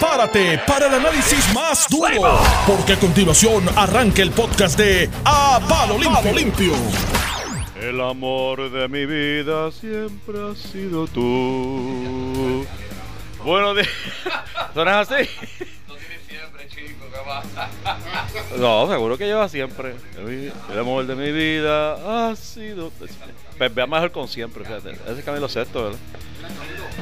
prepárate 0.00 0.58
para 0.66 0.86
el 0.86 0.94
análisis 0.94 1.52
más 1.54 1.86
duro, 1.90 2.40
porque 2.66 2.94
a 2.94 2.96
continuación 2.98 3.68
arranca 3.76 4.22
el 4.22 4.30
podcast 4.30 4.78
de 4.78 5.10
A 5.26 5.60
Palo 5.68 5.98
Limpio. 5.98 6.32
Limpio. 6.32 6.72
El 7.78 8.00
amor 8.00 8.70
de 8.70 8.88
mi 8.88 9.04
vida 9.04 9.70
siempre 9.70 10.38
ha 10.40 10.54
sido 10.54 11.06
tú. 11.06 12.64
Buenos 13.44 13.76
días. 13.76 13.88
¿Suena 14.72 15.00
así? 15.00 15.12
No 15.86 15.94
tiene 15.96 16.18
siempre, 16.26 16.68
chico, 16.68 17.04
¿qué 17.12 17.18
pasa? 17.26 17.68
No, 18.58 18.88
seguro 18.88 19.18
que 19.18 19.26
lleva 19.26 19.48
siempre. 19.50 19.94
El 20.18 20.78
amor 20.78 21.06
de 21.06 21.14
mi 21.14 21.30
vida 21.30 22.30
ha 22.30 22.36
sido. 22.36 22.90
Pues 23.58 23.74
vea 23.74 23.86
mejor 23.86 24.10
con 24.12 24.28
siempre, 24.28 24.64
fíjate. 24.64 24.92
Ese 24.92 25.18
es 25.18 25.24
Camilo 25.24 25.48
Sexto, 25.48 25.84
¿verdad? 25.84 25.98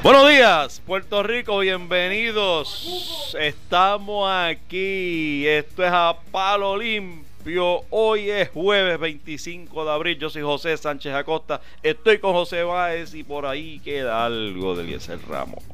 Buenos 0.02 0.28
días, 0.30 0.80
Puerto 0.86 1.22
Rico, 1.22 1.58
bienvenidos. 1.58 3.34
Estamos 3.38 4.30
aquí. 4.30 5.46
Esto 5.46 5.84
es 5.84 5.90
a 5.92 6.16
palo 6.30 6.76
limpio. 6.76 7.80
Hoy 7.90 8.30
es 8.30 8.48
jueves 8.50 8.98
25 9.00 9.84
de 9.84 9.90
abril. 9.90 10.18
Yo 10.18 10.30
soy 10.30 10.42
José 10.42 10.76
Sánchez 10.76 11.14
Acosta. 11.14 11.60
Estoy 11.82 12.18
con 12.18 12.32
José 12.32 12.62
Báez 12.62 13.14
y 13.14 13.24
por 13.24 13.46
ahí 13.46 13.80
queda 13.80 14.24
algo 14.24 14.76
de 14.76 14.84
Eliezer 14.84 15.18
Ramos. 15.28 15.64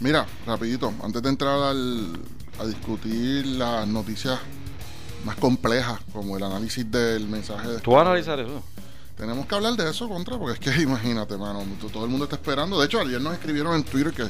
Mira, 0.00 0.26
rapidito, 0.46 0.92
antes 1.02 1.22
de 1.22 1.28
entrar 1.28 1.58
al- 1.60 2.18
a 2.60 2.66
discutir 2.66 3.46
las 3.46 3.86
noticias 3.88 4.38
más 5.24 5.36
complejas, 5.36 5.98
como 6.12 6.36
el 6.36 6.42
análisis 6.42 6.88
del 6.90 7.26
mensaje 7.26 7.68
de... 7.68 7.80
¿Tú 7.80 7.92
vas 7.92 8.06
a 8.06 8.10
analizar 8.10 8.38
eso? 8.38 8.62
Tenemos 9.16 9.46
que 9.46 9.54
hablar 9.54 9.74
de 9.74 9.88
eso, 9.90 10.08
contra, 10.08 10.38
porque 10.38 10.54
es 10.54 10.76
que 10.76 10.82
imagínate, 10.82 11.36
mano, 11.36 11.64
todo 11.92 12.04
el 12.04 12.10
mundo 12.10 12.24
está 12.24 12.36
esperando. 12.36 12.78
De 12.78 12.86
hecho, 12.86 13.00
ayer 13.00 13.20
nos 13.20 13.34
escribieron 13.34 13.74
en 13.74 13.84
Twitter 13.84 14.12
que 14.12 14.24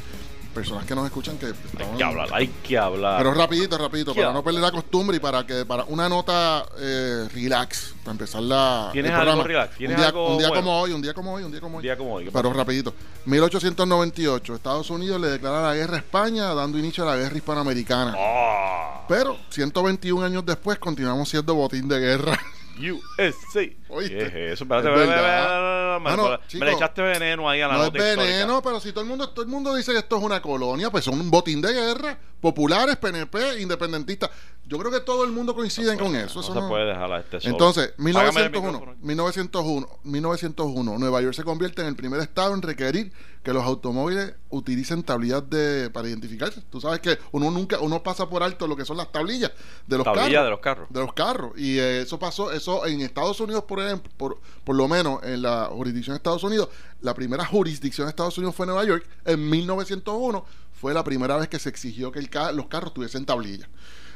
personas 0.55 0.87
que 0.87 0.95
nos 0.95 1.05
escuchan 1.05 1.37
que 1.37 1.47
Hay 1.47 1.97
que 1.99 2.05
hablar, 2.05 2.29
hay 2.33 2.47
que 2.47 2.79
hablar. 2.79 3.19
Pero 3.19 3.35
rapidito, 3.35 3.77
rapidito, 3.77 4.15
¿Qué 4.15 4.21
para 4.21 4.33
no 4.33 4.45
perder 4.45 4.63
la 4.63 4.71
costumbre 4.71 5.17
y 5.17 5.21
para 5.21 5.45
que 5.45 5.67
para 5.67 5.85
una 5.85 6.09
nota 6.09 6.65
eh, 6.79 7.29
relax, 7.35 7.95
para 8.03 8.13
empezar 8.13 8.43
la 8.43 8.91
¿Tienes 8.93 9.11
el 9.11 9.19
algo 9.19 9.43
relax? 9.43 9.77
¿Tienes 9.77 9.97
un 9.97 10.01
día, 10.01 10.09
algo 10.09 10.33
un 10.33 10.39
día 10.39 10.49
bueno? 10.49 10.63
como 10.63 10.81
hoy, 10.81 10.93
un 10.93 11.03
día 11.03 11.13
como 11.13 11.35
hoy, 11.35 11.43
un 11.43 11.51
día 11.51 11.61
como 11.61 11.77
hoy. 11.77 11.81
Un 11.81 11.83
día 11.83 11.97
como 11.99 12.15
hoy, 12.15 12.25
¿qué 12.27 12.31
Pero 12.31 12.53
rapidito. 12.53 12.95
1898, 13.25 14.55
Estados 14.55 14.89
Unidos 14.91 15.21
le 15.21 15.29
declara 15.29 15.61
la 15.63 15.75
guerra 15.75 15.97
a 15.97 15.99
España, 15.99 16.55
dando 16.55 16.79
inicio 16.79 17.03
a 17.03 17.15
la 17.15 17.17
guerra 17.17 17.37
hispanoamericana. 17.37 18.15
Ah, 18.17 19.05
Pero 19.09 19.37
121 19.51 20.25
años 20.25 20.47
después 20.47 20.79
continuamos 20.79 21.29
siendo 21.29 21.55
botín 21.55 21.89
de 21.89 21.99
guerra. 21.99 22.39
USA. 22.79 23.61
Oíste. 23.89 24.17
¿Qué 24.17 24.27
es 24.27 24.53
eso? 24.55 24.65
Espérate, 24.65 24.89
Es 24.89 24.95
espérate, 24.95 25.07
verdad. 25.07 25.43
espérate, 25.43 25.95
me- 25.95 26.01
Mano, 26.01 26.29
me- 26.31 26.39
chico, 26.49 26.65
me 26.65 26.71
le 26.71 26.77
echaste 26.77 27.03
veneno 27.03 27.49
ahí 27.49 27.61
a 27.61 27.69
la 27.69 27.75
no 27.75 27.81
es 27.81 27.87
nota 27.93 27.99
histórica. 27.99 28.23
veneno, 28.23 28.63
pero 28.63 28.81
si 28.81 28.91
todo 28.93 29.03
el 29.03 29.09
mundo 29.09 29.29
todo 29.31 29.43
el 29.45 29.51
mundo 29.51 29.75
dice 29.75 29.93
que 29.93 29.99
esto 29.99 30.17
es 30.17 30.23
una 30.23 30.43
colonia, 30.43 30.91
pues 30.91 31.05
son 31.05 31.21
un 31.21 31.31
botín 31.31 31.61
de 31.63 31.73
guerra, 31.73 32.19
populares, 32.41 32.97
PNP, 32.97 33.61
independentistas. 33.61 34.31
Yo 34.67 34.79
creo 34.79 34.91
que 34.91 35.01
todo 35.01 35.25
el 35.25 35.33
mundo 35.33 35.55
coincide 35.55 35.97
con 35.99 36.17
eso. 36.17 36.37
No 36.37 36.41
eso 36.41 36.55
se 36.55 36.59
no- 36.61 36.69
puede 36.69 36.87
dejar 36.87 37.13
a 37.13 37.21
este 37.21 37.39
solo. 37.41 37.53
Entonces, 37.53 37.89
Págame 37.89 38.11
el 38.11 38.51
1901, 38.51 38.79
micrófono. 38.79 38.97
1901, 39.03 39.89
1901, 40.05 40.99
Nueva 40.99 41.21
York 41.21 41.35
se 41.35 41.45
convierte 41.45 41.83
en 41.83 41.89
el 41.89 41.97
primer 41.97 42.21
estado 42.21 42.55
en 42.55 42.63
requerir 42.63 43.13
que 43.43 43.53
los 43.53 43.63
automóviles 43.63 44.33
utilicen 44.49 45.03
tablillas 45.03 45.49
de 45.51 45.91
para 45.91 46.09
identificarse. 46.09 46.63
Tú 46.71 46.81
sabes 46.81 47.01
que 47.01 47.19
uno 47.33 47.51
nunca 47.51 47.79
uno 47.81 48.03
pasa 48.03 48.29
por 48.31 48.43
alto 48.43 48.67
lo 48.67 48.75
que 48.75 48.87
son 48.87 48.97
las 48.97 49.13
tablillas 49.13 49.53
de 49.87 49.99
los 49.99 50.05
Tablilla 50.05 50.25
carros. 50.25 50.45
de 50.45 50.51
los 50.51 50.61
carros. 50.61 50.89
de 50.91 51.01
los 51.01 51.13
carros. 51.13 51.53
Y 51.57 51.79
eh, 51.79 52.01
eso 52.01 52.19
pasó, 52.19 52.51
eso 52.51 52.87
en 52.87 53.03
Estados 53.03 53.39
Unidos, 53.41 53.65
por 53.65 53.81
ejemplo, 53.83 54.11
por, 54.17 54.41
por 54.65 54.75
lo 54.77 54.89
menos 54.89 55.23
en 55.25 55.43
la 55.43 55.67
jurisdicción 55.71 56.15
de 56.15 56.19
Estados 56.19 56.43
Unidos, 56.43 56.71
la 57.03 57.13
primera 57.13 57.45
jurisdicción 57.45 58.07
de 58.07 58.11
Estados 58.11 58.39
Unidos 58.39 58.55
fue 58.55 58.65
Nueva 58.65 58.85
York. 58.85 59.07
En 59.27 59.51
1901 59.51 60.43
fue 60.81 60.95
la 60.95 61.05
primera 61.05 61.37
vez 61.37 61.49
que 61.49 61.59
se 61.59 61.69
exigió 61.69 62.11
que 62.13 62.19
el 62.21 62.31
los 62.55 62.67
carros 62.69 62.95
tuviesen 62.95 63.27
tablillas. 63.27 63.69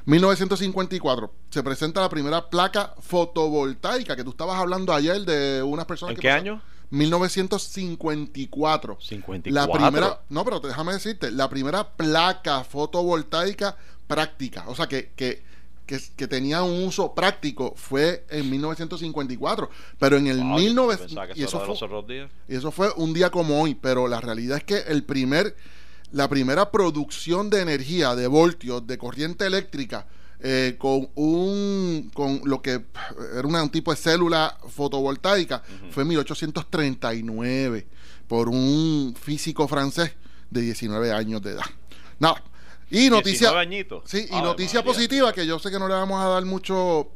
1954 0.07 1.33
se 1.51 1.63
presenta 1.63 2.01
la 2.01 2.09
primera 2.09 2.49
placa 2.51 2.95
fotovoltaica 3.01 4.17
que 4.17 4.25
tú 4.25 4.31
estabas 4.31 4.59
hablando 4.59 4.93
ayer 4.93 5.21
de 5.23 5.63
unas 5.63 5.85
personas 5.87 6.11
¿En 6.13 6.17
que 6.17 6.23
qué 6.23 6.29
pasaron- 6.29 6.47
año? 6.47 6.63
1954. 6.91 8.97
54. 9.01 9.53
La 9.53 9.71
primera, 9.91 10.21
no, 10.31 10.45
pero 10.45 10.61
déjame 10.61 10.95
decirte, 10.95 11.31
la 11.31 11.49
primera 11.51 11.97
placa 11.97 12.65
fotovoltaica 12.65 13.77
práctica, 14.07 14.65
o 14.69 14.75
sea, 14.75 14.87
que, 14.89 15.11
que, 15.15 15.43
que, 15.85 16.01
que 16.17 16.27
tenía 16.29 16.63
un 16.63 16.85
uso 16.85 17.15
práctico 17.15 17.75
fue 17.77 18.25
en 18.31 18.49
1954, 18.51 19.69
pero 19.99 20.17
en 20.17 20.29
el 20.29 20.39
Wow, 20.39 20.49
yo 20.49 20.55
1900 20.65 21.07
pensaba 21.07 21.27
que 21.29 21.39
y 21.41 21.45
eso 21.45 21.61
fue, 21.61 21.77
y 22.49 22.57
eso 22.57 22.71
fue 22.71 22.91
un 22.97 23.13
día 23.13 23.29
como 23.31 23.61
hoy, 23.63 23.75
pero 23.75 24.09
la 24.09 24.21
realidad 24.23 24.57
es 24.59 24.65
que 24.65 24.79
el 24.91 25.05
primer, 25.05 25.55
la 26.13 26.29
primera 26.29 26.71
producción 26.71 27.51
de 27.51 27.61
energía, 27.63 28.15
de 28.15 28.27
voltios, 28.27 28.87
de 28.87 28.97
corriente 28.99 29.47
eléctrica, 29.47 30.07
eh, 30.41 30.77
con 30.79 31.09
un 31.17 32.11
con 32.15 32.41
lo 32.45 32.63
que 32.63 32.85
era 33.37 33.47
una- 33.47 33.63
un 33.63 33.71
tipo 33.71 33.91
de 33.91 33.97
célula 33.97 34.57
fotovoltaica, 34.69 35.63
fue 35.91 36.03
en 36.05 36.09
1839 36.11 37.87
por 38.27 38.49
un 38.49 39.15
físico 39.21 39.67
francés 39.69 40.13
de 40.51 40.61
19 40.63 41.13
años 41.13 41.43
de 41.43 41.53
edad. 41.53 41.65
Nada. 42.19 42.43
Y 42.91 43.11
noticia, 43.11 43.49
19 43.51 43.61
añitos. 43.61 44.03
Sí, 44.07 44.27
y 44.31 44.35
Ave 44.35 44.43
noticia 44.45 44.83
positiva, 44.85 45.33
que 45.33 45.47
yo 45.47 45.59
sé 45.59 45.71
que 45.71 45.79
no 45.79 45.89
le 45.89 45.95
vamos 45.95 46.23
a 46.25 46.29
dar 46.29 46.45
mucho, 46.45 47.11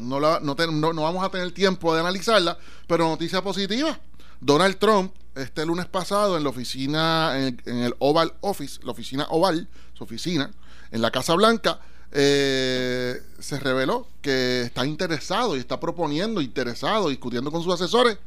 no, 0.00 0.20
la- 0.20 0.40
no, 0.42 0.54
te- 0.54 0.66
no- 0.66 0.92
no 0.92 1.02
vamos 1.02 1.24
a 1.24 1.30
tener 1.30 1.50
tiempo 1.52 1.94
de 1.94 2.00
analizarla, 2.00 2.58
pero 2.86 3.08
noticia 3.08 3.42
positiva. 3.42 3.98
Donald 4.40 4.76
Trump, 4.78 5.14
este 5.38 5.64
lunes 5.64 5.86
pasado, 5.86 6.36
en 6.36 6.44
la 6.44 6.50
oficina, 6.50 7.38
en, 7.38 7.60
en 7.64 7.78
el 7.78 7.94
Oval 7.98 8.34
Office, 8.40 8.80
la 8.82 8.92
oficina 8.92 9.26
Oval, 9.30 9.68
su 9.94 10.04
oficina, 10.04 10.50
en 10.90 11.02
la 11.02 11.10
Casa 11.10 11.34
Blanca, 11.34 11.80
eh, 12.10 13.20
se 13.38 13.60
reveló 13.60 14.08
que 14.22 14.62
está 14.62 14.86
interesado 14.86 15.56
y 15.56 15.60
está 15.60 15.78
proponiendo, 15.78 16.40
interesado, 16.40 17.10
discutiendo 17.10 17.52
con 17.52 17.62
sus 17.62 17.74
asesores, 17.74 18.18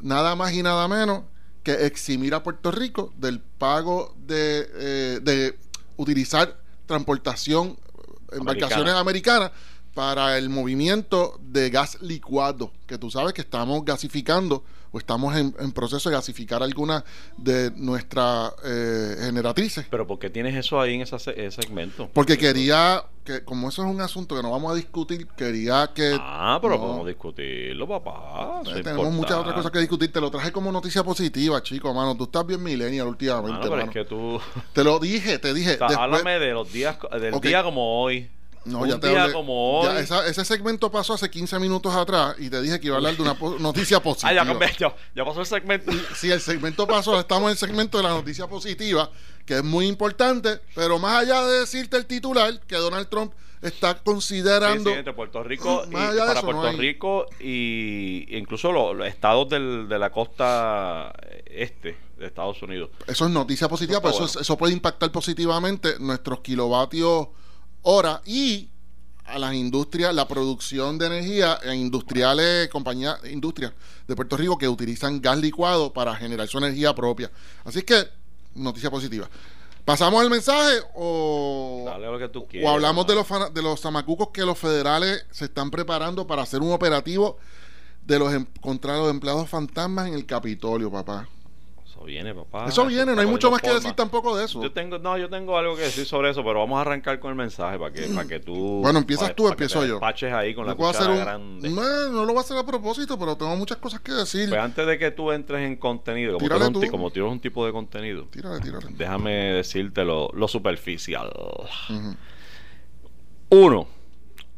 nada 0.00 0.34
más 0.34 0.52
y 0.52 0.62
nada 0.62 0.88
menos 0.88 1.22
que 1.62 1.86
eximir 1.86 2.34
a 2.34 2.42
Puerto 2.42 2.72
Rico 2.72 3.12
del 3.16 3.40
pago 3.40 4.14
de, 4.18 4.68
eh, 4.74 5.20
de 5.22 5.58
utilizar 5.96 6.60
transportación, 6.86 7.78
eh, 8.32 8.36
embarcaciones 8.38 8.94
americanas 8.94 9.52
para 9.94 10.36
el 10.36 10.50
movimiento 10.50 11.38
de 11.40 11.70
gas 11.70 11.98
licuado, 12.02 12.72
que 12.88 12.98
tú 12.98 13.08
sabes 13.08 13.32
que 13.34 13.42
estamos 13.42 13.84
gasificando 13.84 14.64
o 14.94 14.98
estamos 14.98 15.36
en, 15.36 15.54
en 15.58 15.72
proceso 15.72 16.08
de 16.08 16.14
gasificar 16.14 16.62
algunas 16.62 17.02
de 17.36 17.72
nuestras 17.76 18.52
eh, 18.64 19.16
generatrices. 19.20 19.86
Pero 19.90 20.06
¿por 20.06 20.18
qué 20.20 20.30
tienes 20.30 20.54
eso 20.54 20.80
ahí 20.80 20.94
en 20.94 21.00
esa 21.02 21.18
se- 21.18 21.32
ese 21.46 21.62
segmento? 21.62 22.08
Porque 22.12 22.38
quería, 22.38 23.02
que 23.24 23.42
como 23.44 23.68
eso 23.68 23.82
es 23.84 23.90
un 23.90 24.00
asunto 24.00 24.36
que 24.36 24.42
no 24.42 24.52
vamos 24.52 24.70
a 24.72 24.76
discutir, 24.76 25.26
quería 25.36 25.90
que... 25.94 26.16
Ah, 26.20 26.58
pero 26.62 26.74
no, 26.76 26.80
podemos 26.82 27.06
discutirlo, 27.08 27.88
papá. 27.88 28.60
Eso 28.62 28.70
eh, 28.76 28.78
es 28.78 28.84
tenemos 28.84 29.10
muchas 29.12 29.36
otras 29.38 29.54
cosas 29.54 29.70
que 29.72 29.80
discutir. 29.80 30.12
Te 30.12 30.20
lo 30.20 30.30
traje 30.30 30.52
como 30.52 30.70
noticia 30.70 31.02
positiva, 31.02 31.60
chico, 31.62 31.92
mano. 31.92 32.16
Tú 32.16 32.24
estás 32.24 32.46
bien 32.46 32.62
millennial 32.62 33.08
últimamente, 33.08 33.50
Mano, 33.58 33.62
pero 33.62 33.76
mano. 33.76 33.90
es 33.90 33.94
que 33.94 34.04
tú... 34.04 34.40
Te 34.72 34.84
lo 34.84 34.98
dije, 35.00 35.38
te 35.40 35.52
dije. 35.52 35.74
O 35.74 35.78
sea, 35.78 35.88
después- 35.88 35.98
háblame 35.98 36.38
de 36.38 36.52
los 36.52 36.72
días, 36.72 36.96
del 37.20 37.40
día 37.40 37.62
como 37.64 38.00
hoy. 38.02 38.30
No, 38.64 38.78
Un 38.80 38.88
ya 38.88 38.98
te 38.98 39.08
día 39.08 39.22
hablé. 39.24 39.34
como 39.34 39.80
hoy. 39.80 39.86
Ya 39.86 40.00
esa- 40.00 40.26
ese 40.26 40.44
segmento 40.44 40.90
pasó 40.90 41.14
hace 41.14 41.28
15 41.30 41.58
minutos 41.58 41.94
atrás 41.94 42.36
y 42.38 42.48
te 42.48 42.60
dije 42.62 42.80
que 42.80 42.86
iba 42.86 42.96
a 42.96 42.98
hablar 42.98 43.14
de 43.16 43.22
una 43.22 43.34
po- 43.34 43.56
noticia 43.58 44.00
positiva. 44.02 44.30
Ah, 44.30 44.34
ya 44.34 44.46
cambié, 44.46 44.68
ya, 44.78 44.94
ya 45.14 45.24
pasó 45.24 45.40
el 45.40 45.46
segmento. 45.46 45.92
Sí, 46.16 46.30
el 46.30 46.40
segmento 46.40 46.86
pasó, 46.86 47.18
estamos 47.20 47.44
en 47.44 47.50
el 47.50 47.56
segmento 47.58 47.98
de 47.98 48.04
la 48.04 48.10
noticia 48.10 48.46
positiva, 48.46 49.10
que 49.44 49.56
es 49.56 49.64
muy 49.64 49.86
importante, 49.86 50.60
pero 50.74 50.98
más 50.98 51.22
allá 51.22 51.44
de 51.44 51.60
decirte 51.60 51.96
el 51.98 52.06
titular, 52.06 52.58
que 52.66 52.76
Donald 52.76 53.08
Trump 53.08 53.32
está 53.60 53.94
considerando... 54.02 54.90
sí, 54.90 54.96
entre 54.96 55.12
Puerto 55.14 55.42
Rico 55.42 55.84
y 55.88 55.92
para 55.92 56.10
eso, 56.12 56.34
no 56.34 56.40
Puerto 56.42 56.66
hay- 56.68 56.76
Rico 56.76 57.26
y 57.40 58.26
incluso 58.36 58.72
los, 58.72 58.94
los 58.96 59.06
estados 59.06 59.48
del- 59.48 59.88
de 59.88 59.98
la 59.98 60.10
costa 60.10 61.12
este 61.46 61.96
de 62.18 62.26
Estados 62.26 62.62
Unidos. 62.62 62.90
Eso 63.06 63.24
es 63.26 63.30
noticia 63.30 63.68
positiva, 63.68 64.00
pero 64.00 64.24
eso, 64.24 64.40
eso 64.40 64.56
puede 64.56 64.72
impactar 64.72 65.10
positivamente 65.12 65.98
nuestros 65.98 66.40
kilovatios 66.40 67.28
hora 67.84 68.20
y 68.26 68.68
a 69.24 69.38
las 69.38 69.54
industrias, 69.54 70.14
la 70.14 70.28
producción 70.28 70.98
de 70.98 71.06
energía 71.06 71.58
en 71.62 71.76
industriales, 71.76 72.68
compañías, 72.68 73.18
industrias 73.30 73.72
de 74.06 74.14
Puerto 74.14 74.36
Rico 74.36 74.58
que 74.58 74.68
utilizan 74.68 75.22
gas 75.22 75.38
licuado 75.38 75.92
para 75.92 76.14
generar 76.14 76.46
su 76.46 76.58
energía 76.58 76.94
propia. 76.94 77.30
Así 77.64 77.82
que, 77.82 78.06
noticia 78.54 78.90
positiva. 78.90 79.28
¿Pasamos 79.84 80.20
al 80.20 80.30
mensaje 80.30 80.78
o, 80.94 81.84
Dale 81.86 82.06
lo 82.06 82.18
que 82.18 82.28
tú 82.28 82.46
quieras. 82.46 82.70
o 82.70 82.74
hablamos 82.74 83.06
de 83.06 83.14
los, 83.14 83.26
de 83.52 83.62
los 83.62 83.80
zamacucos 83.80 84.28
que 84.32 84.42
los 84.42 84.58
federales 84.58 85.24
se 85.30 85.46
están 85.46 85.70
preparando 85.70 86.26
para 86.26 86.42
hacer 86.42 86.60
un 86.60 86.72
operativo 86.72 87.38
de 88.04 88.18
los 88.18 88.32
em- 88.32 88.46
contra 88.60 88.96
los 88.98 89.10
empleados 89.10 89.48
fantasmas 89.48 90.08
en 90.08 90.14
el 90.14 90.26
Capitolio, 90.26 90.90
papá? 90.90 91.28
Eso 92.04 92.12
viene, 92.12 92.34
papá. 92.34 92.66
Eso 92.68 92.84
viene, 92.86 93.14
no 93.14 93.20
hay 93.22 93.26
mucho 93.26 93.50
más 93.50 93.62
que 93.62 93.72
decir 93.72 93.92
tampoco 93.94 94.36
de 94.36 94.44
eso. 94.44 94.62
Yo 94.62 94.70
tengo, 94.72 94.98
no, 94.98 95.16
yo 95.16 95.30
tengo 95.30 95.56
algo 95.56 95.74
que 95.74 95.82
decir 95.82 96.04
sobre 96.04 96.30
eso, 96.30 96.44
pero 96.44 96.58
vamos 96.60 96.76
a 96.78 96.82
arrancar 96.82 97.18
con 97.18 97.30
el 97.30 97.36
mensaje 97.36 97.78
para 97.78 97.92
que, 97.92 98.02
para 98.08 98.28
que 98.28 98.40
tú. 98.40 98.80
Bueno, 98.82 98.98
empiezas 98.98 99.24
para- 99.28 99.34
tú, 99.34 99.42
para 99.44 99.52
empiezo 99.54 99.80
te 99.80 99.88
yo. 99.88 99.94
despaches 99.94 100.32
ahí 100.32 100.54
con 100.54 100.66
la 100.66 100.74
puedo 100.74 100.90
hacer 100.90 101.06
cuchara 101.06 101.36
un- 101.38 101.60
grande. 101.60 101.70
No, 101.70 101.82
no 102.10 102.24
lo 102.24 102.32
voy 102.32 102.38
a 102.38 102.40
hacer 102.40 102.56
a 102.58 102.64
propósito, 102.66 103.18
pero 103.18 103.36
tengo 103.36 103.56
muchas 103.56 103.78
cosas 103.78 104.00
que 104.00 104.12
decir. 104.12 104.48
Pues 104.50 104.60
antes 104.60 104.86
de 104.86 104.98
que 104.98 105.10
tú 105.12 105.32
entres 105.32 105.62
en 105.62 105.76
contenido, 105.76 106.32
como 106.34 106.38
tú, 106.40 106.44
Tírale 106.44 106.64
eres 106.66 106.74
un, 106.76 106.80
ti- 106.82 106.86
tú. 106.86 106.90
como 106.92 107.10
tú 107.10 107.20
eres 107.20 107.32
un 107.32 107.40
tipo 107.40 107.64
de 107.66 107.72
contenido, 107.72 108.24
Tírale, 108.24 108.60
tírale. 108.60 108.86
déjame 108.90 109.32
decirte 109.32 110.04
lo, 110.04 110.28
lo 110.34 110.46
superficial. 110.48 111.32
Uno, 113.50 113.86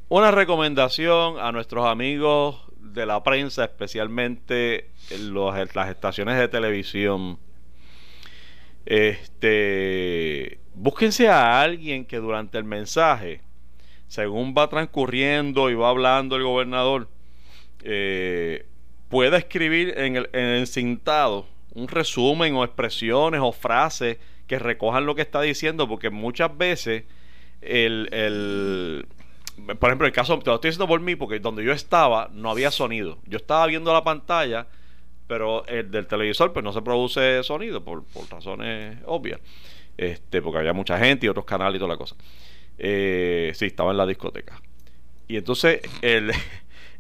una 0.09 0.31
recomendación 0.31 1.39
a 1.39 1.53
nuestros 1.53 1.87
amigos 1.87 2.57
de 2.97 3.07
la 3.07 3.23
prensa, 3.23 3.65
especialmente 3.65 4.91
las 5.75 5.89
estaciones 5.89 6.37
de 6.39 6.49
televisión. 6.49 7.39
Este, 8.85 10.59
búsquense 10.75 11.29
a 11.29 11.61
alguien 11.61 12.05
que 12.05 12.17
durante 12.17 12.59
el 12.59 12.65
mensaje, 12.65 13.41
según 14.09 14.55
va 14.57 14.69
transcurriendo 14.69 15.71
y 15.71 15.75
va 15.75 15.91
hablando 15.91 16.37
el 16.37 16.43
gobernador, 16.43 17.09
eh, 17.83 18.67
pueda 19.09 19.37
escribir 19.39 19.95
en 19.99 20.17
el, 20.17 20.31
en 20.33 20.41
el 20.45 20.59
encintado 20.61 21.47
un 21.75 21.89
resumen 21.89 22.55
o 22.55 22.65
expresiones 22.65 23.41
o 23.43 23.53
frases 23.53 24.19
que 24.47 24.59
recojan 24.59 25.07
lo 25.07 25.15
que 25.15 25.23
está 25.23 25.43
diciendo, 25.43 25.89
porque 25.89 26.11
muchas 26.11 26.57
veces 26.57 27.05
el- 27.61 28.09
por 29.79 29.89
ejemplo, 29.89 30.07
el 30.07 30.13
caso, 30.13 30.39
te 30.39 30.51
lo 30.51 30.57
estoy 30.57 30.71
diciendo 30.71 30.87
por 30.87 31.01
mí, 31.01 31.17
porque 31.17 31.39
donde 31.39 31.65
yo 31.65 31.73
estaba 31.73 32.29
no 32.33 32.51
había 32.51 32.71
sonido. 32.71 33.19
Yo 33.27 33.39
estaba 33.39 33.67
viendo 33.67 33.93
la 33.93 34.05
pantalla, 34.05 34.67
pero 35.27 35.67
el 35.67 35.91
del 35.91 36.07
televisor 36.07 36.53
pues 36.53 36.65
no 36.65 36.73
se 36.73 36.83
produce 36.83 37.43
sonido 37.43 37.83
por, 37.83 38.05
por 38.05 38.31
razones 38.31 38.99
obvias. 39.07 39.41
Este, 39.97 40.43
porque 40.43 40.59
había 40.59 40.75
mucha 40.75 40.99
gente 40.99 41.27
y 41.27 41.29
otros 41.29 41.47
canales 41.47 41.77
y 41.77 41.79
toda 41.79 41.93
la 41.93 41.97
cosa. 41.97 42.17
Eh, 42.79 43.53
sí, 43.55 43.67
estaba 43.67 43.91
en 43.91 43.97
la 43.97 44.07
discoteca. 44.07 44.61
Y 45.27 45.37
entonces 45.37 45.81
el, 46.03 46.33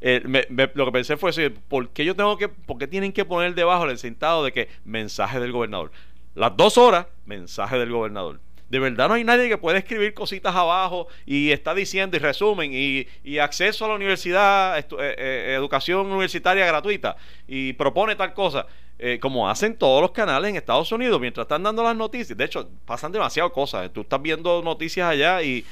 lo 0.75 0.87
que 0.87 0.93
pensé 0.93 1.17
fue 1.17 1.51
¿por 1.51 1.91
qué 1.91 2.05
yo 2.05 2.17
tengo 2.17 2.37
que, 2.39 2.49
por 2.49 2.79
qué 2.79 2.87
tienen 2.87 3.13
que 3.13 3.25
poner 3.25 3.55
debajo 3.55 3.85
el 3.85 3.99
sentado 3.99 4.45
de 4.45 4.53
que 4.53 4.69
mensaje 4.85 5.41
del 5.41 5.53
gobernador? 5.53 5.93
Las 6.35 6.57
dos 6.57 6.79
horas, 6.79 7.07
mensaje 7.25 7.79
del 7.79 7.91
gobernador. 7.91 8.41
De 8.69 8.79
verdad 8.81 9.09
no 9.09 9.15
hay 9.15 9.23
nadie 9.25 9.49
que 9.49 9.59
pueda 9.59 9.79
escribir 9.79 10.13
cositas 10.13 10.55
abajo 10.55 11.07
y 11.25 11.51
está 11.53 11.75
diciendo 11.75 12.17
y 12.17 12.21
resumen 12.21 12.71
y, 12.73 13.39
acceso 13.39 13.85
a 13.85 13.89
la 13.89 13.95
universidad, 13.95 14.79
eh, 14.79 14.85
eh, 14.99 15.55
educación 15.57 16.07
universitaria 16.07 16.67
gratuita 16.67 17.17
y 17.47 17.73
propone 17.75 18.17
tal 18.17 18.35
cosa. 18.35 18.67
eh, 18.99 19.19
como 19.21 19.47
hacen 19.49 19.77
todos 19.77 20.01
los 20.01 20.11
canales 20.13 20.49
en 20.49 20.57
Estados 20.57 20.91
Unidos 20.91 21.21
mientras 21.21 21.45
están 21.45 21.63
dando 21.63 21.83
las 21.83 21.95
noticias. 21.95 22.37
De 22.37 22.45
hecho, 22.47 22.67
pasan 22.87 23.13
demasiadas 23.13 23.53
cosas. 23.53 23.93
Tú 23.93 24.01
estás 24.01 24.23
viendo 24.23 24.63
noticias 24.63 25.07
allá 25.07 25.43
y, 25.43 25.67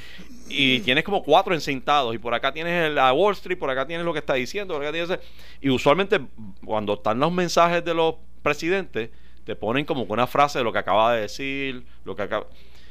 y 0.49 0.81
tienes 0.81 1.05
como 1.05 1.23
cuatro 1.23 1.55
encintados. 1.55 2.15
Y 2.15 2.19
por 2.19 2.35
acá 2.35 2.53
tienes 2.53 2.91
el, 2.91 2.99
a 2.99 3.13
Wall 3.15 3.33
Street, 3.33 3.59
por 3.59 3.71
acá 3.71 3.87
tienes 3.87 4.05
lo 4.05 4.13
que 4.13 4.19
está 4.19 4.35
diciendo. 4.35 4.75
por 4.75 4.83
acá 4.83 4.93
tienes- 4.93 5.19
y 5.63 5.71
usualmente, 5.71 6.21
cuando 6.67 6.93
están 6.95 7.19
los 7.19 7.33
mensajes 7.33 7.83
de 7.83 7.95
los 7.95 8.17
presidentes, 8.43 9.09
te 9.45 9.57
ponen 9.57 9.87
como 9.87 10.03
una 10.03 10.27
frase 10.27 10.59
de 10.59 10.65
lo 10.65 10.71
que 10.73 10.81
acaba 10.81 11.15
de 11.15 11.23
decir, 11.23 11.83
lo 12.05 12.15
que 12.15 12.23
acaba 12.25 12.47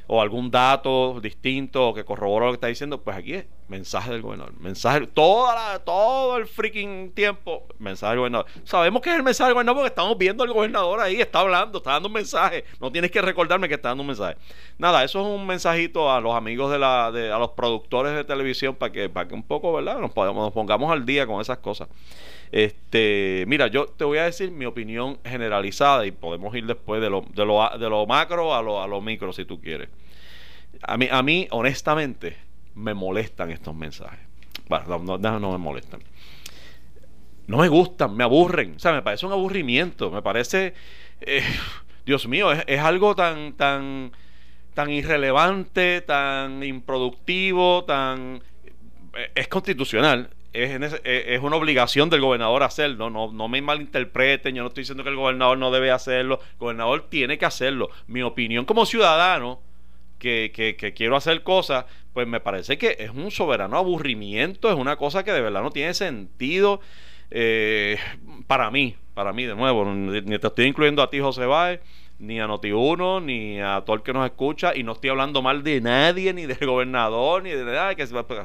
o 0.08 0.22
algún 0.22 0.52
dato 0.52 1.20
distinto 1.22 1.94
que 1.94 2.04
corrobora 2.04 2.46
lo 2.48 2.52
que 2.52 2.56
está 2.56 2.68
diciendo, 2.68 3.02
pues 3.02 3.16
aquí 3.18 3.34
es 3.36 3.46
mensaje 3.70 4.12
del 4.12 4.22
gobernador. 4.22 4.54
Mensaje, 4.60 5.08
toda 5.08 5.56
la- 5.56 5.80
todo 5.80 6.38
el 6.38 6.46
freaking 6.46 7.12
tiempo, 7.14 7.66
mensaje 7.80 8.12
del 8.12 8.20
gobernador. 8.20 8.46
Sabemos 8.66 9.02
que 9.02 9.10
es 9.10 9.16
el 9.16 9.24
mensaje 9.24 9.48
del 9.48 9.54
gobernador 9.56 9.78
porque 9.82 9.88
estamos 9.90 10.18
viendo 10.18 10.44
al 10.44 10.52
gobernador 10.54 11.00
ahí, 11.00 11.22
está 11.22 11.40
hablando, 11.40 11.78
está 11.78 11.92
dando 11.94 12.08
un 12.08 12.14
mensaje. 12.14 12.66
No 12.80 12.92
tienes 12.92 13.10
que 13.12 13.22
recordarme 13.22 13.68
que 13.68 13.76
está 13.76 13.90
dando 13.90 14.02
un 14.02 14.08
mensaje. 14.08 14.36
Nada, 14.78 15.04
eso 15.04 15.22
es 15.22 15.26
un 15.26 15.48
mensajito 15.48 16.12
a 16.12 16.20
los 16.22 16.36
amigos 16.36 16.72
de 16.72 16.80
la, 16.80 17.12
de, 17.12 17.32
a 17.32 17.40
los 17.40 17.52
productores 17.52 18.14
de 18.14 18.24
televisión 18.24 18.76
para 18.76 18.92
que, 18.92 19.10
para 19.10 19.28
que 19.28 19.34
un 19.34 19.44
poco, 19.44 19.74
¿verdad? 19.74 19.98
Nos 20.00 20.12
pongamos 20.12 20.92
al 20.92 21.06
día 21.06 21.26
con 21.26 21.40
esas 21.42 21.58
cosas. 21.60 21.88
Este, 22.54 23.46
mira, 23.48 23.66
yo 23.66 23.88
te 23.88 24.04
voy 24.04 24.20
a 24.20 24.26
decir 24.26 24.52
mi 24.52 24.66
opinión 24.66 25.18
generalizada 25.26 26.06
y 26.06 26.12
podemos 26.12 26.56
ir 26.56 26.68
después 26.68 27.02
de 27.02 27.10
lo, 27.10 27.26
de 27.34 27.46
lo, 27.48 27.68
de 27.80 28.06
macro 28.08 28.54
a 28.54 28.62
lo, 28.62 28.80
a 28.80 28.86
lo 28.86 29.02
micro 29.02 29.34
si 29.34 29.44
tú 29.44 29.60
quieres. 29.60 29.90
A 30.84 30.96
mí, 30.96 31.08
a 31.10 31.24
mí, 31.24 31.48
honestamente, 31.50 32.38
me 32.76 32.94
molestan 32.94 33.50
estos 33.50 33.74
mensajes. 33.74 34.20
Bueno, 34.70 35.00
no, 35.00 35.18
no, 35.18 35.40
no 35.40 35.52
me 35.52 35.58
molestan. 35.58 36.02
No 37.48 37.58
me 37.58 37.70
gustan, 37.70 38.16
me 38.16 38.24
aburren. 38.24 38.76
O 38.76 38.80
sea, 38.80 38.94
me 38.94 39.02
parece 39.02 39.26
un 39.26 39.32
aburrimiento. 39.32 40.12
Me 40.12 40.22
parece. 40.22 40.76
eh, 41.22 41.42
Dios 42.06 42.28
mío, 42.28 42.52
es, 42.52 42.64
es 42.68 42.80
algo 42.82 43.16
tan, 43.16 43.54
tan, 43.54 44.12
tan 44.76 44.92
irrelevante, 44.92 46.02
tan 46.02 46.64
improductivo, 46.64 47.84
tan. 47.86 48.44
eh, 49.16 49.32
Es 49.34 49.48
constitucional. 49.48 50.30
Es, 50.54 51.02
eh, 51.04 51.26
es 51.36 51.42
una 51.42 51.56
obligación 51.56 52.10
del 52.10 52.22
gobernador 52.22 52.64
hacerlo. 52.64 53.10
No, 53.10 53.32
no 53.32 53.48
me 53.48 53.62
malinterpreten. 53.62 54.54
Yo 54.56 54.62
no 54.62 54.68
estoy 54.68 54.84
diciendo 54.84 55.04
que 55.04 55.10
el 55.10 55.16
gobernador 55.16 55.58
no 55.58 55.72
debe 55.72 55.90
hacerlo. 55.92 56.40
El 56.54 56.58
gobernador 56.60 57.08
tiene 57.10 57.38
que 57.38 57.46
hacerlo. 57.46 57.90
Mi 58.08 58.22
opinión 58.22 58.66
como 58.66 58.86
ciudadano 58.86 59.60
que, 60.20 60.52
que- 60.56 60.76
que 60.76 60.94
quiero 60.94 61.16
hacer 61.16 61.44
cosas, 61.44 61.86
pues 62.14 62.28
me 62.28 62.40
parece 62.40 62.78
que 62.78 62.96
es 63.00 63.10
un 63.10 63.32
soberano 63.32 63.78
aburrimiento, 63.78 64.70
es 64.70 64.76
una 64.76 64.96
cosa 64.96 65.24
que 65.24 65.32
de 65.34 65.42
verdad 65.42 65.62
no 65.64 65.72
tiene 65.72 65.94
sentido 65.94 66.80
eh, 67.32 67.98
para 68.48 68.70
mí, 68.72 68.96
para 69.16 69.34
mí 69.34 69.44
de 69.46 69.56
nuevo, 69.56 69.84
ni 69.86 70.22
te 70.40 70.48
estoy 70.48 70.66
incluyendo 70.66 71.02
a 71.02 71.10
ti 71.10 71.20
José 71.20 71.46
Báez, 71.46 71.82
ni 72.24 72.40
a 72.40 72.48
Noti1, 72.48 73.22
ni 73.24 73.60
a 73.60 73.84
todo 73.86 73.98
el 73.98 74.02
que 74.02 74.14
nos 74.14 74.26
escucha, 74.26 74.76
y 74.76 74.84
no 74.84 74.94
estoy 74.94 75.10
hablando 75.10 75.42
mal 75.42 75.62
de 75.62 75.82
nadie, 75.82 76.34
ni 76.34 76.46
del 76.46 76.66
gobernador, 76.66 77.44
ni 77.44 77.52
de 77.52 77.66
nada, 77.66 77.94
que 77.96 78.04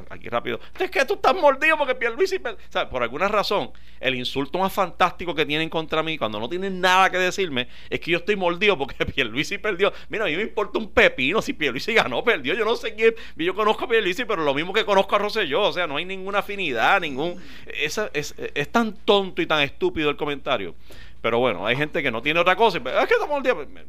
aquí 0.09 0.29
rápido, 0.29 0.59
es 0.77 0.91
que 0.91 1.05
tú 1.05 1.13
estás 1.13 1.33
mordido 1.35 1.77
porque 1.77 1.95
Pierluisi, 1.95 2.39
per-". 2.39 2.55
o 2.55 2.71
sea, 2.71 2.89
por 2.89 3.03
alguna 3.03 3.29
razón, 3.29 3.71
el 4.01 4.15
insulto 4.15 4.59
más 4.59 4.73
fantástico 4.73 5.33
que 5.33 5.45
tienen 5.45 5.69
contra 5.69 6.03
mí, 6.03 6.17
cuando 6.17 6.39
no 6.39 6.49
tienen 6.49 6.81
nada 6.81 7.09
que 7.09 7.17
decirme, 7.17 7.69
es 7.89 7.99
que 8.01 8.11
yo 8.11 8.17
estoy 8.17 8.35
mordido 8.35 8.77
porque 8.77 9.05
Pierluisi 9.05 9.57
perdió. 9.57 9.93
Mira, 10.09 10.25
a 10.25 10.27
mí 10.27 10.35
me 10.35 10.43
importa 10.43 10.77
un 10.77 10.89
pepino 10.89 11.41
si 11.41 11.53
Pierluisi 11.53 11.93
ganó, 11.93 12.23
perdió, 12.23 12.53
yo 12.53 12.65
no 12.65 12.75
sé 12.75 12.95
quién, 12.95 13.15
yo 13.37 13.55
conozco 13.55 13.85
a 13.85 13.87
Pierluisi, 13.87 14.25
pero 14.25 14.43
lo 14.43 14.53
mismo 14.53 14.73
que 14.73 14.83
conozco 14.83 15.15
a 15.15 15.19
Rosselló, 15.19 15.61
o 15.61 15.71
sea, 15.71 15.87
no 15.87 15.95
hay 15.95 16.05
ninguna 16.05 16.39
afinidad, 16.39 16.99
ningún... 16.99 17.41
Esa, 17.65 18.09
es, 18.13 18.35
es 18.37 18.69
tan 18.71 18.93
tonto 18.93 19.41
y 19.41 19.45
tan 19.45 19.61
estúpido 19.61 20.09
el 20.09 20.17
comentario. 20.17 20.75
Pero 21.21 21.39
bueno, 21.39 21.65
hay 21.65 21.75
gente 21.75 22.01
que 22.01 22.11
no 22.11 22.21
tiene 22.21 22.39
otra 22.39 22.55
cosa. 22.55 22.77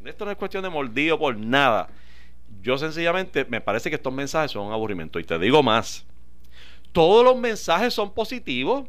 Esto 0.04 0.24
no 0.24 0.30
es 0.30 0.36
cuestión 0.36 0.62
de 0.62 0.68
mordido 0.68 1.18
por 1.18 1.36
nada. 1.36 1.88
Yo 2.62 2.76
sencillamente 2.76 3.44
me 3.44 3.60
parece 3.60 3.88
que 3.88 3.96
estos 3.96 4.12
mensajes 4.12 4.50
son 4.50 4.66
un 4.66 4.72
aburrimiento. 4.72 5.18
Y 5.20 5.24
te 5.24 5.38
digo 5.38 5.62
más. 5.62 6.04
Todos 6.92 7.24
los 7.24 7.36
mensajes 7.36 7.94
son 7.94 8.12
positivos. 8.12 8.88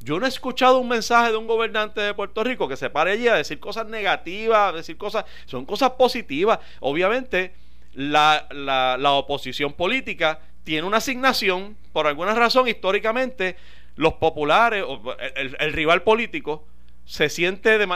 Yo 0.00 0.18
no 0.18 0.26
he 0.26 0.28
escuchado 0.28 0.78
un 0.78 0.88
mensaje 0.88 1.30
de 1.30 1.36
un 1.36 1.46
gobernante 1.46 2.00
de 2.00 2.14
Puerto 2.14 2.42
Rico 2.44 2.68
que 2.68 2.76
se 2.76 2.90
pare 2.90 3.12
allí 3.12 3.28
a 3.28 3.34
decir 3.34 3.58
cosas 3.60 3.86
negativas, 3.86 4.74
decir 4.74 4.96
cosas, 4.96 5.24
son 5.46 5.64
cosas 5.64 5.90
positivas. 5.92 6.58
Obviamente, 6.80 7.54
la, 7.94 8.46
la- 8.50 9.12
oposición 9.12 9.72
política 9.72 10.40
tiene 10.64 10.86
una 10.86 10.98
asignación, 10.98 11.76
por 11.92 12.06
alguna 12.06 12.34
razón, 12.34 12.68
históricamente, 12.68 13.56
los 13.96 14.14
populares, 14.14 14.84
o 14.86 15.00
el 15.34 15.72
rival 15.72 16.02
político, 16.02 16.64
se 17.08 17.30
siente 17.30 17.78
de- 17.78 17.88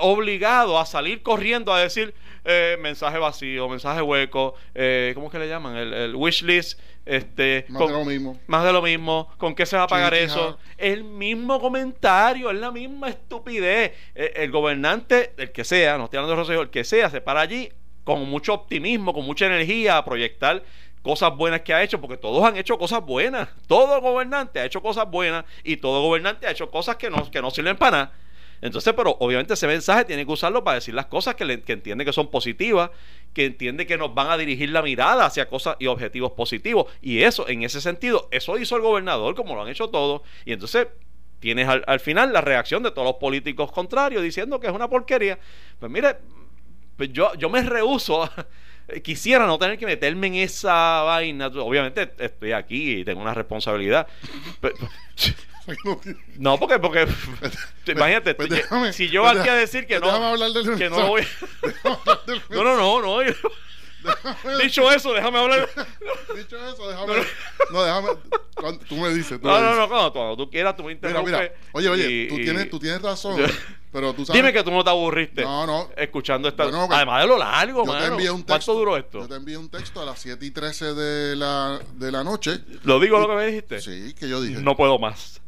obligado 0.00 0.78
a 0.78 0.84
salir 0.84 1.22
corriendo 1.22 1.72
a 1.72 1.80
decir 1.80 2.12
eh, 2.44 2.76
mensaje 2.80 3.16
vacío, 3.18 3.66
mensaje 3.66 4.02
hueco, 4.02 4.54
eh, 4.74 5.12
¿cómo 5.14 5.28
es 5.28 5.32
que 5.32 5.38
le 5.38 5.48
llaman? 5.48 5.74
El, 5.74 5.94
el 5.94 6.14
wish 6.14 6.42
list, 6.42 6.78
este, 7.06 7.64
Más 7.70 7.80
con- 7.82 7.90
de 7.92 7.98
lo 7.98 8.04
mismo. 8.04 8.38
más 8.46 8.64
de 8.64 8.72
lo 8.74 8.82
mismo, 8.82 9.30
¿con 9.38 9.54
qué 9.54 9.64
se 9.64 9.76
va 9.78 9.84
a 9.84 9.86
pagar 9.86 10.12
eso? 10.12 10.58
El 10.76 11.02
mismo 11.02 11.58
comentario, 11.60 12.50
es 12.50 12.58
la 12.58 12.70
misma 12.70 13.08
estupidez. 13.08 13.92
El, 14.14 14.32
el 14.36 14.50
gobernante, 14.50 15.32
el 15.38 15.50
que 15.50 15.64
sea, 15.64 15.96
no 15.96 16.04
estoy 16.04 16.18
hablando 16.18 16.34
de 16.36 16.42
Rosselló, 16.42 16.60
el 16.62 16.70
que 16.70 16.84
sea, 16.84 17.08
se 17.08 17.22
para 17.22 17.40
allí 17.40 17.70
con 18.04 18.28
mucho 18.28 18.52
optimismo, 18.52 19.14
con 19.14 19.24
mucha 19.24 19.46
energía 19.46 19.96
a 19.96 20.04
proyectar 20.04 20.62
cosas 21.02 21.34
buenas 21.34 21.62
que 21.62 21.72
ha 21.72 21.82
hecho, 21.82 22.00
porque 22.02 22.18
todos 22.18 22.44
han 22.44 22.56
hecho 22.58 22.76
cosas 22.78 23.00
buenas. 23.02 23.48
Todo 23.66 23.98
gobernante 24.02 24.60
ha 24.60 24.64
hecho 24.66 24.82
cosas 24.82 25.10
buenas 25.10 25.44
y 25.64 25.78
todo 25.78 26.02
gobernante 26.02 26.46
ha 26.46 26.50
hecho 26.50 26.70
cosas 26.70 26.96
que 26.96 27.08
no, 27.08 27.30
que 27.30 27.40
no 27.40 27.50
sirven 27.50 27.76
para 27.78 27.90
nada. 27.96 28.12
Entonces, 28.60 28.92
pero 28.96 29.16
obviamente 29.20 29.54
ese 29.54 29.66
mensaje 29.66 30.04
tiene 30.04 30.26
que 30.26 30.32
usarlo 30.32 30.64
para 30.64 30.76
decir 30.76 30.94
las 30.94 31.06
cosas 31.06 31.34
que, 31.34 31.44
le- 31.44 31.62
que 31.62 31.72
entiende 31.74 32.04
que 32.04 32.12
son 32.12 32.30
positivas, 32.30 32.90
que 33.32 33.44
entiende 33.46 33.86
que 33.86 33.96
nos 33.96 34.14
van 34.14 34.30
a 34.30 34.36
dirigir 34.36 34.70
la 34.70 34.82
mirada 34.82 35.26
hacia 35.26 35.48
cosas 35.48 35.76
y 35.78 35.86
objetivos 35.86 36.32
positivos. 36.32 36.86
Y 37.00 37.22
eso, 37.22 37.48
en 37.48 37.62
ese 37.62 37.80
sentido, 37.80 38.28
eso 38.30 38.58
hizo 38.58 38.76
el 38.76 38.82
gobernador, 38.82 39.34
como 39.34 39.54
lo 39.54 39.62
han 39.62 39.68
hecho 39.68 39.88
todos. 39.88 40.22
Y 40.44 40.52
entonces 40.52 40.88
tienes 41.40 41.68
al, 41.68 41.84
al 41.86 42.00
final 42.00 42.32
la 42.32 42.40
reacción 42.40 42.82
de 42.82 42.90
todos 42.90 43.06
los 43.06 43.16
políticos 43.16 43.70
contrarios 43.70 44.22
diciendo 44.22 44.58
que 44.58 44.66
es 44.66 44.72
una 44.72 44.88
porquería. 44.88 45.38
Pues 45.78 45.90
mire, 45.92 46.16
pues 46.96 47.12
yo, 47.12 47.32
yo 47.34 47.48
me 47.48 47.62
rehuso. 47.62 48.28
Quisiera 49.04 49.46
no 49.46 49.58
tener 49.58 49.76
que 49.78 49.84
meterme 49.86 50.28
en 50.28 50.34
esa 50.36 51.02
vaina. 51.02 51.46
Obviamente 51.48 52.10
estoy 52.18 52.52
aquí 52.52 53.00
y 53.00 53.04
tengo 53.04 53.20
una 53.20 53.34
responsabilidad. 53.34 54.06
Pero, 54.60 54.74
No 56.38 56.58
porque, 56.58 56.78
porque 56.78 57.06
imagínate, 57.86 58.34
Pues 58.34 58.48
déjame- 58.48 58.92
si 58.92 59.08
yo 59.08 59.22
pues 59.22 59.38
aquí 59.38 59.48
a 59.48 59.54
decir 59.54 59.86
que 59.86 60.00
pues 60.00 60.12
no, 60.12 60.24
hablar 60.28 60.50
del 60.52 60.76
que 60.76 60.88
no 60.90 60.98
lo 61.00 61.06
voy. 61.08 61.22
Del 62.26 62.42
No, 62.50 62.64
no, 62.64 62.76
no, 62.76 63.00
no. 63.02 63.22
yo-. 63.22 63.32
Dicho 64.62 64.90
eso, 64.92 65.12
déjame 65.12 65.38
hablar. 65.38 65.68
Dicho 66.36 66.56
eso, 66.68 66.88
déjame. 66.88 67.14
No, 67.72 67.82
déjame. 67.82 68.08
Tú 68.88 68.94
me 68.96 69.08
dices. 69.12 69.40
Tú 69.40 69.46
No, 69.46 69.54
me 69.54 69.60
no, 69.60 69.66
dices. 69.66 69.78
no, 69.80 69.88
cuando, 69.88 70.12
cuando 70.12 70.36
tú 70.36 70.50
quieras, 70.50 70.76
tú 70.76 70.84
me 70.84 70.92
interrumpes. 70.92 71.32
mira. 71.32 71.52
Oye, 71.72 71.88
oye, 71.88 72.06
y- 72.10 72.28
tú, 72.28 72.36
tienes, 72.36 72.70
tú 72.70 72.78
tienes 72.78 73.02
razón. 73.02 73.36
pero 73.92 74.14
tú 74.14 74.24
sabes. 74.24 74.40
Dime 74.40 74.52
que 74.52 74.62
tú 74.62 74.70
no 74.70 74.84
te 74.84 74.90
aburriste. 74.90 75.42
No, 75.42 75.66
no. 75.66 75.90
Escuchando 75.96 76.48
esta. 76.48 76.62
Bueno, 76.64 76.86
Además 76.90 77.22
de 77.22 77.28
lo 77.28 77.38
largo, 77.38 77.84
Yo 77.84 77.92
te 77.92 77.98
mano. 77.98 78.12
envié 78.14 78.30
un 78.30 78.44
texto. 78.44 78.52
¿Cuánto 78.52 78.74
duró 78.74 78.96
esto? 78.96 79.20
Yo 79.22 79.28
te 79.28 79.34
envié 79.34 79.56
un 79.56 79.68
texto 79.68 80.00
a 80.00 80.04
las 80.06 80.18
7 80.20 80.46
y 80.46 80.50
13 80.52 80.94
de 80.94 81.36
la, 81.36 81.80
de 81.94 82.12
la 82.12 82.22
noche. 82.22 82.60
¿Lo 82.84 83.00
digo 83.00 83.18
lo 83.18 83.28
que 83.28 83.34
me 83.34 83.46
dijiste? 83.46 83.80
Sí, 83.80 84.14
que 84.14 84.28
yo 84.28 84.40
dije. 84.40 84.60
No 84.62 84.76
puedo 84.76 84.98
más. 85.00 85.42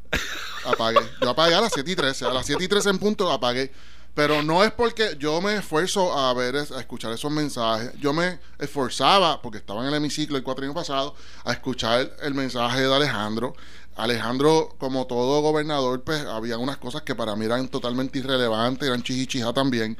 Apagué. 0.64 1.00
Yo 1.20 1.30
apagué 1.30 1.54
a 1.54 1.60
las 1.60 1.72
7 1.72 1.90
y 1.90 1.96
13. 1.96 2.26
A 2.26 2.32
las 2.32 2.46
7 2.46 2.62
y 2.64 2.68
13 2.68 2.90
en 2.90 2.98
punto 2.98 3.30
apagué. 3.30 3.72
Pero 4.14 4.42
no 4.42 4.64
es 4.64 4.72
porque 4.72 5.16
yo 5.18 5.40
me 5.40 5.56
esfuerzo 5.56 6.18
a 6.18 6.34
ver, 6.34 6.56
a 6.56 6.80
escuchar 6.80 7.12
esos 7.12 7.30
mensajes. 7.30 7.92
Yo 8.00 8.12
me 8.12 8.40
esforzaba, 8.58 9.40
porque 9.40 9.58
estaba 9.58 9.82
en 9.82 9.88
el 9.88 9.94
hemiciclo 9.94 10.36
el 10.36 10.42
cuatro 10.42 10.64
años 10.64 10.74
pasado, 10.74 11.14
a 11.44 11.52
escuchar 11.52 12.16
el 12.20 12.34
mensaje 12.34 12.80
de 12.80 12.94
Alejandro. 12.94 13.54
Alejandro, 13.96 14.74
como 14.78 15.06
todo 15.06 15.42
gobernador, 15.42 16.02
pues 16.02 16.24
había 16.24 16.58
unas 16.58 16.78
cosas 16.78 17.02
que 17.02 17.14
para 17.14 17.36
mí 17.36 17.44
eran 17.44 17.68
totalmente 17.68 18.18
irrelevantes, 18.18 18.88
eran 18.88 19.02
chichichija 19.02 19.52
también. 19.52 19.96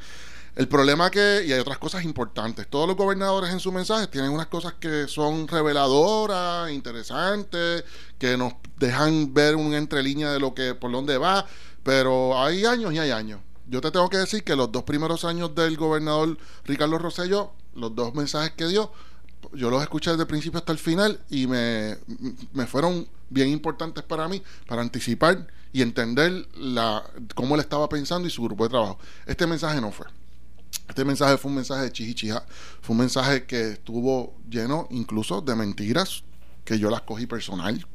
El 0.57 0.69
problema 0.69 1.11
que, 1.11 1.45
y 1.47 1.53
hay 1.53 1.61
otras 1.61 1.79
cosas 1.79 2.05
importantes, 2.05 2.67
todos 2.69 2.89
los 2.89 2.97
gobernadores 2.97 3.51
en 3.51 3.61
sus 3.61 3.73
mensajes 3.73 4.11
tienen 4.11 4.31
unas 4.33 4.49
cosas 4.49 4.75
que 4.75 5.07
son 5.07 5.47
reveladoras, 5.47 6.71
interesantes, 6.71 7.85
que 8.19 8.37
nos 8.37 8.55
dejan 8.79 9.33
ver 9.33 9.57
una 9.57 9.79
entrelínea 9.79 10.33
de 10.33 10.41
lo 10.41 10.53
que, 10.55 10.75
por 10.75 10.91
dónde 10.91 11.19
va, 11.19 11.47
pero 11.83 12.41
hay 12.43 12.65
años 12.65 12.93
y 12.93 12.99
hay 12.99 13.11
años. 13.11 13.41
Yo 13.69 13.81
te 13.81 13.93
tengo 13.93 14.09
que 14.11 14.17
decir 14.17 14.43
que 14.43 14.57
los 14.57 14.73
dos 14.73 14.83
primeros 14.83 15.25
años 15.25 15.55
del 15.55 15.77
gobernador 15.77 16.37
Ricardo 16.65 16.99
Rosselló, 16.99 17.53
los 17.77 17.95
dos 17.95 18.15
mensajes 18.15 18.51
que 18.53 18.67
dio, 18.67 18.93
yo 19.53 19.71
los 19.71 19.83
escuché 19.83 20.11
desde 20.11 20.23
el 20.23 20.29
principio 20.29 20.59
hasta 20.59 20.73
el 20.73 20.79
final 20.79 21.21
y 21.31 21.47
me, 21.47 21.97
me 22.53 22.67
fueron 22.67 23.09
bien 23.29 23.49
importantes 23.49 24.03
para 24.03 24.29
mí, 24.29 24.43
para 24.67 24.83
anticipar 24.83 25.47
y 25.73 25.83
entender 25.83 26.49
la, 26.57 27.05
cómo 27.35 27.55
él 27.55 27.61
estaba 27.61 27.89
pensando 27.89 28.27
y 28.27 28.31
su 28.31 28.43
grupo 28.43 28.65
de 28.65 28.71
trabajo. 28.71 28.99
Este 29.27 29.47
mensaje 29.47 29.81
no 29.81 29.93
fue. 29.93 30.07
Este 30.89 31.05
mensaje 31.05 31.39
fue 31.39 31.51
un 31.51 31.57
mensaje 31.57 31.83
de 31.83 31.93
chichichija, 31.93 32.45
fue 32.81 32.95
un 32.95 32.99
mensaje 32.99 33.45
que 33.45 33.73
estuvo 33.73 34.35
lleno 34.49 34.89
incluso 34.91 35.41
de 35.41 35.55
mentiras, 35.55 36.25
que 36.65 36.79
yo 36.79 36.91
las 36.91 37.03
cogí 37.03 37.27
personal. 37.27 37.87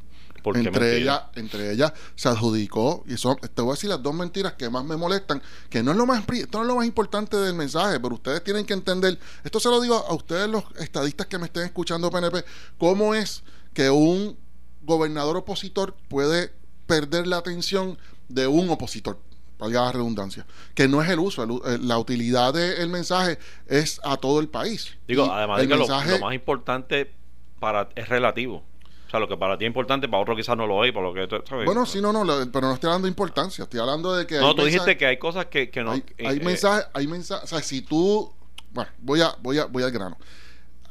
¿Por 0.46 0.58
entre 0.58 0.72
mentira? 0.72 0.96
ellas, 0.96 1.22
entre 1.36 1.72
ellas 1.72 1.94
se 2.15 2.29
adjudicó, 2.29 3.03
y 3.08 3.17
son, 3.17 3.36
te 3.38 3.62
voy 3.63 3.72
a 3.72 3.74
decir 3.74 3.89
las 3.89 4.03
dos 4.03 4.13
mentiras 4.13 4.53
que 4.53 4.70
más 4.70 4.86
me 4.86 4.96
molestan, 4.96 5.41
que 5.72 5.82
no 5.82 5.91
es 5.91 5.98
lo 5.98 6.05
más 6.05 6.24
esto 6.34 6.60
no 6.60 6.63
es 6.63 6.67
lo 6.67 6.75
más 6.75 6.86
importante 6.86 7.36
del 7.36 7.55
mensaje, 7.55 8.00
pero 8.00 8.13
ustedes 8.13 8.44
tienen 8.44 8.63
que 8.63 8.74
entender, 8.74 9.17
esto 9.44 9.60
se 9.60 9.70
lo 9.70 9.82
digo 9.82 9.96
a 9.96 10.13
ustedes 10.13 10.48
los 10.48 10.63
estadistas 10.77 11.25
que 11.25 11.39
me 11.39 11.46
estén 11.46 11.63
escuchando 11.63 12.12
PNP, 12.12 12.46
cómo 12.77 13.15
es 13.15 13.44
que 13.74 13.89
un 13.89 14.38
gobernador 14.84 15.36
opositor 15.36 15.96
puede 16.08 16.53
perder 16.86 17.25
la 17.25 17.38
atención 17.38 17.98
de 18.29 18.46
un 18.46 18.70
opositor, 18.70 19.20
valga 19.65 19.81
la 19.86 19.91
redundancia, 19.91 20.45
que 20.74 20.88
no 20.88 21.01
es 21.01 21.10
el 21.10 21.19
uso, 21.19 21.43
el 21.43 21.51
eh, 21.51 21.77
la 21.81 21.98
utilidad 22.00 22.53
del 22.53 22.89
mensaje 22.89 23.38
es 23.67 24.00
a 24.03 24.17
todo 24.17 24.39
el 24.39 24.48
país. 24.48 24.95
Digo, 25.07 25.25
Y 25.25 25.29
además 25.29 25.60
de 25.62 25.67
que 25.67 25.74
lo- 25.75 25.79
mensaje- 25.79 26.12
lo, 26.12 26.19
más 26.19 26.34
importante 26.34 27.12
para 27.60 27.89
es 27.95 28.07
relativo. 28.10 28.63
O 29.07 29.10
sea, 29.12 29.19
lo 29.19 29.27
que 29.27 29.38
para 29.38 29.57
ti 29.57 29.65
es 29.65 29.67
importante, 29.69 30.07
para 30.10 30.24
otro 30.24 30.36
quizás 30.36 30.57
no 30.57 30.65
lo 30.67 30.84
es, 30.84 30.93
lo 30.93 31.13
que 31.13 31.27
sabes. 31.48 31.65
Bueno, 31.65 31.86
sí, 31.86 32.01
no, 32.01 32.12
no, 32.12 32.24
lo- 32.24 32.51
pero 32.51 32.67
no 32.67 32.74
estoy 32.74 32.88
hablando 32.89 33.05
de 33.05 33.10
importancia, 33.12 33.63
estoy 33.63 33.79
hablando 33.79 34.15
de 34.15 34.25
que... 34.25 34.39
No, 34.39 34.55
tú 34.55 34.63
dijiste 34.65 34.79
mensajes- 34.91 34.98
que 34.98 35.05
hay 35.05 35.17
cosas 35.17 35.45
que, 35.45 35.69
que 35.69 35.84
no. 35.84 35.91
hay, 35.91 36.03
eh, 36.17 36.27
hay 36.27 36.38
eh, 36.38 36.41
mensajes, 36.43 36.88
hay 36.93 37.07
mensajes, 37.07 37.43
o 37.43 37.48
sea, 37.48 37.62
si 37.62 37.81
tú, 37.81 38.34
bueno, 38.72 38.89
voy 39.00 39.22
a, 39.22 39.36
voy 39.41 39.60
a, 39.60 39.65
voy 39.65 39.84
al 39.84 39.91
grano. 39.91 40.17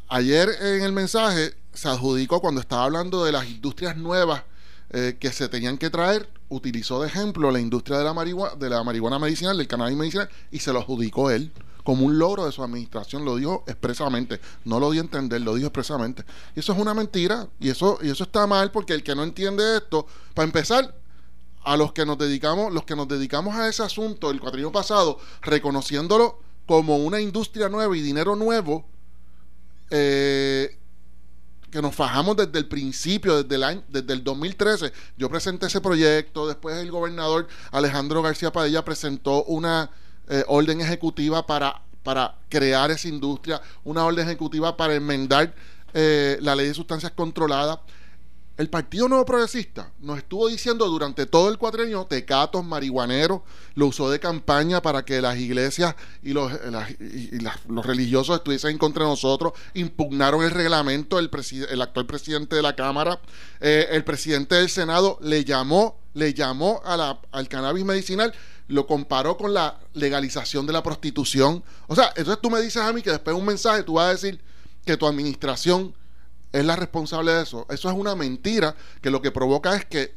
Ayer 0.09 0.49
en 0.61 0.83
el 0.85 0.93
mensaje 0.93 1.54
se 1.73 1.88
adjudicó 1.88 2.40
cuando 2.40 2.61
estaba 2.61 2.85
hablando 2.85 3.25
de 3.25 3.33
las 3.33 3.47
industrias 3.49 3.97
nuevas 3.97 4.43
eh, 4.96 5.16
que 5.18 5.32
se 5.32 5.48
tenían 5.48 5.76
que 5.76 5.90
traer, 5.90 6.30
utilizó 6.48 7.02
de 7.02 7.08
ejemplo 7.08 7.50
la 7.50 7.58
industria 7.58 7.98
de 7.98 8.04
la 8.04 8.14
marihuana, 8.14 8.54
de 8.54 8.70
la 8.70 8.84
marihuana 8.84 9.18
medicinal, 9.18 9.58
del 9.58 9.66
cannabis 9.66 9.96
medicinal, 9.96 10.28
y 10.52 10.60
se 10.60 10.72
lo 10.72 10.78
adjudicó 10.78 11.32
él 11.32 11.50
como 11.82 12.06
un 12.06 12.16
logro 12.16 12.46
de 12.46 12.52
su 12.52 12.62
administración, 12.62 13.24
lo 13.24 13.34
dijo 13.34 13.64
expresamente, 13.66 14.40
no 14.64 14.78
lo 14.78 14.92
dio 14.92 15.02
a 15.02 15.04
entender, 15.04 15.40
lo 15.40 15.56
dijo 15.56 15.66
expresamente. 15.66 16.24
Y 16.54 16.60
eso 16.60 16.72
es 16.72 16.78
una 16.78 16.94
mentira, 16.94 17.48
y 17.58 17.70
eso, 17.70 17.98
y 18.02 18.08
eso 18.08 18.22
está 18.22 18.46
mal, 18.46 18.70
porque 18.70 18.94
el 18.94 19.02
que 19.02 19.16
no 19.16 19.24
entiende 19.24 19.78
esto, 19.78 20.06
para 20.32 20.46
empezar, 20.46 20.94
a 21.64 21.76
los 21.76 21.92
que 21.92 22.06
nos 22.06 22.16
dedicamos, 22.16 22.72
los 22.72 22.84
que 22.84 22.94
nos 22.94 23.08
dedicamos 23.08 23.56
a 23.56 23.68
ese 23.68 23.82
asunto 23.82 24.30
el 24.30 24.38
cuatrienio 24.38 24.70
pasado, 24.70 25.18
reconociéndolo 25.42 26.38
como 26.66 26.98
una 26.98 27.20
industria 27.20 27.68
nueva 27.68 27.96
y 27.96 28.00
dinero 28.00 28.36
nuevo, 28.36 28.86
eh, 29.90 30.78
que 31.75 31.83
nos 31.83 31.97
fajamos 31.97 32.37
desde 32.37 32.57
el 32.57 32.66
principio, 32.66 33.43
desde 33.43 33.57
el 33.57 33.64
año, 33.64 33.83
desde 33.88 34.12
el 34.12 34.23
2013. 34.23 34.93
Yo 35.19 35.28
presenté 35.28 35.66
ese 35.66 35.81
proyecto, 35.81 36.47
después 36.47 36.76
el 36.76 36.88
gobernador 36.88 37.49
Alejandro 37.73 38.23
García 38.23 38.52
Padilla 38.52 38.85
presentó 38.85 39.43
una 39.43 39.90
eh, 40.28 40.45
orden 40.47 40.81
ejecutiva 40.81 41.45
para, 41.45 41.83
para 42.04 42.37
crear 42.49 42.93
esa 42.93 43.09
industria, 43.09 43.61
una 43.83 44.04
orden 44.04 44.25
ejecutiva 44.25 44.76
para 44.76 44.95
enmendar 44.95 45.52
eh, 45.95 46.38
la 46.43 46.54
ley 46.54 46.69
de 46.69 46.75
sustancias 46.75 47.11
controladas. 47.11 47.81
El 48.56 48.70
Partido 48.70 49.08
Nuevo 49.08 49.25
Progresista 49.25 49.90
nos 49.99 50.18
estuvo 50.18 50.46
diciendo 50.46 50.87
durante 50.87 51.26
todo 51.26 51.49
el 51.49 51.58
cuatrenio 51.58 52.04
tecatos, 52.04 52.64
marihuaneros, 52.64 53.40
lo 53.75 53.87
usó 53.88 54.08
de 54.11 54.20
campaña 54.20 54.80
para 54.80 55.04
que 55.04 55.20
las 55.20 55.37
iglesias 55.38 55.96
y 56.23 56.32
los, 56.34 56.52
eh, 56.52 56.96
y- 57.00 57.38
los 57.73 57.84
religiosos 57.84 58.37
estuviesen 58.37 58.70
en 58.70 58.78
contra 58.78 59.02
de 59.02 59.11
nosotros, 59.11 59.54
impugnaron 59.75 60.44
el 60.44 60.52
reglamento, 60.52 61.18
el, 61.18 61.30
el 61.68 61.82
actual 61.82 62.06
presidente 62.06 62.54
de 62.54 62.62
la 62.62 62.76
Cámara, 62.76 63.20
eh, 63.61 63.88
el 63.90 64.04
presidente 64.04 64.54
del 64.54 64.68
Senado 64.70 65.18
le 65.20 65.44
llamó, 65.44 65.99
le 66.14 66.32
llamó 66.32 66.80
al 66.84 67.49
cannabis 67.49 67.84
medicinal, 67.84 68.32
lo 68.68 68.87
comparó 68.87 69.37
con 69.37 69.52
la 69.52 69.80
legalización 69.94 70.64
de 70.64 70.73
la 70.75 70.82
prostitución. 70.84 71.64
O 71.88 71.96
sea, 71.96 72.12
entonces 72.14 72.40
tú 72.40 72.50
me 72.50 72.61
dices 72.61 72.82
a 72.82 72.92
mí 72.92 73.02
que 73.02 73.11
después 73.11 73.34
de 73.34 73.40
un 73.40 73.46
mensaje 73.46 73.82
tú 73.82 73.94
vas 73.94 74.06
a 74.06 74.12
decir 74.12 74.40
que 74.87 74.96
tu 74.96 75.08
administración 75.08 75.92
es 76.58 76.64
la 76.64 76.76
responsable 76.76 77.32
de 77.32 77.42
eso. 77.42 77.66
Eso 77.68 77.88
es 77.90 77.94
una 77.96 78.14
mentira 78.14 78.75
que 79.02 79.11
lo 79.11 79.20
que 79.20 79.30
provoca 79.30 79.75
es 79.76 79.84
que 79.84 80.14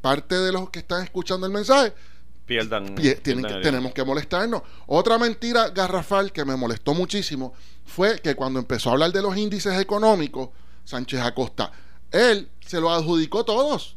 parte 0.00 0.36
de 0.36 0.52
los 0.52 0.70
que 0.70 0.78
están 0.80 1.02
escuchando 1.02 1.46
el 1.46 1.52
mensaje 1.52 1.92
pierdan. 2.46 2.94
pie- 2.94 3.20
tienen 3.22 3.42
pierdan 3.44 3.62
que- 3.62 3.68
tenemos 3.68 3.92
que 3.94 4.04
molestarnos. 4.04 4.62
Otra 4.86 5.18
mentira 5.18 5.70
garrafal 5.70 6.32
que 6.32 6.44
me 6.44 6.54
molestó 6.56 6.94
muchísimo 6.94 7.54
fue 7.84 8.20
que 8.20 8.34
cuando 8.34 8.58
empezó 8.60 8.90
a 8.90 8.92
hablar 8.92 9.12
de 9.12 9.22
los 9.22 9.36
índices 9.36 9.78
económicos, 9.80 10.50
Sánchez 10.84 11.20
Acosta, 11.20 11.72
él 12.10 12.48
se 12.64 12.80
lo 12.80 12.90
adjudicó 12.90 13.44
todos. 13.44 13.96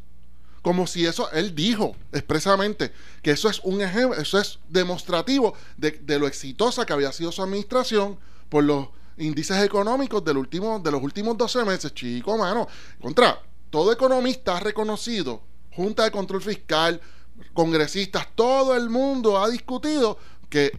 Como 0.61 0.87
si 0.87 1.05
eso, 1.05 1.29
él 1.31 1.53
dijo 1.53 1.95
expresamente 2.11 2.91
que 3.21 3.31
eso 3.31 3.49
es 3.49 3.59
un 3.63 3.81
ejemplo, 3.81 4.17
eso 4.19 4.39
es 4.39 4.59
demostrativo 4.69 5.53
de, 5.77 5.91
de 5.91 6.17
lo 6.19 6.27
exitosa 6.27 6.85
que 6.85 6.93
había 6.93 7.11
sido 7.11 7.31
su 7.31 7.41
administración 7.43 8.17
por 8.49 8.63
los 8.63 8.87
índices 9.17 9.63
económicos 9.63 10.23
del 10.23 10.37
último, 10.37 10.79
de 10.79 10.91
los 10.91 11.01
últimos 11.01 11.37
12 11.37 11.65
meses, 11.65 11.93
chico, 11.93 12.37
mano. 12.37 12.67
Contra, 13.01 13.41
todo 13.69 13.91
economista 13.91 14.57
ha 14.57 14.59
reconocido, 14.59 15.41
Junta 15.71 16.03
de 16.03 16.11
Control 16.11 16.41
Fiscal, 16.41 17.01
congresistas, 17.53 18.27
todo 18.35 18.75
el 18.75 18.89
mundo 18.89 19.37
ha 19.37 19.49
discutido 19.49 20.17
que 20.49 20.71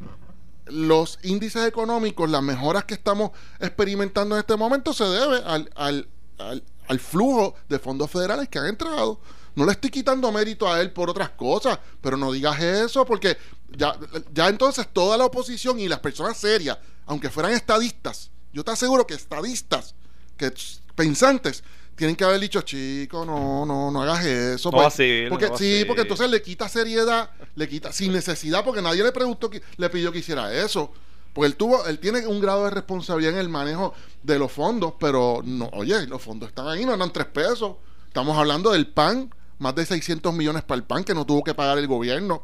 los 0.67 1.19
índices 1.23 1.67
económicos, 1.67 2.29
las 2.31 2.43
mejoras 2.43 2.85
que 2.85 2.95
estamos 2.95 3.31
experimentando 3.61 4.35
en 4.35 4.41
este 4.41 4.57
momento 4.57 4.93
se 4.93 5.05
debe 5.05 5.39
al, 5.45 5.71
al, 5.75 6.09
al, 6.39 6.63
al 6.89 6.99
flujo 6.99 7.55
de 7.69 7.79
fondos 7.79 8.11
federales 8.11 8.49
que 8.49 8.59
han 8.59 8.67
entrado. 8.67 9.21
No 9.55 9.65
le 9.67 9.73
estoy 9.73 9.91
quitando 9.91 10.31
mérito 10.31 10.71
a 10.71 10.81
él 10.81 10.93
por 10.93 11.11
otras 11.11 11.31
cosas, 11.31 11.79
pero 12.01 12.17
no 12.17 12.31
digas 12.33 12.61
eso 12.61 13.05
porque 13.05 13.37
ya, 13.77 13.97
ya 14.33 14.49
entonces 14.49 14.89
toda 14.93 15.17
la 15.17 15.27
oposición 15.27 15.81
y 15.81 15.89
las 15.89 16.01
personas 16.01 16.37
serias, 16.37 16.79
aunque 17.07 17.31
fueran 17.31 17.53
estadistas, 17.53 18.31
yo 18.53 18.65
te 18.65 18.71
aseguro 18.71 19.07
que 19.07 19.15
estadistas, 19.15 19.95
que 20.37 20.53
pensantes, 20.95 21.63
tienen 21.99 22.15
que 22.15 22.25
haber 22.25 22.39
dicho, 22.39 22.63
chico, 22.63 23.25
no, 23.25 23.67
no, 23.67 23.91
no 23.91 24.03
hagas 24.03 24.25
eso. 24.25 24.71
No 24.71 24.77
pues, 24.77 24.85
vaciles, 24.85 25.29
porque, 25.29 25.49
no 25.49 25.59
sí, 25.59 25.85
porque 25.85 26.03
entonces 26.03 26.31
le 26.31 26.41
quita 26.41 26.69
seriedad, 26.69 27.31
le 27.57 27.69
quita 27.69 27.93
sin 27.93 28.13
necesidad, 28.13 28.65
porque 28.65 28.81
nadie 28.81 29.03
le 29.03 29.11
preguntó, 29.11 29.51
que- 29.51 29.63
le 29.77 29.91
pidió 29.91 30.13
que 30.13 30.21
hiciera 30.21 30.55
eso. 30.55 30.93
Porque 31.33 31.47
él 31.49 31.57
tuvo, 31.57 31.85
él 31.87 31.99
tiene 31.99 32.25
un 32.27 32.41
grado 32.41 32.65
de 32.65 32.71
responsabilidad 32.71 33.33
en 33.35 33.41
el 33.41 33.49
manejo 33.49 33.95
de 34.23 34.39
los 34.39 34.51
fondos, 34.53 34.95
pero 34.99 35.41
no, 35.45 35.69
oye, 35.73 36.07
los 36.07 36.23
fondos 36.23 36.49
están 36.49 36.69
ahí, 36.69 36.87
no 36.87 36.95
eran 36.95 37.13
tres 37.13 37.27
pesos. 37.27 37.77
Estamos 38.07 38.39
hablando 38.39 38.71
del 38.71 38.87
PAN, 38.87 39.35
más 39.59 39.75
de 39.75 39.87
600 39.87 40.33
millones 40.33 40.63
para 40.63 40.79
el 40.79 40.85
PAN 40.85 41.05
que 41.05 41.15
no 41.15 41.27
tuvo 41.27 41.43
que 41.43 41.55
pagar 41.55 41.79
el 41.79 41.87
gobierno. 41.87 42.43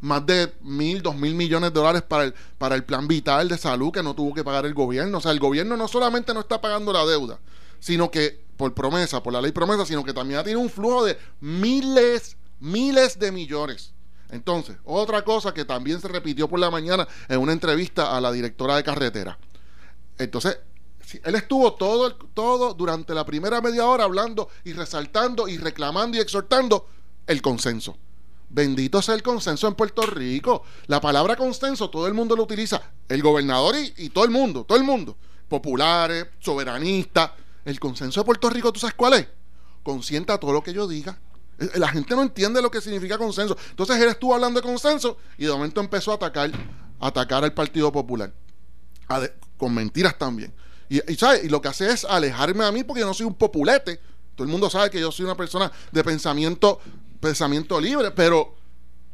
Más 0.00 0.24
de 0.26 0.52
mil, 0.60 1.02
dos 1.02 1.16
mil 1.16 1.34
millones 1.34 1.72
de 1.72 1.80
dólares 1.80 2.02
para 2.02 2.24
el, 2.24 2.34
para 2.58 2.74
el 2.74 2.84
plan 2.84 3.08
vital 3.08 3.48
de 3.48 3.56
salud 3.56 3.90
que 3.92 4.02
no 4.02 4.14
tuvo 4.14 4.34
que 4.34 4.44
pagar 4.44 4.66
el 4.66 4.74
gobierno. 4.74 5.18
O 5.18 5.20
sea, 5.20 5.32
el 5.32 5.40
gobierno 5.40 5.76
no 5.76 5.88
solamente 5.88 6.34
no 6.34 6.40
está 6.40 6.60
pagando 6.60 6.92
la 6.92 7.06
deuda, 7.06 7.38
sino 7.80 8.10
que 8.10 8.44
por 8.56 8.74
promesa, 8.74 9.22
por 9.22 9.32
la 9.32 9.40
ley 9.40 9.52
promesa, 9.52 9.86
sino 9.86 10.04
que 10.04 10.12
también 10.12 10.42
tenido 10.42 10.60
un 10.60 10.70
flujo 10.70 11.04
de 11.04 11.18
miles, 11.40 12.36
miles 12.60 13.18
de 13.18 13.32
millones. 13.32 13.94
Entonces, 14.30 14.76
otra 14.84 15.22
cosa 15.22 15.54
que 15.54 15.64
también 15.64 16.00
se 16.00 16.08
repitió 16.08 16.48
por 16.48 16.58
la 16.58 16.70
mañana 16.70 17.06
en 17.28 17.40
una 17.40 17.52
entrevista 17.52 18.16
a 18.16 18.20
la 18.20 18.32
directora 18.32 18.76
de 18.76 18.84
carretera. 18.84 19.38
Entonces, 20.18 20.58
él 21.24 21.34
estuvo 21.34 21.74
todo, 21.74 22.14
todo 22.14 22.74
durante 22.74 23.14
la 23.14 23.24
primera 23.24 23.60
media 23.60 23.86
hora 23.86 24.04
hablando 24.04 24.48
y 24.64 24.72
resaltando 24.72 25.46
y 25.48 25.58
reclamando 25.58 26.16
y 26.16 26.20
exhortando 26.20 26.86
el 27.26 27.40
consenso. 27.42 27.96
Bendito 28.48 29.02
sea 29.02 29.14
el 29.14 29.22
consenso 29.22 29.66
en 29.68 29.74
Puerto 29.74 30.02
Rico. 30.02 30.62
La 30.86 31.00
palabra 31.00 31.36
consenso 31.36 31.90
todo 31.90 32.06
el 32.06 32.14
mundo 32.14 32.36
lo 32.36 32.44
utiliza. 32.44 32.80
El 33.08 33.22
gobernador 33.22 33.74
y, 33.96 34.08
todo 34.10 34.24
el 34.24 34.30
mundo, 34.30 34.64
todo 34.64 34.78
el 34.78 34.84
mundo. 34.84 35.16
Populares, 35.48 36.26
soberanistas. 36.38 37.32
El 37.64 37.80
consenso 37.80 38.20
de 38.20 38.24
Puerto 38.24 38.48
Rico, 38.48 38.72
¿tú 38.72 38.80
sabes 38.80 38.94
cuál 38.94 39.14
es? 39.14 39.28
Consienta 39.82 40.38
todo 40.38 40.52
lo 40.52 40.62
que 40.62 40.72
yo 40.72 40.86
diga. 40.86 41.18
Eh, 41.58 41.70
La 41.74 41.88
gente 41.88 42.14
no 42.14 42.22
entiende 42.22 42.62
lo 42.62 42.70
que 42.70 42.80
significa 42.80 43.18
consenso. 43.18 43.56
Entonces 43.70 43.96
él 43.96 44.08
estuvo 44.08 44.34
hablando 44.34 44.60
de 44.60 44.66
consenso 44.66 45.18
y 45.36 45.44
de 45.44 45.50
momento 45.50 45.80
empezó 45.80 46.12
a 46.12 46.14
atacar, 46.14 46.50
a 47.00 47.06
atacar 47.06 47.42
al 47.42 47.52
Partido 47.52 47.90
Popular. 47.90 48.32
Con 49.56 49.74
mentiras 49.74 50.16
también. 50.16 50.52
Y, 50.88 51.00
¿sabes? 51.16 51.44
y 51.44 51.48
lo 51.48 51.60
que 51.60 51.68
hace 51.68 51.90
es 51.90 52.04
alejarme 52.04 52.64
a 52.64 52.72
mí 52.72 52.84
porque 52.84 53.00
yo 53.00 53.06
no 53.06 53.14
soy 53.14 53.26
un 53.26 53.34
populete. 53.34 54.00
Todo 54.34 54.44
el 54.44 54.50
mundo 54.50 54.68
sabe 54.70 54.90
que 54.90 55.00
yo 55.00 55.10
soy 55.10 55.24
una 55.24 55.36
persona 55.36 55.70
de 55.90 56.04
pensamiento, 56.04 56.80
pensamiento 57.20 57.80
libre, 57.80 58.10
pero 58.10 58.54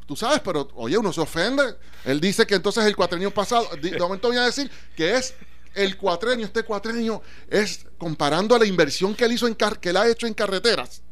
tú 0.06 0.16
sabes, 0.16 0.40
pero 0.40 0.68
oye, 0.74 0.98
uno 0.98 1.12
se 1.12 1.20
ofende. 1.20 1.76
Él 2.04 2.20
dice 2.20 2.46
que 2.46 2.56
entonces 2.56 2.84
el 2.84 2.96
cuatrenio 2.96 3.32
pasado, 3.32 3.68
de 3.80 3.98
momento 3.98 4.28
voy 4.28 4.36
a 4.36 4.44
decir 4.44 4.70
que 4.96 5.16
es 5.16 5.34
el 5.74 5.96
cuatrenio, 5.96 6.46
este 6.46 6.64
cuatrenio 6.64 7.22
es 7.48 7.86
comparando 7.96 8.54
a 8.54 8.58
la 8.58 8.66
inversión 8.66 9.14
que 9.14 9.24
él 9.24 9.32
hizo 9.32 9.46
en 9.46 9.54
que 9.54 9.88
él 9.88 9.96
ha 9.96 10.08
hecho 10.08 10.26
en 10.26 10.34
carreteras 10.34 11.02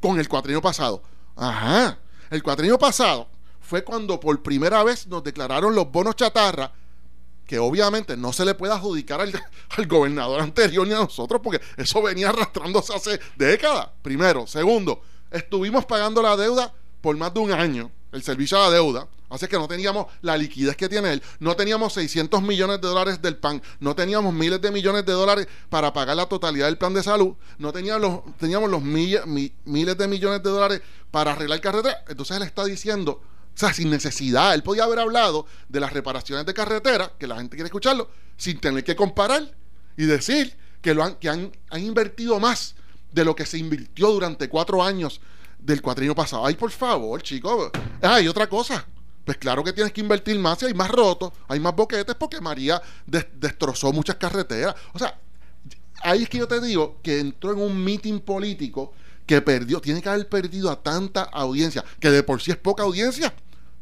con 0.00 0.18
el 0.18 0.28
cuatrenio 0.28 0.62
pasado. 0.62 1.02
Ajá. 1.36 1.98
El 2.30 2.42
cuatrenio 2.42 2.78
pasado 2.78 3.28
fue 3.60 3.82
cuando 3.82 4.20
por 4.20 4.42
primera 4.42 4.82
vez 4.84 5.06
nos 5.06 5.22
declararon 5.24 5.74
los 5.74 5.90
bonos 5.90 6.16
chatarra, 6.16 6.72
que 7.50 7.58
obviamente 7.58 8.16
no 8.16 8.32
se 8.32 8.44
le 8.44 8.54
puede 8.54 8.72
adjudicar 8.72 9.20
al, 9.20 9.32
al 9.76 9.86
gobernador 9.88 10.40
anterior 10.40 10.86
ni 10.86 10.94
a 10.94 10.98
nosotros, 10.98 11.40
porque 11.42 11.60
eso 11.76 12.00
venía 12.00 12.28
arrastrándose 12.28 12.94
hace 12.94 13.18
décadas. 13.34 13.88
Primero. 14.02 14.46
Segundo, 14.46 15.02
estuvimos 15.32 15.84
pagando 15.84 16.22
la 16.22 16.36
deuda 16.36 16.72
por 17.00 17.16
más 17.16 17.34
de 17.34 17.40
un 17.40 17.50
año, 17.50 17.90
el 18.12 18.22
servicio 18.22 18.56
a 18.56 18.68
la 18.68 18.70
deuda. 18.70 19.08
Así 19.28 19.48
que 19.48 19.58
no 19.58 19.66
teníamos 19.66 20.06
la 20.22 20.36
liquidez 20.36 20.76
que 20.76 20.88
tiene 20.88 21.14
él. 21.14 21.22
No 21.40 21.56
teníamos 21.56 21.92
600 21.94 22.40
millones 22.40 22.80
de 22.80 22.86
dólares 22.86 23.20
del 23.20 23.36
PAN. 23.36 23.60
No 23.80 23.96
teníamos 23.96 24.32
miles 24.32 24.60
de 24.60 24.70
millones 24.70 25.04
de 25.04 25.12
dólares 25.12 25.48
para 25.68 25.92
pagar 25.92 26.16
la 26.16 26.26
totalidad 26.26 26.66
del 26.66 26.78
plan 26.78 26.94
de 26.94 27.02
salud. 27.02 27.34
No 27.58 27.72
teníamos 27.72 28.00
los, 28.00 28.36
teníamos 28.36 28.70
los 28.70 28.80
miles 28.80 29.24
de 29.98 30.06
millones 30.06 30.40
de 30.44 30.50
dólares 30.50 30.82
para 31.10 31.32
arreglar 31.32 31.60
carretera. 31.60 32.04
Entonces 32.06 32.36
él 32.36 32.44
está 32.44 32.64
diciendo, 32.64 33.20
sea, 33.60 33.72
sin 33.72 33.90
necesidad. 33.90 34.54
Él 34.54 34.62
podía 34.62 34.84
haber 34.84 34.98
hablado 34.98 35.46
de 35.68 35.80
las 35.80 35.92
reparaciones 35.92 36.46
de 36.46 36.54
carretera, 36.54 37.12
que 37.18 37.26
la 37.26 37.36
gente 37.36 37.56
quiere 37.56 37.66
escucharlo, 37.66 38.10
sin 38.36 38.58
tener 38.60 38.82
que 38.84 38.96
comparar 38.96 39.54
y 39.96 40.04
decir 40.06 40.56
que, 40.80 40.94
lo 40.94 41.04
han, 41.04 41.14
que 41.16 41.28
han, 41.28 41.52
han 41.70 41.82
invertido 41.82 42.40
más 42.40 42.74
de 43.12 43.24
lo 43.24 43.34
que 43.36 43.44
se 43.46 43.58
invirtió 43.58 44.08
durante 44.10 44.48
cuatro 44.48 44.82
años 44.82 45.20
del 45.58 45.82
cuatrino 45.82 46.14
pasado. 46.14 46.46
Ay, 46.46 46.54
por 46.54 46.70
favor, 46.70 47.22
chicos. 47.22 47.70
Ah, 48.02 48.20
y 48.20 48.28
otra 48.28 48.48
cosa. 48.48 48.86
Pues 49.24 49.36
claro 49.36 49.62
que 49.62 49.72
tienes 49.74 49.92
que 49.92 50.00
invertir 50.00 50.38
más 50.38 50.62
y 50.62 50.66
hay 50.66 50.74
más 50.74 50.90
rotos, 50.90 51.32
hay 51.46 51.60
más 51.60 51.76
boquetes 51.76 52.14
porque 52.14 52.40
María 52.40 52.80
des- 53.06 53.26
destrozó 53.34 53.92
muchas 53.92 54.16
carreteras. 54.16 54.74
O 54.94 54.98
sea, 54.98 55.18
ahí 56.02 56.22
es 56.22 56.28
que 56.28 56.38
yo 56.38 56.48
te 56.48 56.60
digo 56.60 56.98
que 57.02 57.20
entró 57.20 57.52
en 57.52 57.58
un 57.60 57.84
meeting 57.84 58.20
político 58.20 58.92
que 59.26 59.42
perdió, 59.42 59.80
tiene 59.80 60.00
que 60.02 60.08
haber 60.08 60.28
perdido 60.28 60.70
a 60.70 60.82
tanta 60.82 61.22
audiencia, 61.22 61.84
que 62.00 62.10
de 62.10 62.22
por 62.22 62.40
sí 62.40 62.50
es 62.50 62.56
poca 62.56 62.82
audiencia, 62.82 63.32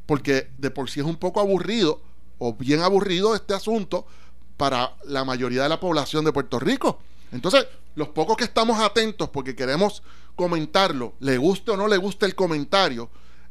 porque 0.09 0.49
de 0.57 0.71
por 0.71 0.89
sí 0.89 1.01
es 1.01 1.07
un 1.07 1.17
poco 1.17 1.39
aburrido 1.39 2.01
o 2.39 2.55
bien 2.55 2.81
aburrido 2.81 3.35
este 3.35 3.53
asunto 3.53 4.07
para 4.57 4.97
la 5.05 5.23
mayoría 5.27 5.63
de 5.63 5.69
la 5.69 5.81
población 5.81 6.25
de 6.25 6.33
Puerto 6.33 6.59
Rico. 6.59 6.99
Entonces, 7.31 7.67
los 7.95 8.09
pocos 8.09 8.39
que 8.39 8.45
estamos 8.45 8.81
atentos 8.81 9.29
porque 9.29 9.55
queremos 9.55 10.03
comentarlo, 10.35 11.13
le 11.21 11.37
guste 11.37 11.73
o 11.73 11.77
no 11.77 11.87
le 11.89 11.99
guste 11.99 12.25
el 12.25 12.35
comentario, 12.35 13.11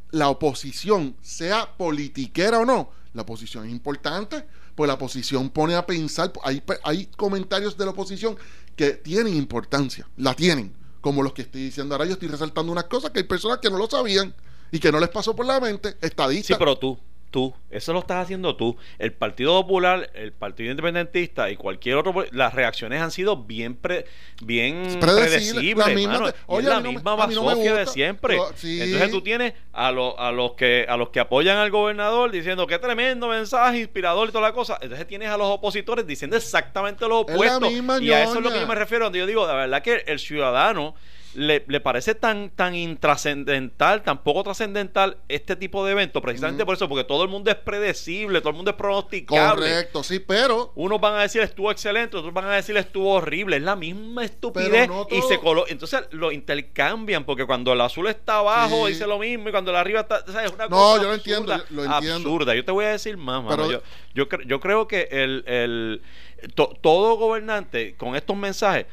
la 0.10 0.30
oposición, 0.30 1.16
sea 1.22 1.78
politiquera 1.78 2.58
o 2.58 2.66
no, 2.66 2.90
la 3.14 3.22
oposición 3.22 3.68
es 3.68 3.72
importante, 3.72 4.44
pues 4.74 4.88
la 4.88 4.96
oposición 4.96 5.52
pone 5.52 5.76
a 5.76 5.86
pensar, 5.86 6.34
hay, 6.44 6.64
hay 6.84 7.06
comentarios 7.06 7.78
de 7.78 7.86
la 7.86 7.92
oposición 7.92 8.36
que 8.76 8.94
tienen 8.94 9.36
importancia, 9.36 10.10
la 10.18 10.34
tienen, 10.34 10.74
como 11.02 11.22
los 11.22 11.34
que 11.34 11.44
estoy 11.44 11.66
diciendo 11.66 11.94
ahora, 11.94 12.06
yo 12.08 12.14
estoy 12.14 12.30
resaltando 12.30 12.72
unas 12.72 12.86
cosas 12.86 13.12
que 13.12 13.20
hay 13.20 13.26
personas 13.26 13.60
que 13.60 13.70
no 13.70 13.78
lo 13.78 13.88
sabían 13.88 14.34
y 14.72 14.80
que 14.80 14.92
no 14.92 15.00
les 15.00 15.10
pasó 15.10 15.36
por 15.36 15.46
la 15.46 15.60
mente, 15.60 15.92
Sí, 15.92 15.98
estadistas. 16.02 16.58
pero 16.58 16.78
tú, 16.78 16.98
tú, 17.30 17.54
eso 17.70 17.92
lo 17.94 18.00
estás 18.00 18.24
haciendo 18.24 18.56
tú. 18.56 18.78
El 19.00 19.12
Partido 19.12 19.62
Popular, 19.62 20.10
el 20.14 20.32
Partido 20.32 20.72
Independentista 20.72 21.50
y 21.50 21.58
cualquier 21.58 21.98
otro, 21.98 22.26
las 22.32 22.54
reacciones 22.54 23.02
han 23.02 23.12
sido 23.12 23.36
bien 23.44 23.76
pre- 23.76 24.06
bien 24.42 24.98
Predecible, 25.00 25.74
predecibles, 25.74 25.88
la 25.88 25.94
misma 25.94 26.34
oye, 26.48 26.68
la 26.70 26.78
mí 26.78 26.84
no 26.84 26.90
me- 26.90 26.96
misma 26.96 27.28
no 27.28 27.56
de 27.76 27.86
siempre. 27.88 28.36
pero- 28.38 28.52
sí. 28.56 28.82
Entonces 28.82 29.12
tú 29.12 29.22
tienes 29.22 29.54
a, 29.74 29.92
los 29.92 30.14
a 30.18 30.32
los 30.32 30.54
que 30.54 30.86
a 30.88 30.96
los 30.96 31.10
que 31.10 31.20
apoyan 31.20 31.58
al 31.58 31.70
gobernador 31.70 32.32
diciendo 32.32 32.66
qué 32.66 32.80
tremendo 32.80 33.28
mensaje 33.28 33.80
inspirador 33.80 34.30
y 34.30 34.32
toda 34.32 34.48
la 34.48 34.54
cosa. 34.54 34.78
Entonces 34.82 35.06
tienes 35.08 35.30
a 35.30 35.38
los 35.38 35.48
opositores 35.48 36.08
diciendo 36.08 36.38
exactamente 36.38 37.08
lo 37.08 37.20
opuesto. 37.20 37.70
Y 38.02 38.12
a 38.12 38.24
eso 38.24 38.36
es 38.38 38.42
lo 38.44 38.52
que 38.52 38.60
yo 38.62 38.68
me 38.68 38.76
refiero. 38.76 39.06
Donde 39.06 39.20
yo 39.20 39.26
digo, 39.26 39.46
la 39.46 39.54
verdad 39.54 39.82
que 39.84 40.04
el 40.08 40.20
ciudadano 40.20 40.96
le, 41.36 41.64
le 41.68 41.80
parece 41.80 42.16
tan, 42.16 42.50
tan 42.50 42.74
intrascendental, 42.74 44.04
tan 44.04 44.24
poco 44.24 44.44
trascendental 44.44 45.18
este 45.28 45.56
tipo 45.56 45.86
de 45.86 45.92
evento, 45.92 46.22
precisamente 46.22 46.66
por 46.66 46.76
eso, 46.76 46.88
porque 46.90 47.04
todo 47.04 47.24
el 47.24 47.30
mundo 47.30 47.52
es 47.52 47.58
predecible, 47.58 48.40
todo 48.40 48.50
el 48.52 48.56
mundo 48.56 48.72
es 48.72 48.78
pronosticable. 48.78 49.68
Correcto, 49.70 50.04
sí, 50.04 50.20
pero 50.20 50.72
Unos 50.76 51.00
van 51.02 51.16
a 51.16 51.22
decir 51.22 51.42
estuvo 51.42 51.72
excelente, 51.72 52.18
otros 52.18 52.34
van 52.34 52.46
a 52.46 52.56
decir 52.56 52.76
estuvo 52.78 53.12
horrible. 53.14 53.58
Es 53.58 53.64
la 53.64 53.76
misma 53.76 54.24
estupidez. 54.26 54.88
No 54.88 55.08
y 55.12 55.20
todo- 55.20 55.28
se 55.30 55.40
colo 55.40 55.66
entonces 55.68 56.02
lo 56.12 56.32
intercambian, 56.32 57.24
porque 57.26 57.46
cuando 57.46 57.74
el 57.74 57.82
azul 57.82 58.08
está 58.08 58.38
abajo 58.40 58.86
Sí. 58.88 58.94
dice 58.94 59.06
lo 59.08 59.20
mismo 59.20 59.50
y 59.50 59.52
cuando 59.52 59.72
el 59.72 59.78
arriba 59.78 60.02
está. 60.02 60.24
o 60.28 60.32
sea, 60.32 60.46
es 60.46 60.52
una 60.52 60.66
No, 60.66 60.70
cosa 60.76 61.02
yo 61.04 61.08
lo 61.10 61.14
absurda, 61.14 61.16
entiendo, 61.16 61.58
yo 61.70 61.76
lo 61.76 61.84
entiendo. 61.96 62.16
Absurda. 62.30 62.56
Yo 62.56 62.66
te 62.66 62.72
voy 62.72 62.86
a 62.86 62.90
decir 62.90 63.18
más, 63.18 63.44
mano. 63.44 63.56
Pero- 63.68 63.72
yo, 63.72 63.82
yo, 64.16 64.30
cre- 64.30 64.46
yo 64.48 64.60
creo 64.60 64.88
que 64.88 65.08
el, 65.12 65.44
el 65.48 66.02
to- 66.56 66.74
todo 66.82 67.16
gobernante 67.18 67.96
con 67.96 68.16
estos 68.16 68.36
mensajes 68.36 68.86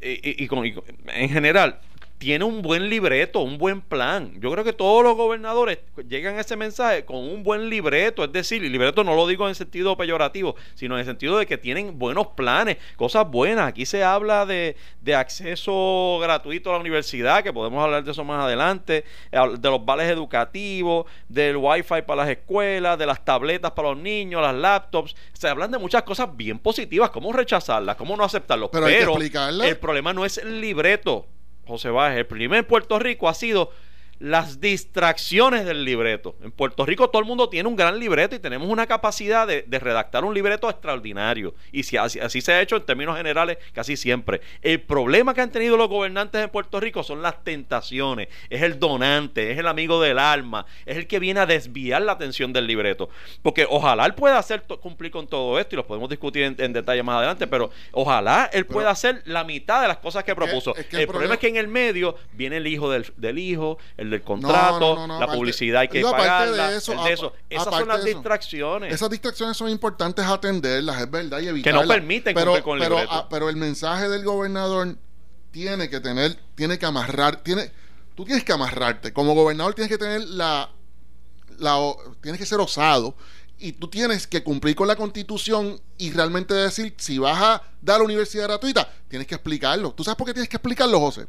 y, 0.00 0.44
y- 0.44 0.46
con- 0.46 0.64
y 0.66 0.74
en 1.08 1.28
general 1.28 1.80
tiene 2.18 2.44
un 2.44 2.62
buen 2.62 2.90
libreto, 2.90 3.40
un 3.40 3.58
buen 3.58 3.80
plan. 3.80 4.32
Yo 4.40 4.50
creo 4.50 4.64
que 4.64 4.72
todos 4.72 5.04
los 5.04 5.16
gobernadores 5.16 5.78
llegan 6.08 6.36
a 6.36 6.40
ese 6.40 6.56
mensaje 6.56 7.04
con 7.04 7.16
un 7.18 7.44
buen 7.44 7.70
libreto, 7.70 8.24
es 8.24 8.32
decir, 8.32 8.64
y 8.64 8.68
libreto 8.68 9.04
no 9.04 9.14
lo 9.14 9.26
digo 9.28 9.48
en 9.48 9.54
sentido 9.54 9.96
peyorativo, 9.96 10.56
sino 10.74 10.96
en 10.96 11.00
el 11.00 11.06
sentido 11.06 11.38
de 11.38 11.46
que 11.46 11.56
tienen 11.56 11.96
buenos 11.98 12.28
planes, 12.28 12.78
cosas 12.96 13.30
buenas. 13.30 13.68
Aquí 13.68 13.86
se 13.86 14.02
habla 14.02 14.46
de, 14.46 14.76
de 15.00 15.14
acceso 15.14 16.18
gratuito 16.20 16.70
a 16.70 16.72
la 16.74 16.80
universidad, 16.80 17.44
que 17.44 17.52
podemos 17.52 17.82
hablar 17.82 18.02
de 18.02 18.10
eso 18.10 18.24
más 18.24 18.42
adelante, 18.42 19.04
de 19.30 19.70
los 19.70 19.84
vales 19.84 20.10
educativos, 20.10 21.06
del 21.28 21.56
wifi 21.56 22.02
para 22.04 22.22
las 22.22 22.30
escuelas, 22.30 22.98
de 22.98 23.06
las 23.06 23.24
tabletas 23.24 23.70
para 23.70 23.90
los 23.90 23.98
niños, 23.98 24.42
las 24.42 24.54
laptops. 24.56 25.14
Se 25.34 25.48
hablan 25.48 25.70
de 25.70 25.78
muchas 25.78 26.02
cosas 26.02 26.36
bien 26.36 26.58
positivas, 26.58 27.10
cómo 27.10 27.32
rechazarlas, 27.32 27.94
cómo 27.94 28.16
no 28.16 28.24
aceptarlas. 28.24 28.70
Pero 28.72 28.86
hay 28.86 28.96
que 28.96 29.02
explicarlas. 29.04 29.68
el 29.68 29.78
problema 29.78 30.12
no 30.12 30.24
es 30.24 30.38
el 30.38 30.60
libreto, 30.60 31.26
José 31.68 31.90
Báez. 31.90 32.18
El 32.18 32.26
en 32.58 32.64
Puerto 32.64 32.98
Rico 32.98 33.28
ha 33.28 33.34
sido 33.34 33.70
las 34.20 34.60
distracciones 34.60 35.64
del 35.64 35.84
libreto. 35.84 36.34
En 36.42 36.50
Puerto 36.50 36.84
Rico 36.84 37.08
todo 37.08 37.20
el 37.20 37.28
mundo 37.28 37.48
tiene 37.48 37.68
un 37.68 37.76
gran 37.76 37.98
libreto 37.98 38.34
y 38.34 38.38
tenemos 38.38 38.68
una 38.68 38.86
capacidad 38.86 39.46
de, 39.46 39.62
de 39.66 39.78
redactar 39.78 40.24
un 40.24 40.34
libreto 40.34 40.68
extraordinario. 40.68 41.54
Y 41.72 41.84
si 41.84 41.96
así, 41.96 42.18
así 42.18 42.40
se 42.40 42.52
ha 42.52 42.60
hecho 42.60 42.76
en 42.76 42.82
términos 42.82 43.16
generales 43.16 43.58
casi 43.72 43.96
siempre. 43.96 44.40
El 44.62 44.80
problema 44.80 45.34
que 45.34 45.40
han 45.40 45.52
tenido 45.52 45.76
los 45.76 45.88
gobernantes 45.88 46.42
en 46.42 46.50
Puerto 46.50 46.80
Rico 46.80 47.02
son 47.02 47.22
las 47.22 47.44
tentaciones. 47.44 48.28
Es 48.50 48.62
el 48.62 48.78
donante, 48.78 49.52
es 49.52 49.58
el 49.58 49.66
amigo 49.66 50.00
del 50.02 50.18
alma, 50.18 50.66
es 50.84 50.96
el 50.96 51.06
que 51.06 51.18
viene 51.18 51.40
a 51.40 51.46
desviar 51.46 52.02
la 52.02 52.12
atención 52.12 52.52
del 52.52 52.66
libreto. 52.66 53.08
Porque 53.42 53.66
ojalá 53.68 54.04
él 54.06 54.14
pueda 54.14 54.38
hacer 54.38 54.62
cumplir 54.80 55.12
con 55.12 55.26
todo 55.28 55.58
esto 55.58 55.74
y 55.74 55.76
lo 55.76 55.86
podemos 55.86 56.08
discutir 56.08 56.42
en, 56.42 56.56
en 56.58 56.72
detalle 56.72 57.02
más 57.02 57.18
adelante, 57.18 57.46
pero 57.46 57.70
ojalá 57.92 58.50
él 58.52 58.66
pueda 58.66 58.90
hacer 58.90 59.22
la 59.26 59.44
mitad 59.44 59.82
de 59.82 59.88
las 59.88 59.98
cosas 59.98 60.24
que 60.24 60.34
propuso. 60.34 60.74
es 60.76 60.86
que 60.86 60.96
el, 60.96 61.02
el 61.02 61.06
problema 61.06 61.28
problema- 61.28 61.34
es 61.34 61.40
que 61.40 61.48
en 61.48 61.56
el 61.56 61.68
medio 61.68 62.16
viene 62.32 62.56
el 62.56 62.66
hijo 62.66 62.90
del, 62.90 63.06
del 63.16 63.38
hijo, 63.38 63.78
el 63.96 64.07
del 64.10 64.22
contrato, 64.22 64.80
no, 64.80 64.94
no, 64.94 65.06
no, 65.06 65.18
la 65.18 65.26
aparte- 65.26 65.36
publicidad 65.38 65.80
hay 65.82 65.88
que 65.88 65.98
digo, 65.98 66.08
aparte 66.08 66.26
pagarla, 66.26 66.70
de 66.70 66.76
eso, 66.76 66.92
el 66.92 67.04
de 67.04 67.12
eso. 67.12 67.32
Esas 67.48 67.64
son 67.74 67.88
las 67.88 67.98
eso, 67.98 68.06
distracciones. 68.06 68.94
Esas 68.94 69.10
distracciones 69.10 69.56
son 69.56 69.68
importantes 69.70 70.24
atenderlas, 70.24 71.00
es 71.00 71.10
verdad, 71.10 71.40
y 71.40 71.48
evitarlas. 71.48 71.86
permiten 71.86 72.34
pero, 72.34 72.52
cumplir 72.52 72.64
con 72.64 72.78
el 72.78 72.82
pero, 72.84 72.98
ah, 73.10 73.26
pero 73.28 73.48
el 73.48 73.56
mensaje 73.56 74.08
del 74.08 74.24
gobernador 74.24 74.96
tiene 75.50 75.88
que 75.88 76.00
tener, 76.00 76.38
tiene 76.54 76.78
que 76.78 76.86
amarrar, 76.86 77.42
tiene, 77.42 77.70
tú 78.14 78.24
tienes 78.24 78.44
que 78.44 78.52
amarrarte. 78.52 79.12
Como 79.12 79.34
gobernador 79.34 79.74
tienes 79.74 79.90
que 79.90 79.98
tener 79.98 80.22
la, 80.28 80.70
la 81.58 81.78
tienes 82.20 82.38
que 82.40 82.46
ser 82.46 82.60
osado 82.60 83.14
y 83.58 83.72
tú 83.72 83.88
tienes 83.88 84.26
que 84.26 84.42
cumplir 84.42 84.76
con 84.76 84.86
la 84.86 84.96
constitución 84.96 85.80
y 85.96 86.12
realmente 86.12 86.54
decir 86.54 86.94
si 86.96 87.18
vas 87.18 87.40
a 87.40 87.62
dar 87.82 88.02
universidad 88.02 88.44
gratuita, 88.44 88.88
tienes 89.08 89.26
que 89.26 89.34
explicarlo. 89.34 89.92
¿Tú 89.92 90.04
sabes 90.04 90.16
por 90.16 90.26
qué 90.26 90.32
tienes 90.32 90.48
que 90.48 90.56
explicarlo, 90.56 91.00
José? 91.00 91.26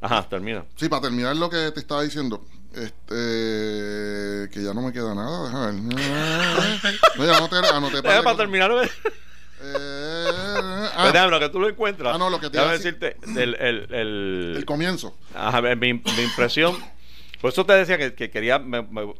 Ajá, 0.00 0.26
termina. 0.28 0.64
Sí, 0.76 0.88
para 0.88 1.02
terminar 1.02 1.36
lo 1.36 1.50
que 1.50 1.70
te 1.72 1.80
estaba 1.80 2.02
diciendo. 2.02 2.44
Este. 2.74 4.48
Que 4.50 4.62
ya 4.62 4.72
no 4.74 4.82
me 4.82 4.92
queda 4.92 5.14
nada, 5.14 5.44
déjame 5.44 5.94
ver. 5.94 6.02
No, 7.18 7.26
ya 7.26 7.36
anoté, 7.36 7.56
anoté 7.56 8.02
para, 8.02 8.22
para 8.22 8.36
terminar. 8.36 8.70
Eh, 9.64 9.78
ah, 10.96 11.10
déjame, 11.12 11.38
que 11.38 11.48
tú 11.50 11.60
lo 11.60 11.68
encuentras. 11.68 12.14
Ah, 12.14 12.18
no, 12.18 12.30
lo 12.30 12.40
que 12.40 12.50
te 12.50 12.56
iba 12.58 12.68
a 12.68 12.72
decirte 12.72 13.16
el, 13.36 13.54
el, 13.54 13.94
el, 13.94 14.54
el 14.56 14.64
comienzo. 14.64 15.16
Ajá, 15.34 15.60
mi, 15.60 15.92
mi 15.92 16.22
impresión. 16.22 16.76
Por 17.40 17.52
eso 17.52 17.64
te 17.66 17.74
decía 17.74 17.98
que, 17.98 18.14
que 18.14 18.30
quería. 18.30 18.58
Me, 18.58 18.82
me, 18.82 19.14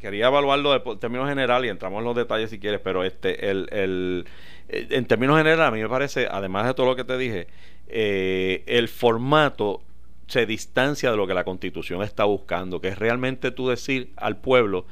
quería 0.00 0.26
evaluarlo 0.26 0.74
en 0.74 0.98
términos 0.98 1.28
general 1.28 1.64
y 1.64 1.68
entramos 1.68 1.98
en 2.00 2.04
los 2.04 2.16
detalles 2.16 2.50
si 2.50 2.58
quieres, 2.58 2.80
pero 2.82 3.04
este 3.04 3.50
el, 3.50 3.68
el 3.70 4.26
eh, 4.68 4.88
en 4.90 5.06
términos 5.06 5.36
generales 5.38 5.66
a 5.66 5.70
mí 5.70 5.80
me 5.80 5.88
parece, 5.88 6.28
además 6.30 6.66
de 6.66 6.74
todo 6.74 6.86
lo 6.86 6.96
que 6.96 7.04
te 7.04 7.16
dije, 7.16 7.46
eh, 7.86 8.64
el 8.66 8.88
formato 8.88 9.82
se 10.26 10.46
distancia 10.46 11.10
de 11.10 11.16
lo 11.16 11.26
que 11.26 11.34
la 11.34 11.44
Constitución 11.44 12.02
está 12.02 12.24
buscando, 12.24 12.80
que 12.80 12.88
es 12.88 12.98
realmente 12.98 13.50
tú 13.50 13.68
decir 13.68 14.12
al 14.16 14.36
pueblo, 14.38 14.86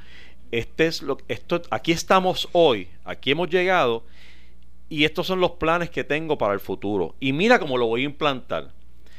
este 0.50 0.86
es 0.86 1.02
lo 1.02 1.18
esto 1.28 1.62
aquí 1.70 1.92
estamos 1.92 2.48
hoy, 2.52 2.88
aquí 3.04 3.30
hemos 3.30 3.48
llegado 3.48 4.04
y 4.88 5.04
estos 5.04 5.26
son 5.26 5.40
los 5.40 5.52
planes 5.52 5.90
que 5.90 6.04
tengo 6.04 6.36
para 6.36 6.54
el 6.54 6.60
futuro 6.60 7.14
y 7.20 7.32
mira 7.32 7.58
cómo 7.58 7.78
lo 7.78 7.86
voy 7.86 8.02
a 8.02 8.06
implantar. 8.06 8.72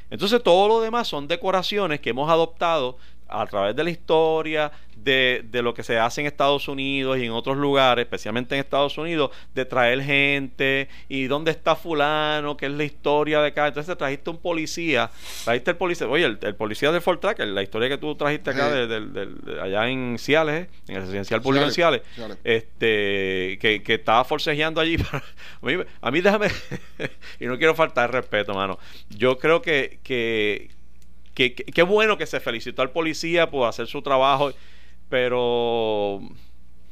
Entonces 0.10 0.44
todo 0.44 0.68
lo 0.68 0.82
demás 0.82 1.08
son 1.08 1.28
decoraciones 1.28 2.02
que 2.02 2.10
hemos 2.10 2.30
adoptado 2.30 2.98
a 3.32 3.46
través 3.48 3.76
de 3.76 3.84
la 3.84 3.90
historia, 3.90 4.72
de, 5.04 5.44
de, 5.50 5.62
lo 5.62 5.74
que 5.74 5.84
se 5.84 5.98
hace 5.98 6.22
en 6.22 6.28
Estados 6.28 6.68
Unidos 6.68 7.18
y 7.18 7.26
en 7.26 7.32
otros 7.32 7.58
lugares, 7.58 8.04
especialmente 8.04 8.56
en 8.56 8.62
Estados 8.62 8.98
Unidos, 8.98 9.32
de 9.56 9.66
traer 9.66 10.02
gente 10.04 10.90
y 11.10 11.26
dónde 11.26 11.52
está 11.52 11.76
fulano, 11.76 12.56
qué 12.58 12.68
es 12.68 12.72
la 12.72 12.84
historia 12.84 13.42
de 13.42 13.48
acá. 13.48 13.68
Entonces 13.68 13.98
trajiste 13.98 14.30
un 14.30 14.38
policía, 14.38 15.10
trajiste 15.44 15.72
el 15.72 15.78
policía, 15.78 16.08
oye, 16.08 16.26
el, 16.26 16.56
policía 16.56 16.92
de 16.92 17.02
Fort 17.02 17.22
Tracker, 17.22 17.48
la 17.48 17.64
historia 17.64 17.90
que 17.90 17.98
tú 17.98 18.16
trajiste 18.16 18.52
acá 18.52 18.70
de, 18.70 19.30
allá 19.62 19.90
en 19.90 20.18
Ciales, 20.20 20.66
¿eh? 20.66 20.70
en 20.88 20.96
el 20.98 21.02
residencial 21.02 21.42
público 21.42 21.66
en 21.66 21.72
Ciales, 21.72 22.02
este, 22.44 23.58
que, 23.60 23.82
que, 23.84 23.96
estaba 23.96 24.24
forcejeando 24.24 24.82
allí. 24.82 24.98
a, 26.02 26.12
mí, 26.12 26.22
déjame, 26.22 26.48
y 27.40 27.46
no 27.46 27.58
quiero 27.58 27.76
faltar 27.76 28.12
respeto, 28.12 28.54
mano. 28.54 28.78
Yo 29.10 29.38
creo 29.38 29.62
que, 29.62 30.00
que 30.04 30.70
qué 31.34 31.84
bueno 31.84 32.18
que 32.18 32.26
se 32.26 32.40
felicitó 32.40 32.82
al 32.82 32.92
policía 32.92 33.50
por 33.50 33.68
hacer 33.68 33.88
su 33.88 34.02
trabajo, 34.02 34.52
pero... 35.10 36.22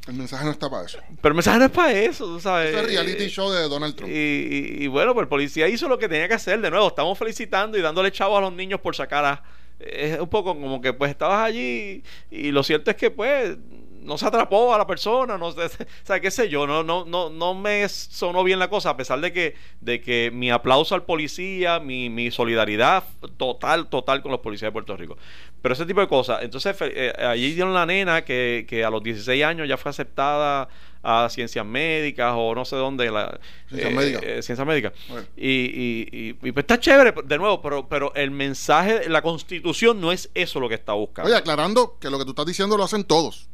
El 0.07 0.15
mensaje 0.15 0.43
no 0.43 0.51
está 0.51 0.69
para 0.69 0.85
eso. 0.85 0.97
Pero 1.21 1.33
el 1.33 1.35
mensaje 1.35 1.59
no 1.59 1.65
es 1.65 1.71
para 1.71 1.91
eso, 1.93 2.25
tú 2.25 2.39
sabes. 2.39 2.73
Es 2.73 2.81
el 2.81 2.87
reality 2.87 3.27
show 3.27 3.51
de 3.51 3.67
Donald 3.67 3.95
Trump. 3.95 4.11
Y, 4.11 4.87
bueno, 4.87 5.13
pues 5.13 5.25
el 5.25 5.27
policía 5.27 5.67
hizo 5.67 5.87
lo 5.87 5.99
que 5.99 6.09
tenía 6.09 6.27
que 6.27 6.33
hacer. 6.33 6.59
De 6.61 6.71
nuevo, 6.71 6.87
estamos 6.87 7.17
felicitando 7.17 7.77
y 7.77 7.81
dándole 7.81 8.11
chavo 8.11 8.35
a 8.35 8.41
los 8.41 8.53
niños 8.53 8.79
por 8.79 8.95
sacar 8.95 9.25
a... 9.25 9.43
Es 9.79 10.19
un 10.19 10.27
poco 10.27 10.59
como 10.59 10.81
que 10.81 10.91
pues 10.91 11.11
estabas 11.11 11.45
allí 11.45 12.03
y 12.29 12.51
lo 12.51 12.63
cierto 12.63 12.91
es 12.91 12.97
que 12.97 13.11
pues 13.11 13.55
no 14.01 14.17
se 14.17 14.25
atrapó 14.25 14.73
a 14.73 14.77
la 14.77 14.87
persona, 14.87 15.37
no 15.37 15.51
sé, 15.51 15.65
o 15.65 16.05
sea, 16.05 16.19
qué 16.19 16.31
sé 16.31 16.49
yo, 16.49 16.65
no, 16.67 16.83
no, 16.83 17.05
no, 17.05 17.29
no 17.29 17.53
me 17.53 17.87
sonó 17.89 18.43
bien 18.43 18.59
la 18.59 18.69
cosa, 18.69 18.91
a 18.91 18.97
pesar 18.97 19.19
de 19.21 19.31
que, 19.33 19.55
de 19.81 20.01
que 20.01 20.31
mi 20.33 20.51
aplauso 20.51 20.95
al 20.95 21.03
policía, 21.03 21.79
mi, 21.79 22.09
mi 22.09 22.31
solidaridad 22.31 23.03
total, 23.37 23.87
total 23.89 24.21
con 24.21 24.31
los 24.31 24.41
policías 24.41 24.69
de 24.69 24.73
Puerto 24.73 24.95
Rico. 24.95 25.17
Pero 25.61 25.73
ese 25.73 25.85
tipo 25.85 25.99
de 25.99 26.07
cosas. 26.07 26.41
Entonces, 26.41 26.75
eh, 26.79 27.13
allí 27.17 27.53
dieron 27.53 27.73
la 27.73 27.85
nena 27.85 28.23
que, 28.23 28.65
que 28.67 28.85
a 28.85 28.89
los 28.89 29.03
16 29.03 29.43
años 29.43 29.67
ya 29.67 29.75
fue 29.77 29.89
aceptada 29.89 30.69
a 31.01 31.29
ciencias 31.29 31.65
médicas 31.65 32.33
o 32.35 32.53
no 32.53 32.65
sé 32.65 32.75
dónde 32.75 33.09
la 33.09 33.39
ciencias 33.69 33.93
médicas 33.93 34.23
eh, 34.23 34.41
ciencia 34.41 34.65
médica. 34.65 34.93
y, 35.37 35.49
y, 35.49 36.07
y, 36.11 36.33
pues 36.33 36.57
está 36.57 36.77
chévere 36.79 37.13
de 37.23 37.37
nuevo 37.37 37.61
pero 37.61 37.87
pero 37.87 38.13
el 38.15 38.31
mensaje 38.31 39.07
la 39.07 39.21
constitución 39.21 40.01
no 40.01 40.11
es 40.11 40.29
eso 40.33 40.59
lo 40.59 40.67
que 40.67 40.75
está 40.75 40.93
buscando 40.93 41.29
oye 41.29 41.37
aclarando 41.37 41.97
que 41.99 42.09
lo 42.09 42.17
que 42.19 42.25
tú 42.25 42.31
estás 42.31 42.45
diciendo 42.45 42.75
lo 42.75 42.83
hacen 42.83 43.05
todos 43.05 43.48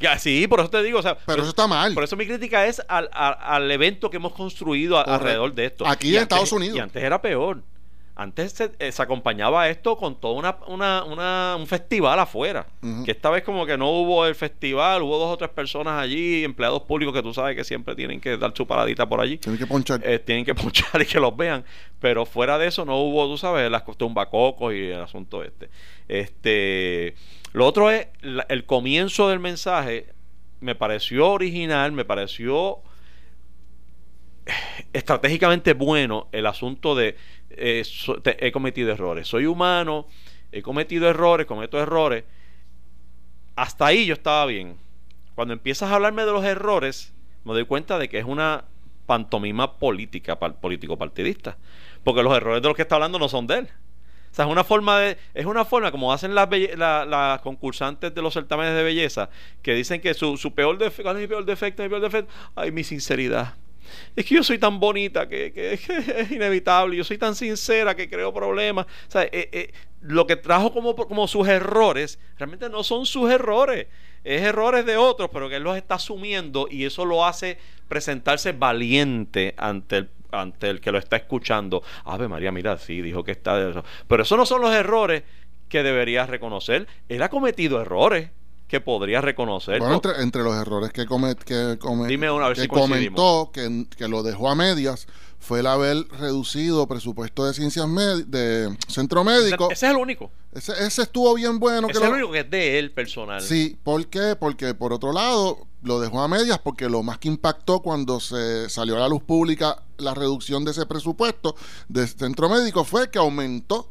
ya, 0.00 0.18
sí, 0.18 0.46
por 0.48 0.60
eso 0.60 0.70
te 0.70 0.82
digo, 0.82 0.98
o 0.98 1.02
sea, 1.02 1.16
pero 1.26 1.42
eso 1.42 1.50
está 1.50 1.66
mal. 1.66 1.92
Por 1.92 2.02
eso 2.02 2.16
mi 2.16 2.26
crítica 2.26 2.66
es 2.66 2.82
al, 2.88 3.10
al, 3.12 3.70
evento 3.70 4.08
que 4.08 4.16
hemos 4.16 4.32
construido 4.32 4.98
alrededor 4.98 5.54
de 5.54 5.66
esto. 5.66 5.86
Aquí 5.86 6.16
en 6.16 6.22
Estados 6.22 6.52
Unidos. 6.52 6.76
Y 6.76 6.80
antes 6.80 7.02
era 7.02 7.20
peor. 7.20 7.62
Antes 8.16 8.52
se, 8.52 8.70
eh, 8.78 8.92
se 8.92 9.02
acompañaba 9.02 9.68
esto 9.68 9.96
con 9.96 10.20
todo 10.20 10.32
una, 10.32 10.58
una, 10.66 11.04
una, 11.04 11.56
un 11.58 11.66
festival 11.66 12.18
afuera. 12.18 12.66
Que 13.04 13.12
esta 13.12 13.30
vez 13.30 13.42
como 13.42 13.64
que 13.64 13.78
no 13.78 13.90
hubo 13.90 14.26
el 14.26 14.34
festival, 14.34 15.02
hubo 15.02 15.18
dos 15.18 15.32
o 15.32 15.36
tres 15.38 15.50
personas 15.50 16.00
allí, 16.00 16.44
empleados 16.44 16.82
públicos 16.82 17.14
que 17.14 17.22
tú 17.22 17.32
sabes 17.32 17.56
que 17.56 17.64
siempre 17.64 17.94
tienen 17.94 18.20
que 18.20 18.36
dar 18.36 18.52
su 18.54 18.66
paradita 18.66 19.08
por 19.08 19.20
allí. 19.20 19.38
Tienen 19.38 19.58
que 19.58 19.66
ponchar. 19.66 20.00
Eh, 20.04 20.18
tienen 20.18 20.44
que 20.44 20.54
ponchar 20.56 21.00
y 21.00 21.06
que 21.06 21.18
los 21.18 21.34
vean. 21.36 21.64
Pero 21.98 22.26
fuera 22.26 22.58
de 22.58 22.66
eso 22.66 22.84
no 22.84 22.98
hubo, 22.98 23.26
tú 23.26 23.38
sabes, 23.38 23.70
las 23.70 23.84
tumbacocos 23.96 24.74
y 24.74 24.88
el 24.88 25.00
asunto 25.00 25.42
este. 25.42 25.70
Este 26.08 27.14
lo 27.52 27.66
otro 27.66 27.90
es 27.90 28.06
el 28.48 28.64
comienzo 28.64 29.28
del 29.28 29.40
mensaje. 29.40 30.06
Me 30.60 30.74
pareció 30.74 31.30
original, 31.30 31.92
me 31.92 32.04
pareció 32.04 32.80
estratégicamente 34.92 35.74
bueno 35.74 36.28
el 36.32 36.46
asunto 36.46 36.94
de 36.94 37.16
eh, 37.50 37.84
he 38.38 38.52
cometido 38.52 38.92
errores. 38.92 39.28
Soy 39.28 39.46
humano, 39.46 40.06
he 40.52 40.62
cometido 40.62 41.08
errores, 41.08 41.46
cometo 41.46 41.78
errores. 41.80 42.24
Hasta 43.56 43.86
ahí 43.86 44.06
yo 44.06 44.14
estaba 44.14 44.46
bien. 44.46 44.76
Cuando 45.34 45.54
empiezas 45.54 45.90
a 45.90 45.94
hablarme 45.96 46.24
de 46.24 46.32
los 46.32 46.44
errores, 46.44 47.12
me 47.44 47.52
doy 47.52 47.64
cuenta 47.64 47.98
de 47.98 48.08
que 48.08 48.18
es 48.18 48.24
una 48.24 48.64
pantomima 49.06 49.78
política, 49.78 50.38
político 50.38 50.96
partidista. 50.96 51.56
Porque 52.04 52.22
los 52.22 52.36
errores 52.36 52.62
de 52.62 52.68
los 52.68 52.76
que 52.76 52.82
está 52.82 52.94
hablando 52.94 53.18
no 53.18 53.28
son 53.28 53.46
de 53.46 53.58
él. 53.58 53.68
O 54.30 54.34
sea, 54.34 54.44
es 54.44 54.50
una 54.50 54.62
forma 54.62 55.00
de, 55.00 55.18
es 55.34 55.44
una 55.44 55.64
forma 55.64 55.90
como 55.90 56.12
hacen 56.12 56.34
las, 56.34 57.40
concursantes 57.40 58.14
de 58.14 58.22
los 58.22 58.32
certámenes 58.32 58.74
de 58.74 58.84
belleza, 58.84 59.28
que 59.60 59.74
dicen 59.74 60.00
que 60.00 60.14
su, 60.14 60.36
peor 60.54 60.78
defecto, 60.78 61.02
¿cuál 61.02 61.16
es 61.16 61.22
mi 61.22 61.26
peor 61.26 61.44
defecto? 61.44 61.82
Mi 61.82 61.88
peor 61.88 62.00
defecto, 62.00 62.32
ay, 62.54 62.70
mi 62.70 62.84
sinceridad. 62.84 63.54
Es 64.16 64.24
que 64.24 64.34
yo 64.34 64.42
soy 64.42 64.58
tan 64.58 64.80
bonita 64.80 65.28
que, 65.28 65.52
es 66.16 66.30
inevitable, 66.30 66.96
yo 66.96 67.04
soy 67.04 67.18
tan 67.18 67.34
sincera 67.34 67.94
que 67.94 68.08
creo 68.08 68.32
problemas. 68.32 68.86
Eh, 69.14 69.48
eh, 69.52 69.72
lo 70.00 70.26
que 70.26 70.36
trajo 70.36 70.72
como, 70.72 71.28
sus 71.28 71.46
errores, 71.48 72.18
realmente 72.38 72.68
no 72.68 72.82
son 72.82 73.06
sus 73.06 73.30
errores, 73.30 73.86
es 74.24 74.42
errores 74.42 74.86
de 74.86 74.96
otros, 74.96 75.30
pero 75.32 75.48
que 75.48 75.56
él 75.56 75.62
los 75.62 75.76
está 75.76 75.96
asumiendo 75.96 76.68
y 76.70 76.84
eso 76.84 77.04
lo 77.04 77.24
hace 77.24 77.58
presentarse 77.88 78.52
valiente 78.52 79.54
ante 79.56 80.08
el 80.62 80.80
que 80.80 80.92
lo 80.92 80.98
está 80.98 81.16
escuchando, 81.16 81.82
Ave 82.04 82.28
María, 82.28 82.52
mira, 82.52 82.78
sí, 82.78 83.02
dijo 83.02 83.24
que 83.24 83.32
está... 83.32 83.82
Pero 84.08 84.22
esos 84.22 84.38
no 84.38 84.46
son 84.46 84.62
los 84.62 84.72
errores 84.72 85.22
que 85.68 85.82
deberías 85.82 86.28
reconocer. 86.28 86.86
Él 87.08 87.22
ha 87.22 87.30
cometido 87.30 87.80
errores. 87.80 88.30
Que 88.70 88.80
podría 88.80 89.20
reconocer. 89.20 89.80
Bueno, 89.80 89.96
entre, 89.96 90.22
entre 90.22 90.44
los 90.44 90.54
errores 90.54 90.92
que, 90.92 91.04
come, 91.04 91.34
que, 91.34 91.76
come- 91.80 92.06
Dime 92.06 92.28
que 92.54 92.60
si 92.60 92.68
comentó, 92.68 93.50
que, 93.52 93.86
que 93.96 94.06
lo 94.06 94.22
dejó 94.22 94.48
a 94.48 94.54
medias, 94.54 95.08
fue 95.40 95.58
el 95.58 95.66
haber 95.66 96.06
reducido 96.20 96.86
presupuesto 96.86 97.44
de 97.46 97.52
ciencias 97.52 97.88
de 98.28 98.72
centro 98.86 99.24
médico. 99.24 99.72
Ese 99.72 99.86
es 99.86 99.90
el 99.90 99.96
único. 99.96 100.30
Ese, 100.52 100.72
ese 100.86 101.02
estuvo 101.02 101.34
bien 101.34 101.58
bueno. 101.58 101.88
que 101.88 101.94
ese 101.94 102.00
es 102.02 102.06
el 102.08 102.14
único 102.14 102.30
que 102.30 102.40
es 102.40 102.50
de 102.50 102.78
él 102.78 102.92
personal. 102.92 103.40
Sí, 103.40 103.76
¿por 103.82 104.06
qué? 104.06 104.36
Porque 104.38 104.72
por 104.74 104.92
otro 104.92 105.12
lado 105.12 105.66
lo 105.82 105.98
dejó 105.98 106.20
a 106.20 106.28
medias 106.28 106.60
porque 106.60 106.88
lo 106.88 107.02
más 107.02 107.18
que 107.18 107.26
impactó 107.26 107.80
cuando 107.80 108.20
se 108.20 108.68
salió 108.68 108.96
a 108.98 109.00
la 109.00 109.08
luz 109.08 109.24
pública 109.24 109.82
la 109.98 110.14
reducción 110.14 110.64
de 110.64 110.70
ese 110.70 110.86
presupuesto 110.86 111.56
de 111.88 112.06
centro 112.06 112.48
médico 112.48 112.84
fue 112.84 113.10
que 113.10 113.18
aumentó 113.18 113.90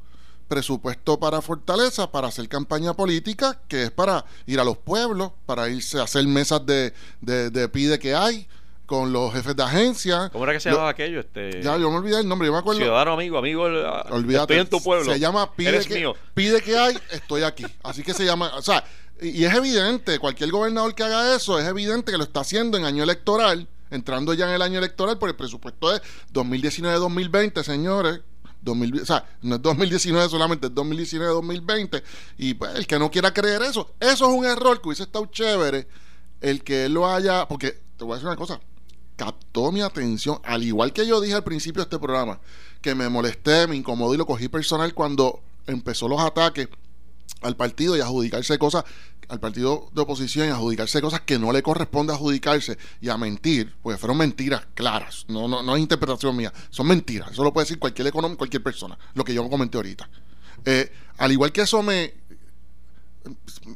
presupuesto 0.49 1.17
para 1.19 1.41
Fortaleza 1.41 2.11
para 2.11 2.27
hacer 2.27 2.49
campaña 2.49 2.93
política, 2.93 3.61
que 3.69 3.83
es 3.83 3.91
para 3.91 4.25
ir 4.47 4.59
a 4.59 4.65
los 4.65 4.77
pueblos, 4.77 5.31
para 5.45 5.69
irse 5.69 5.99
a 5.99 6.03
hacer 6.03 6.25
mesas 6.27 6.65
de, 6.65 6.93
de, 7.21 7.49
de 7.51 7.69
pide 7.69 7.99
que 7.99 8.13
hay 8.15 8.47
con 8.87 9.13
los 9.13 9.31
jefes 9.31 9.55
de 9.55 9.61
agencia. 9.63 10.29
¿Cómo 10.33 10.43
era 10.45 10.53
que 10.53 10.59
se 10.59 10.71
llamaba 10.71 10.89
aquello? 10.89 11.19
Este, 11.19 11.61
Ya, 11.61 11.77
yo 11.77 11.91
me 11.91 11.97
olvidé 11.97 12.19
el 12.21 12.27
nombre, 12.27 12.47
yo 12.47 12.51
me 12.51 12.57
acuerdo. 12.57 12.81
Ciudadano 12.81 13.13
amigo, 13.13 13.37
amigo, 13.37 13.67
ah, 13.67 14.07
Olvídate. 14.09 14.55
estoy 14.55 14.57
en 14.57 14.67
tu 14.67 14.83
pueblo. 14.83 15.13
Se 15.13 15.19
llama 15.19 15.53
Pide 15.53 15.69
Eres 15.69 15.85
que, 15.87 15.93
mío. 15.95 16.15
Pide 16.33 16.59
que 16.61 16.75
hay, 16.75 16.97
estoy 17.11 17.43
aquí. 17.43 17.65
Así 17.83 18.01
que 18.01 18.15
se 18.15 18.25
llama, 18.25 18.51
o 18.57 18.63
sea, 18.63 18.83
y, 19.21 19.29
y 19.29 19.45
es 19.45 19.53
evidente, 19.53 20.17
cualquier 20.17 20.49
gobernador 20.49 20.95
que 20.95 21.03
haga 21.03 21.35
eso, 21.35 21.59
es 21.59 21.67
evidente 21.67 22.11
que 22.11 22.17
lo 22.17 22.23
está 22.23 22.39
haciendo 22.39 22.79
en 22.79 22.85
año 22.85 23.03
electoral, 23.03 23.67
entrando 23.91 24.33
ya 24.33 24.47
en 24.49 24.55
el 24.55 24.61
año 24.63 24.79
electoral, 24.79 25.19
porque 25.19 25.31
el 25.31 25.37
presupuesto 25.37 25.93
es 25.93 26.01
2019-2020, 26.33 27.61
señores. 27.61 28.21
2000, 28.61 29.01
o 29.01 29.05
sea, 29.05 29.25
no 29.41 29.55
es 29.55 29.61
2019 29.61 30.29
solamente, 30.29 30.67
es 30.67 30.73
2019-2020. 30.73 32.03
Y 32.37 32.53
pues 32.55 32.75
el 32.75 32.87
que 32.87 32.99
no 32.99 33.09
quiera 33.11 33.33
creer 33.33 33.61
eso, 33.61 33.93
eso 33.99 34.29
es 34.29 34.37
un 34.37 34.45
error 34.45 34.81
que 34.81 34.89
hubiese 34.89 35.03
estado 35.03 35.25
chévere 35.27 35.87
el 36.41 36.63
que 36.63 36.85
él 36.85 36.93
lo 36.93 37.07
haya, 37.07 37.47
porque 37.47 37.79
te 37.97 38.03
voy 38.03 38.13
a 38.13 38.15
decir 38.15 38.27
una 38.27 38.37
cosa, 38.37 38.59
captó 39.15 39.71
mi 39.71 39.81
atención, 39.81 40.39
al 40.43 40.63
igual 40.63 40.93
que 40.93 41.05
yo 41.05 41.19
dije 41.19 41.35
al 41.35 41.43
principio 41.43 41.81
de 41.81 41.83
este 41.83 41.99
programa, 41.99 42.39
que 42.81 42.95
me 42.95 43.09
molesté, 43.09 43.67
me 43.67 43.75
incomodó 43.75 44.13
y 44.13 44.17
lo 44.17 44.25
cogí 44.25 44.47
personal 44.47 44.93
cuando 44.93 45.41
empezó 45.67 46.07
los 46.07 46.21
ataques 46.21 46.69
al 47.41 47.55
partido 47.55 47.95
y 47.97 48.01
adjudicarse 48.01 48.57
cosas, 48.57 48.83
al 49.27 49.39
partido 49.39 49.89
de 49.93 50.01
oposición 50.01 50.47
y 50.47 50.51
adjudicarse 50.51 51.01
cosas 51.01 51.21
que 51.21 51.37
no 51.37 51.51
le 51.51 51.61
corresponde 51.61 52.11
adjudicarse 52.13 52.77
y 52.99 53.09
a 53.09 53.17
mentir, 53.17 53.73
pues 53.83 53.99
fueron 53.99 54.17
mentiras 54.17 54.63
claras, 54.73 55.25
no, 55.27 55.47
no, 55.47 55.61
no 55.61 55.75
es 55.75 55.81
interpretación 55.81 56.35
mía, 56.35 56.51
son 56.69 56.87
mentiras, 56.87 57.31
eso 57.31 57.43
lo 57.43 57.53
puede 57.53 57.65
decir 57.65 57.79
cualquier 57.79 58.07
económico, 58.07 58.39
cualquier 58.39 58.63
persona, 58.63 58.97
lo 59.13 59.23
que 59.23 59.33
yo 59.33 59.47
comenté 59.49 59.77
ahorita. 59.77 60.09
Eh, 60.65 60.91
al 61.17 61.31
igual 61.31 61.51
que 61.51 61.61
eso 61.61 61.81
me, 61.83 62.13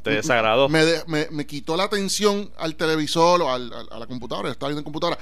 Te 0.02 0.10
desagradó. 0.10 0.68
me, 0.68 0.82
me- 1.06 1.28
me 1.30 1.46
quitó 1.46 1.76
la 1.76 1.84
atención 1.84 2.50
al 2.58 2.74
televisor 2.76 3.40
o 3.42 3.52
al- 3.52 3.72
al- 3.72 3.88
a 3.92 3.98
la 3.98 4.06
computadora, 4.06 4.50
estaba 4.50 4.68
viendo 4.70 4.80
en 4.80 4.84
computadora. 4.84 5.18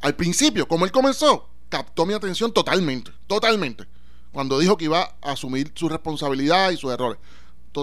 Al 0.00 0.14
principio, 0.16 0.66
como 0.66 0.84
él 0.84 0.92
comenzó, 0.92 1.48
captó 1.68 2.04
mi 2.06 2.14
atención 2.14 2.52
totalmente, 2.52 3.12
totalmente. 3.26 3.84
Cuando 4.32 4.58
dijo 4.58 4.76
que 4.76 4.86
iba 4.86 5.16
a 5.22 5.32
asumir 5.32 5.72
su 5.74 5.88
responsabilidad 5.88 6.70
y 6.70 6.76
sus 6.76 6.92
errores. 6.92 7.18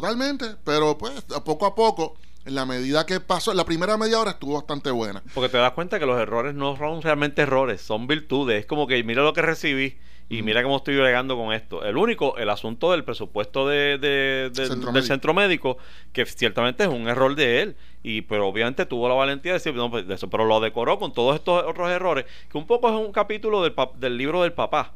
Totalmente, 0.01 0.55
pero 0.63 0.97
pues 0.97 1.25
poco 1.45 1.65
a 1.65 1.75
poco, 1.75 2.15
en 2.45 2.55
la 2.55 2.65
medida 2.65 3.05
que 3.05 3.19
pasó, 3.19 3.53
la 3.53 3.65
primera 3.65 3.97
media 3.97 4.19
hora 4.19 4.31
estuvo 4.31 4.55
bastante 4.55 4.91
buena. 4.91 5.23
Porque 5.33 5.49
te 5.49 5.57
das 5.57 5.71
cuenta 5.71 5.99
que 5.99 6.05
los 6.05 6.19
errores 6.19 6.53
no 6.53 6.77
son 6.77 7.01
realmente 7.01 7.41
errores, 7.41 7.81
son 7.81 8.05
virtudes. 8.07 8.59
Es 8.59 8.65
como 8.65 8.87
que 8.87 9.01
mira 9.03 9.23
lo 9.23 9.33
que 9.33 9.41
recibí 9.41 9.97
y 10.27 10.41
mira 10.41 10.63
cómo 10.63 10.77
estoy 10.77 10.97
bregando 10.97 11.37
con 11.37 11.53
esto. 11.53 11.83
El 11.83 11.97
único, 11.97 12.37
el 12.37 12.49
asunto 12.49 12.91
del 12.91 13.03
presupuesto 13.03 13.67
de, 13.67 14.51
Centro 14.53 14.75
del 14.75 14.93
médico. 14.93 15.07
centro 15.07 15.33
médico, 15.33 15.77
que 16.13 16.25
ciertamente 16.25 16.83
es 16.83 16.89
un 16.89 17.07
error 17.07 17.35
de 17.35 17.61
él. 17.61 17.75
Y 18.03 18.21
pero 18.23 18.47
obviamente 18.47 18.85
tuvo 18.85 19.07
la 19.07 19.15
valentía 19.15 19.53
de 19.53 19.59
decir, 19.59 19.73
no, 19.73 19.89
pues, 19.89 20.07
de 20.07 20.15
eso, 20.15 20.29
pero 20.29 20.45
lo 20.45 20.59
decoró 20.59 20.99
con 20.99 21.13
todos 21.13 21.35
estos 21.35 21.63
otros 21.63 21.89
errores, 21.89 22.25
que 22.51 22.57
un 22.57 22.67
poco 22.67 22.89
es 22.89 22.95
un 22.95 23.11
capítulo 23.11 23.63
del, 23.63 23.73
del 23.97 24.17
libro 24.17 24.41
del 24.41 24.53
papá. 24.53 24.93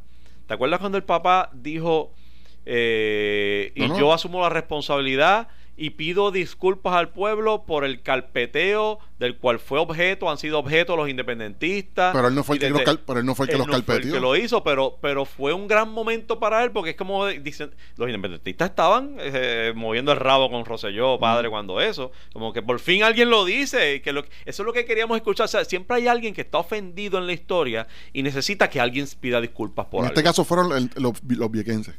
¿Te 0.47 0.55
acuerdas 0.55 0.79
cuando 0.79 0.97
el 0.97 1.03
papá 1.03 1.49
dijo, 1.53 2.11
eh, 2.71 3.71
y 3.75 3.87
No, 3.87 3.97
yo 3.99 4.13
asumo 4.13 4.41
la 4.41 4.49
responsabilidad 4.49 5.47
y 5.81 5.91
pido 5.91 6.31
disculpas 6.31 6.93
al 6.93 7.07
pueblo 7.07 7.63
por 7.65 7.85
el 7.85 8.01
carpeteo 8.01 8.99
del 9.17 9.37
cual 9.37 9.59
fue 9.59 9.79
objeto, 9.79 10.29
han 10.29 10.37
sido 10.37 10.59
objeto 10.59 10.97
los 10.97 11.07
independentistas. 11.09 12.13
Pero 12.13 12.27
él 12.27 12.35
no 12.35 12.43
fue 12.43 12.55
el 12.57 12.59
que 12.59 12.69
los 12.69 12.79
desde- 12.79 12.85
cal- 12.85 12.99
pero 13.07 13.19
él 13.21 13.25
no 13.25 13.33
fue 13.33 13.45
el 13.45 13.47
que 13.47 13.53
él 13.53 13.59
los 13.59 13.67
no 13.67 13.73
fue 13.83 13.95
el 13.95 14.11
que 14.11 14.19
lo 14.19 14.35
hizo, 14.35 14.61
pero, 14.61 14.97
pero 15.01 15.23
fue 15.23 15.53
un 15.53 15.69
gran 15.69 15.89
momento 15.89 16.37
para 16.37 16.61
él 16.65 16.71
porque 16.71 16.89
es 16.91 16.95
como 16.97 17.25
dicen, 17.27 17.71
los 17.95 18.09
independentistas 18.09 18.69
estaban 18.71 19.15
eh, 19.21 19.71
moviendo 19.73 20.11
el 20.11 20.19
rabo 20.19 20.51
con 20.51 20.65
Rosselló, 20.65 21.17
padre, 21.17 21.49
cuando 21.49 21.79
eso, 21.79 22.11
como 22.33 22.51
que 22.51 22.61
por 22.61 22.79
fin 22.81 23.03
alguien 23.03 23.29
lo 23.29 23.45
dice, 23.45 23.95
y 23.95 23.99
que 24.01 24.11
lo- 24.11 24.25
eso 24.45 24.63
es 24.63 24.65
lo 24.65 24.73
que 24.73 24.83
queríamos 24.83 25.15
escuchar. 25.15 25.45
O 25.45 25.47
sea, 25.47 25.63
siempre 25.63 25.95
hay 25.95 26.07
alguien 26.09 26.33
que 26.33 26.41
está 26.41 26.57
ofendido 26.57 27.17
en 27.19 27.25
la 27.25 27.31
historia 27.31 27.87
y 28.11 28.21
necesita 28.21 28.69
que 28.69 28.81
alguien 28.81 29.07
pida 29.21 29.39
disculpas 29.39 29.85
por 29.85 29.99
en 29.99 30.05
algo. 30.07 30.13
este 30.13 30.23
caso 30.23 30.43
fueron 30.43 30.73
el- 30.73 30.89
los, 31.01 31.13
los 31.23 31.49
viequenses. 31.51 31.95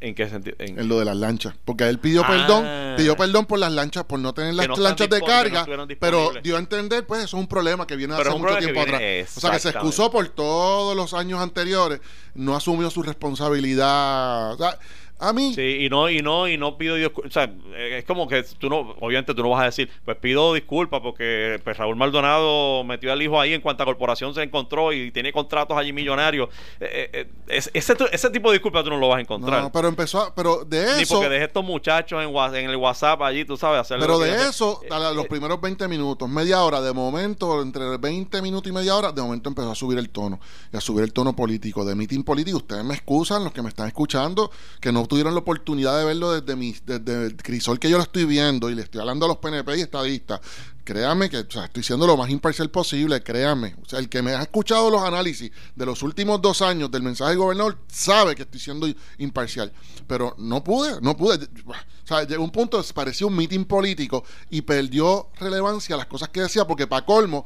¿En 0.00 0.14
qué 0.14 0.28
sentido? 0.28 0.54
En- 0.60 0.78
en 0.78 0.88
lo 0.88 0.98
de 1.00 1.04
las 1.04 1.16
lanchas. 1.16 1.54
Porque 1.64 1.88
él 1.88 1.98
pidió 1.98 2.22
Ah. 2.24 2.28
perdón, 2.28 2.66
pidió 2.96 3.16
perdón 3.16 3.46
por 3.46 3.58
las 3.58 3.72
lanchas, 3.72 4.04
por 4.04 4.20
no 4.20 4.32
tener 4.32 4.54
las 4.54 4.68
no 4.68 4.76
lanchas 4.76 5.08
de 5.10 5.18
no 5.18 5.26
carga, 5.26 5.66
pero 5.98 6.32
dio 6.42 6.56
a 6.56 6.60
entender, 6.60 7.04
pues 7.06 7.24
eso 7.24 7.36
es 7.36 7.40
un 7.40 7.48
problema 7.48 7.86
que 7.86 7.96
viene 7.96 8.14
Pero 8.16 8.30
hace 8.30 8.38
mucho 8.38 8.58
tiempo 8.58 8.80
atrás. 8.82 9.00
O 9.36 9.40
sea, 9.40 9.50
que 9.50 9.58
se 9.58 9.70
excusó 9.70 10.10
por 10.10 10.28
todos 10.28 10.94
los 10.96 11.14
años 11.14 11.40
anteriores, 11.40 12.00
no 12.34 12.54
asumió 12.54 12.90
su 12.90 13.02
responsabilidad. 13.02 14.52
O 14.52 14.56
sea, 14.56 14.78
a 15.20 15.32
mí, 15.32 15.52
Sí, 15.54 15.78
y 15.84 15.88
no, 15.88 16.08
y 16.08 16.22
no, 16.22 16.46
y 16.46 16.56
no 16.56 16.78
pido 16.78 16.94
disculpas. 16.94 17.30
O 17.30 17.32
sea, 17.32 17.52
es 17.76 18.04
como 18.04 18.28
que 18.28 18.42
tú 18.58 18.68
no, 18.70 18.94
obviamente 19.00 19.34
tú 19.34 19.42
no 19.42 19.50
vas 19.50 19.62
a 19.62 19.64
decir, 19.64 19.90
pues 20.04 20.16
pido 20.18 20.54
disculpas 20.54 21.00
porque 21.00 21.60
pues, 21.64 21.76
Raúl 21.76 21.96
Maldonado 21.96 22.84
metió 22.84 23.12
al 23.12 23.20
hijo 23.20 23.40
ahí 23.40 23.52
en 23.52 23.60
cuanta 23.60 23.84
corporación 23.84 24.34
se 24.34 24.42
encontró 24.42 24.92
y 24.92 25.10
tiene 25.10 25.32
contratos 25.32 25.76
allí 25.76 25.92
millonarios. 25.92 26.48
Eh, 26.80 26.86
eh, 26.90 27.10
eh, 27.12 27.28
es- 27.48 27.70
ese, 27.74 27.96
ese 28.12 28.30
tipo 28.30 28.50
de 28.50 28.54
disculpas 28.58 28.84
tú 28.84 28.90
no 28.90 28.98
lo 28.98 29.08
vas 29.08 29.18
a 29.18 29.20
encontrar. 29.20 29.62
no, 29.62 29.72
pero 29.72 29.88
empezó, 29.88 30.20
a- 30.22 30.34
pero 30.34 30.64
de 30.64 30.84
Ni 30.96 31.02
eso, 31.02 31.14
porque 31.16 31.28
deje 31.30 31.44
estos 31.46 31.64
muchachos 31.64 32.22
en, 32.22 32.28
en 32.56 32.70
el 32.70 32.76
WhatsApp 32.76 33.20
allí, 33.22 33.44
tú 33.44 33.56
sabes, 33.56 33.80
hacer 33.80 33.98
pero 33.98 34.18
de 34.18 34.32
eso, 34.48 34.80
a 34.90 35.10
los 35.12 35.26
primeros 35.26 35.60
20 35.60 35.88
minutos, 35.88 36.28
media 36.28 36.62
hora, 36.62 36.80
de 36.80 36.92
momento, 36.92 37.60
entre 37.62 37.96
20 37.98 38.40
minutos 38.42 38.70
y 38.70 38.72
media 38.74 38.94
hora, 38.94 39.10
de 39.12 39.20
momento 39.22 39.48
empezó 39.48 39.70
a 39.70 39.74
subir 39.74 39.98
el 39.98 40.10
tono, 40.10 40.38
y 40.72 40.76
a 40.76 40.80
subir 40.80 41.02
el 41.04 41.12
tono 41.12 41.34
político, 41.34 41.84
de 41.84 41.94
meeting 41.94 42.22
político. 42.22 42.58
Ustedes 42.58 42.84
me 42.84 42.94
excusan, 42.94 43.42
los 43.44 43.52
que 43.52 43.62
me 43.62 43.68
están 43.70 43.88
escuchando, 43.88 44.50
que 44.80 44.92
no 44.92 45.07
tuvieron 45.08 45.34
la 45.34 45.40
oportunidad 45.40 45.98
de 45.98 46.04
verlo 46.04 46.40
desde, 46.40 46.54
mi, 46.54 46.74
desde 46.84 47.26
el 47.26 47.36
crisol 47.36 47.78
que 47.78 47.90
yo 47.90 47.96
lo 47.96 48.02
estoy 48.02 48.24
viendo, 48.24 48.70
y 48.70 48.74
le 48.74 48.82
estoy 48.82 49.00
hablando 49.00 49.24
a 49.26 49.28
los 49.28 49.38
PNP 49.38 49.78
y 49.78 49.80
estadistas. 49.80 50.40
Créanme 50.84 51.28
que 51.28 51.38
o 51.38 51.50
sea, 51.50 51.64
estoy 51.64 51.82
siendo 51.82 52.06
lo 52.06 52.16
más 52.16 52.30
imparcial 52.30 52.70
posible, 52.70 53.22
créanme. 53.22 53.74
O 53.82 53.88
sea, 53.88 53.98
el 53.98 54.08
que 54.08 54.22
me 54.22 54.32
ha 54.32 54.42
escuchado 54.42 54.88
los 54.90 55.02
análisis 55.02 55.50
de 55.74 55.86
los 55.86 56.02
últimos 56.02 56.40
dos 56.40 56.62
años 56.62 56.90
del 56.90 57.02
mensaje 57.02 57.30
del 57.30 57.38
gobernador 57.38 57.78
sabe 57.88 58.34
que 58.34 58.42
estoy 58.42 58.60
siendo 58.60 58.88
imparcial. 59.18 59.70
Pero 60.06 60.34
no 60.38 60.64
pude, 60.64 61.00
no 61.02 61.16
pude. 61.16 61.44
O 61.66 62.06
sea, 62.06 62.22
llegó 62.24 62.42
un 62.42 62.50
punto, 62.50 62.82
parecía 62.94 63.26
un 63.26 63.36
meeting 63.36 63.66
político 63.66 64.24
y 64.48 64.62
perdió 64.62 65.28
relevancia 65.38 65.94
las 65.96 66.06
cosas 66.06 66.30
que 66.30 66.40
decía, 66.40 66.66
porque 66.66 66.86
para 66.86 67.04
colmo, 67.04 67.44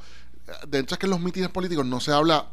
de 0.69 0.79
hecho 0.79 0.95
es 0.95 0.99
que 0.99 1.07
en 1.07 1.11
los 1.11 1.21
mítines 1.21 1.49
políticos 1.49 1.85
no 1.85 1.99
se 1.99 2.13
habla 2.13 2.47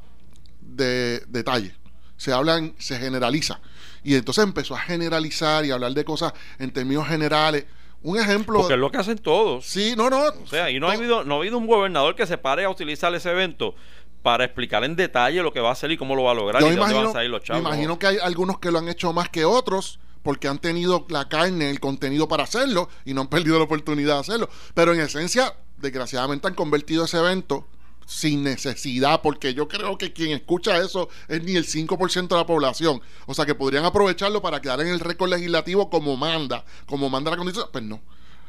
de 0.60 1.24
detalle. 1.28 1.76
Se 2.18 2.34
hablan, 2.34 2.74
se 2.80 2.98
generaliza. 2.98 3.60
Y 4.04 4.16
entonces 4.16 4.44
empezó 4.44 4.76
a 4.76 4.80
generalizar 4.80 5.66
y 5.66 5.72
hablar 5.72 5.94
de 5.94 6.06
cosas 6.06 6.34
en 6.58 6.72
términos 6.72 7.08
generales. 7.08 7.66
Un 8.02 8.18
ejemplo. 8.18 8.60
Porque 8.60 8.76
es 8.76 8.80
lo 8.80 8.92
que 8.92 8.98
hacen 8.98 9.18
todos. 9.18 9.66
Sí, 9.66 9.94
no, 9.98 10.10
no. 10.10 10.24
O 10.44 10.48
sea, 10.48 10.70
y 10.72 10.80
no 10.80 10.88
ha, 10.90 10.94
habido, 10.94 11.24
no 11.26 11.36
ha 11.36 11.38
habido 11.40 11.58
un 11.58 11.68
gobernador 11.68 12.16
que 12.16 12.26
se 12.26 12.38
pare 12.38 12.64
a 12.64 12.70
utilizar 12.70 13.14
ese 13.14 13.30
evento 13.32 13.76
para 14.22 14.46
explicar 14.46 14.84
en 14.84 14.96
detalle 14.96 15.42
lo 15.44 15.52
que 15.52 15.60
va 15.60 15.70
a 15.70 15.74
hacer 15.74 15.92
y 15.92 15.98
cómo 15.98 16.16
lo 16.16 16.24
va 16.24 16.32
a 16.32 16.34
lograr 16.34 16.62
Yo 16.62 16.68
y 16.68 16.72
me 16.72 16.76
de 16.76 16.80
dónde 16.80 16.94
van 16.94 17.04
imagino, 17.04 17.10
a 17.10 17.14
salir 17.14 17.30
los 17.30 17.42
me 17.42 17.46
chavos. 17.48 17.62
imagino 17.62 18.00
que 18.00 18.08
hay 18.08 18.18
algunos 18.22 18.60
que 18.60 18.72
lo 18.72 18.80
han 18.80 18.88
hecho 18.90 19.12
más 19.14 19.30
que 19.30 19.46
otros 19.46 20.00
porque 20.24 20.48
han 20.48 20.60
tenido 20.60 21.06
la 21.10 21.28
carne, 21.30 21.70
el 21.70 21.80
contenido 21.80 22.28
para 22.28 22.44
hacerlo 22.44 22.90
y 23.06 23.14
no 23.14 23.22
han 23.22 23.28
perdido 23.28 23.58
la 23.58 23.64
oportunidad 23.64 24.16
de 24.16 24.20
hacerlo. 24.20 24.50
Pero 24.74 24.94
en 24.94 25.00
esencia, 25.00 25.54
desgraciadamente 25.78 26.48
han 26.48 26.56
convertido 26.56 27.06
ese 27.06 27.18
evento 27.18 27.68
sin 28.10 28.44
necesidad, 28.44 29.22
porque 29.22 29.54
yo 29.54 29.68
creo 29.68 29.96
que 29.96 30.12
quien 30.12 30.32
escucha 30.32 30.78
eso 30.78 31.10
es 31.28 31.44
ni 31.44 31.56
el 31.56 31.66
5% 31.66 32.28
de 32.28 32.36
la 32.36 32.46
población. 32.46 33.02
O 33.28 33.36
sea 33.36 33.46
que 33.46 33.54
podrían 33.54 33.86
aprovecharlo 33.86 34.42
para 34.42 34.60
quedar 34.62 34.82
en 34.82 34.88
el 34.88 35.00
récord 35.00 35.30
legislativo 35.30 35.92
como 35.92 36.18
manda, 36.18 36.66
como 36.88 37.08
manda 37.08 37.30
la 37.30 37.38
constitución. 37.38 37.70
Pues 37.72 37.84
no. 37.84 38.02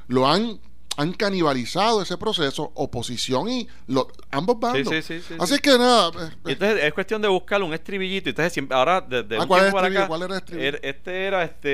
Lo 0.09 0.27
han, 0.27 0.59
han 0.96 1.12
canibalizado 1.12 2.03
ese 2.03 2.18
proceso, 2.18 2.72
oposición 2.74 3.48
y 3.48 3.66
lo- 3.87 4.09
ambos 4.31 4.59
bandos. 4.61 4.88
sí, 4.88 5.00
sí, 5.03 5.20
sí, 5.26 5.35
Así 5.38 5.55
sí. 5.55 5.61
que 5.61 5.79
nada. 5.79 6.09
eh, 6.09 6.31
Y 6.46 6.53
entonces 6.53 6.85
es 6.85 6.92
cuestión 6.92 7.22
de 7.22 7.29
buscar 7.29 7.62
un 7.62 7.72
estribillito. 7.72 8.29
Entonces 8.29 8.53
siempre, 8.53 8.76
ahora 8.76 9.00
desde 9.00 9.38
Ah, 9.38 9.46
¿cuál 9.46 9.62
era 9.62 9.72
para 9.72 9.87
el 9.87 9.92
estribillo? 9.94 9.98
acá, 10.00 10.09
¿Cuál 10.09 10.22
era 10.22 10.35
el 10.35 10.38
estribillo? 10.40 10.68
er- 10.68 10.81
este 10.83 11.24
era 11.26 11.44
este. 11.44 11.70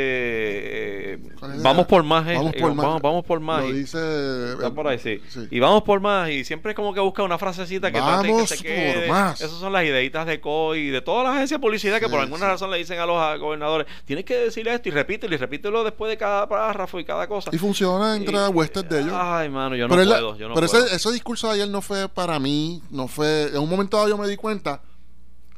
eh, 1.14 1.18
¿Cuál 1.38 1.55
es 1.57 1.62
vamos 1.62 1.87
por 1.87 2.02
más, 2.05 2.26
eh, 2.29 2.35
Vamos 2.35 2.52
eh, 2.55 2.61
por 2.61 2.74
más. 2.74 2.87
Vamos, 2.87 3.02
vamos 3.02 3.24
por 3.24 3.40
más. 3.40 3.62
Lo 3.64 3.70
y- 3.70 3.72
dice. 3.79 4.52
Está 4.52 4.70
por 4.72 4.87
ahí, 4.88 4.98
sí. 4.98 5.20
sí. 5.29 5.48
Y 5.50 5.61
vamos 5.61 5.83
por 5.83 6.00
más. 6.00 6.31
Y 6.31 6.44
siempre 6.44 6.74
como 6.74 6.92
que 6.94 7.00
busca 7.00 7.22
una 7.22 7.38
frasecita 7.38 7.90
que 7.90 7.98
Vamos 8.00 8.26
por 8.48 9.09
más. 9.09 9.40
Esas 9.40 9.59
son 9.59 9.72
las 9.72 9.85
ideitas 9.85 10.26
de 10.26 10.40
COI 10.40 10.79
y 10.81 10.90
de 10.90 11.00
todas 11.00 11.24
las 11.24 11.35
agencias 11.37 11.59
de 11.61 11.62
publicidad 11.62 12.00
que 12.00 12.09
por 12.09 12.20
alguna 12.20 12.46
razón 12.48 12.70
le 12.70 12.79
dicen 12.79 12.98
a 12.98 13.07
los 13.07 13.40
gobernadores: 13.40 13.87
tienes 14.05 14.24
que 14.24 14.37
decirle 14.37 14.74
esto 14.74 14.88
y 14.88 14.92
repítelo 14.92 15.35
y 15.35 15.38
repítelo 15.38 15.85
después 15.85 16.11
de 16.11 16.16
cada 16.16 16.48
párrafo 16.48 17.00
y 17.00 17.05
cada 17.05 17.26
cosa. 17.26 17.50
Y 17.52 17.59
funciona 17.59 18.16
entre 18.16 18.37
huestes 18.48 18.88
de 18.88 19.06
Ay, 19.14 19.49
mano, 19.49 19.77
yo 19.77 19.88
no 19.88 19.95
pero 19.97 20.09
puedo. 20.09 20.37
yo 20.38 20.49
no 20.49 20.55
pero 20.55 20.66
puedo. 20.66 20.85
ese, 20.87 20.97
ese 20.97 21.12
discurso 21.12 21.49
de 21.49 21.55
ayer 21.55 21.69
no 21.69 21.83
fue 21.83 22.09
para 22.09 22.38
mí, 22.38 22.83
no 22.90 23.09
fue, 23.09 23.49
en 23.49 23.59
un 23.59 23.69
momento 23.69 23.97
dado 23.97 24.09
yo 24.09 24.19
me 24.19 24.27
di 24.29 24.37
cuenta 24.37 24.83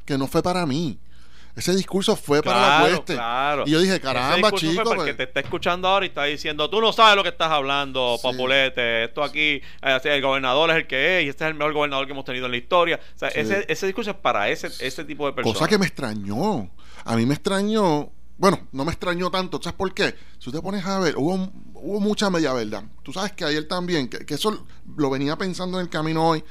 que 0.05 0.17
no 0.17 0.27
fue 0.27 0.41
para 0.43 0.65
mí. 0.65 0.99
Ese 1.55 1.75
discurso 1.75 2.15
fue 2.15 2.41
para 2.41 2.61
la 2.61 2.67
Claro, 2.67 2.85
hueste. 2.93 3.13
claro. 3.15 3.63
Y 3.67 3.71
yo 3.71 3.81
dije, 3.81 3.99
caramba, 3.99 4.51
chico. 4.53 4.81
Porque 4.83 4.95
pues, 5.13 5.17
te 5.17 5.23
está 5.23 5.39
escuchando 5.41 5.89
ahora 5.89 6.05
y 6.05 6.09
está 6.09 6.23
diciendo, 6.23 6.69
tú 6.69 6.79
no 6.79 6.93
sabes 6.93 7.17
lo 7.17 7.23
que 7.23 7.29
estás 7.29 7.51
hablando, 7.51 8.15
Sí. 8.17 8.23
Papulete. 8.23 9.03
Esto 9.05 9.23
aquí, 9.23 9.61
eh, 9.81 9.99
el 10.05 10.21
gobernador 10.21 10.69
es 10.69 10.77
el 10.77 10.87
que 10.87 11.19
es 11.19 11.25
y 11.25 11.29
este 11.29 11.43
es 11.43 11.49
el 11.49 11.55
mejor 11.55 11.73
gobernador 11.73 12.05
que 12.05 12.13
hemos 12.13 12.23
tenido 12.23 12.45
en 12.45 12.51
la 12.51 12.57
historia. 12.57 12.99
O 13.15 13.19
sea, 13.19 13.29
Sí. 13.31 13.39
ese, 13.41 13.65
ese 13.67 13.87
discurso 13.87 14.11
es 14.11 14.17
para 14.17 14.47
ese, 14.49 14.67
ese 14.79 15.03
tipo 15.03 15.25
de 15.25 15.33
personas. 15.33 15.57
cosa 15.57 15.67
que 15.69 15.77
me 15.77 15.85
extrañó. 15.87 16.69
A 17.03 17.15
mí 17.17 17.25
me 17.25 17.33
extrañó. 17.33 18.09
Bueno, 18.37 18.59
no 18.71 18.85
me 18.85 18.91
extrañó 18.91 19.29
tanto. 19.29 19.59
¿Sabes 19.61 19.75
por 19.75 19.93
qué? 19.93 20.15
Si 20.37 20.49
usted 20.49 20.61
pones 20.61 20.85
a 20.85 20.99
ver, 20.99 21.17
hubo, 21.17 21.51
hubo 21.81 21.99
mucha 21.99 22.29
media 22.29 22.53
verdad. 22.53 22.83
Tú 23.03 23.13
sabes 23.13 23.33
que 23.33 23.45
ayer 23.45 23.67
también, 23.67 24.09
que, 24.09 24.25
que 24.25 24.35
eso 24.35 24.65
lo 24.97 25.09
venía 25.09 25.37
pensando 25.37 25.79
en 25.79 25.85
el 25.85 25.89
camino 25.89 26.27
hoy. 26.27 26.43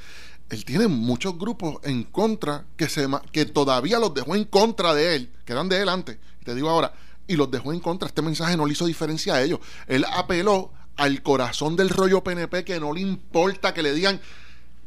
Él 0.49 0.65
tiene 0.65 0.87
muchos 0.87 1.37
grupos 1.37 1.75
en 1.83 2.03
contra 2.03 2.65
que, 2.75 2.89
se, 2.89 3.07
que 3.31 3.45
todavía 3.45 3.99
los 3.99 4.13
dejó 4.13 4.35
en 4.35 4.45
contra 4.45 4.93
de 4.93 5.15
él, 5.15 5.31
que 5.45 5.53
eran 5.53 5.69
de 5.69 5.81
él 5.81 5.89
antes. 5.89 6.17
Te 6.43 6.55
digo 6.55 6.69
ahora, 6.69 6.93
y 7.27 7.35
los 7.35 7.51
dejó 7.51 7.71
en 7.71 7.79
contra. 7.79 8.07
Este 8.07 8.21
mensaje 8.21 8.57
no 8.57 8.65
le 8.65 8.73
hizo 8.73 8.85
diferencia 8.85 9.35
a 9.35 9.41
ellos. 9.43 9.59
Él 9.87 10.05
apeló 10.11 10.71
al 10.95 11.21
corazón 11.21 11.75
del 11.75 11.89
rollo 11.89 12.23
PNP 12.23 12.65
que 12.65 12.79
no 12.79 12.93
le 12.93 13.01
importa 13.01 13.73
que 13.73 13.81
le 13.81 13.93
digan 13.93 14.19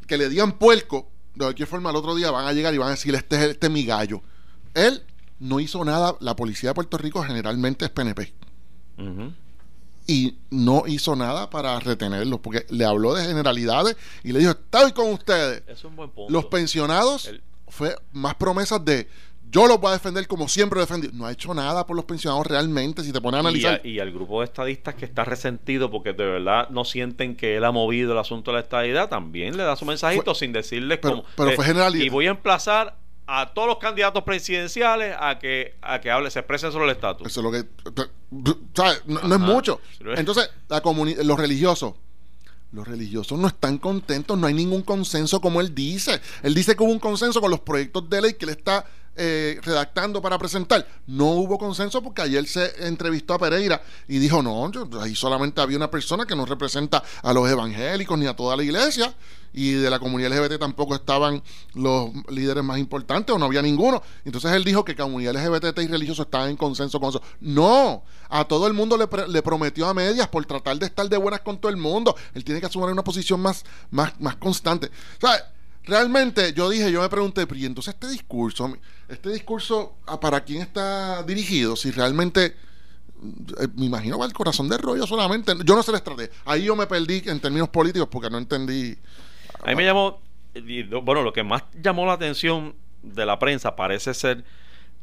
que 0.07 0.19
le 0.19 0.29
digan 0.29 0.53
puerco, 0.53 1.09
de 1.35 1.45
cualquier 1.45 1.69
forma 1.69 1.91
el 1.91 1.97
otro 1.97 2.15
día 2.15 2.31
van 2.31 2.47
a 2.47 2.53
llegar 2.53 2.75
y 2.75 2.79
van 2.79 2.89
a 2.89 2.93
decir 2.93 3.15
este 3.15 3.37
es, 3.37 3.43
este 3.53 3.69
es 3.69 3.73
mi 3.73 3.85
gallo. 3.85 4.21
Él 4.75 5.05
no 5.39 5.61
hizo 5.61 5.85
nada, 5.85 6.17
la 6.21 6.37
policía 6.37 6.71
de 6.71 6.75
Puerto 6.75 6.99
Rico 6.99 7.23
generalmente 7.23 7.85
es 7.85 7.91
PNP 7.91 8.35
Ujú. 8.99 9.33
Y 10.07 10.37
no 10.51 10.85
hizo 10.87 11.15
nada 11.17 11.49
para 11.51 11.79
retenerlos 11.81 12.41
porque 12.41 12.67
le 12.71 12.85
habló 12.85 13.15
de 13.15 13.25
generalidades 13.25 13.97
y 14.25 14.33
le 14.33 14.41
dijo, 14.41 14.51
estoy 14.53 14.93
con 14.93 15.13
ustedes. 15.13 15.63
Es 15.69 15.85
un 15.85 15.95
buen 15.97 16.11
punto. 16.11 16.33
Los 16.33 16.47
pensionados 16.47 17.27
El- 17.27 17.43
fue 17.69 17.95
más 18.13 18.35
promesas 18.35 18.85
de 18.85 19.09
yo 19.51 19.67
los 19.67 19.79
voy 19.79 19.91
a 19.91 19.93
defender 19.93 20.27
como 20.27 20.49
siempre 20.49 20.77
lo 20.79 20.83
he 20.83 20.87
defendido. 20.87 21.13
No 21.15 21.27
ha 21.27 21.33
hecho 21.33 21.53
nada 21.53 21.87
por 21.87 21.95
los 21.95 22.07
pensionados 22.07 22.47
realmente, 22.47 23.05
si 23.05 23.13
te 23.13 23.21
pones 23.21 23.37
a 23.39 23.43
y, 23.43 23.47
analizar. 23.47 23.81
a- 23.85 23.87
y 23.87 24.01
al 24.01 24.11
grupo 24.11 24.41
de 24.41 24.47
estadistas 24.47 24.95
que 24.95 25.05
está 25.05 25.25
resentido 25.25 25.91
porque 25.91 26.15
de 26.15 26.25
verdad 26.25 26.71
no 26.71 26.87
sienten 26.87 27.37
que 27.37 27.57
él 27.59 27.65
ha 27.65 27.71
movido 27.71 28.13
el 28.13 28.19
asunto 28.19 28.51
de 28.51 28.57
la 28.57 28.63
estadidad, 28.63 29.11
también 29.11 29.57
le 29.59 29.63
da 29.63 29.77
su 29.77 29.85
mensajito 29.85 30.25
Fue- 30.25 30.35
sin 30.37 30.53
decirles 30.55 30.99
pero- 31.03 31.17
como. 31.17 31.29
pero 31.37 31.53
fue 31.53 31.67
generalidad. 31.67 32.03
Y 32.05 32.09
voy 32.09 32.29
a 32.29 32.31
emplazar 32.31 32.97
a 33.27 33.53
todos 33.55 33.69
los 33.69 33.79
candidatos 33.79 34.23
presidenciales 34.25 35.17
a 35.19 35.39
que 35.39 35.77
a 35.81 36.01
que 36.01 36.11
hable, 36.11 36.31
se 36.31 36.41
expresen 36.41 36.73
sobre 36.73 36.87
el 36.87 36.91
estatus. 36.93 37.27
Eso 37.27 37.41
es 37.41 37.45
lo 37.45 37.53
que. 37.53 37.69
¿sabes? 38.75 39.03
No, 39.07 39.21
no 39.23 39.35
es 39.35 39.41
mucho. 39.41 39.81
Entonces, 40.17 40.51
la 40.69 40.83
los 41.23 41.39
religiosos. 41.39 41.95
Los 42.73 42.89
religiosos 42.89 43.39
no 43.39 43.49
están 43.49 43.77
contentos, 43.77 44.39
no 44.39 44.47
hay 44.47 44.55
ningún 44.55 44.81
consenso 44.81 45.43
como 45.43 45.61
él 45.61 45.75
dice. 45.75 46.23
Él 46.43 46.55
dice 46.55 46.75
que 46.75 46.83
hubo 46.83 46.91
un 46.91 46.99
consenso 46.99 47.41
con 47.43 47.51
los 47.51 47.61
proyectos 47.61 48.09
de 48.09 48.23
ley 48.23 48.33
que 48.33 48.47
él 48.47 48.51
está 48.51 48.87
eh, 49.17 49.59
redactando 49.63 50.23
para 50.23 50.39
presentar. 50.39 50.87
No 51.07 51.27
hubo 51.33 51.59
consenso 51.59 52.03
porque 52.03 52.23
ayer 52.23 52.47
se 52.47 52.87
entrevistó 52.87 53.35
a 53.35 53.39
Pereira 53.39 53.83
y 54.09 54.19
dijo, 54.19 54.43
no, 54.43 54.71
yo- 54.73 54.89
ahí 55.01 55.15
solamente 55.15 55.61
había 55.61 55.77
una 55.77 55.91
persona 55.91 56.25
que 56.27 56.35
no 56.37 56.47
representa 56.47 57.03
a 57.23 57.33
los 57.33 57.49
evangélicos 57.51 58.19
ni 58.19 58.27
a 58.27 58.35
toda 58.35 58.57
la 58.57 58.63
iglesia 58.63 59.15
y 59.55 59.73
de 59.73 59.91
la 59.91 59.99
comunidad 59.99 60.31
LGBT 60.33 60.59
tampoco 60.59 60.95
estaban 60.95 61.43
los 61.75 62.09
líderes 62.31 62.65
más 62.65 62.79
importantes 62.79 63.35
o 63.37 63.39
no 63.39 63.45
había 63.45 63.61
ninguno. 63.61 64.03
Entonces 64.25 64.51
él 64.53 64.65
dijo 64.65 64.83
que 64.83 64.97
comunidad 64.97 65.35
LGBT 65.35 65.79
y 65.81 65.89
religiosos 65.89 66.25
estaban 66.25 66.49
en 66.49 66.57
consenso 66.57 66.99
con 66.99 67.11
eso. 67.11 67.21
No, 67.41 68.03
a 68.31 68.45
todo 68.47 68.67
el 68.67 68.73
mundo 68.73 68.97
le 68.97 69.43
prometió 69.43 69.87
a 69.89 69.93
medias 69.95 70.27
por 70.29 70.47
tratar 70.47 70.79
de 70.79 70.87
estar 70.87 71.07
de 71.07 71.19
buenas 71.19 71.41
con 71.41 71.59
todo 71.59 71.69
el 71.71 71.77
mundo. 71.77 72.17
Él 72.33 72.45
tiene 72.45 72.61
que 72.61 72.67
asumir 72.67 72.89
una 72.89 73.05
posición 73.05 73.41
más, 73.41 73.63
más, 73.91 74.19
más 74.21 74.37
constante. 74.37 74.87
O 75.23 75.27
sea, 75.27 75.53
realmente 75.85 76.53
yo 76.55 76.71
dije, 76.71 76.91
yo 76.91 77.03
me 77.03 77.09
pregunté, 77.09 77.47
pero 77.47 77.61
¿y 77.61 77.67
entonces 77.67 77.93
este 77.95 78.09
discurso, 78.09 78.73
este 79.13 79.31
discurso, 79.31 79.97
¿a 80.07 80.19
¿para 80.21 80.43
quién 80.45 80.63
está 80.63 81.23
dirigido? 81.23 81.77
Si 81.77 81.91
realmente... 81.91 82.57
eh, 83.61 83.69
Me 83.77 83.87
imagino 83.87 84.19
va 84.19 84.27
el 84.27 84.33
corazón 84.33 84.69
del 84.69 84.79
rollo 84.79 85.07
solamente. 85.07 85.53
Yo 85.65 85.75
no 85.77 85.83
sé 85.83 85.93
la 85.93 85.99
estrategia. 85.99 86.33
Ahí 86.45 86.65
yo 86.65 86.77
me 86.77 86.87
perdí 86.87 87.23
en 87.27 87.41
términos 87.41 87.69
políticos 87.69 88.09
porque 88.11 88.31
no 88.31 88.39
entendí. 88.39 88.97
A 89.63 89.71
mí 89.71 89.77
me 89.77 89.85
llamó, 89.85 90.21
bueno, 91.03 91.23
lo 91.23 91.33
que 91.33 91.43
más 91.43 91.63
llamó 91.81 92.07
la 92.07 92.15
atención 92.15 92.75
de 93.03 93.27
la 93.27 93.39
prensa 93.39 93.77
parece 93.77 94.15
ser 94.15 94.45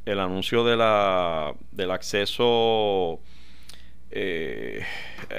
el 0.06 0.19
anuncio 0.19 0.63
de 0.63 0.76
la, 0.78 1.54
del 1.72 1.91
acceso 1.91 3.19
eh, 4.12 4.84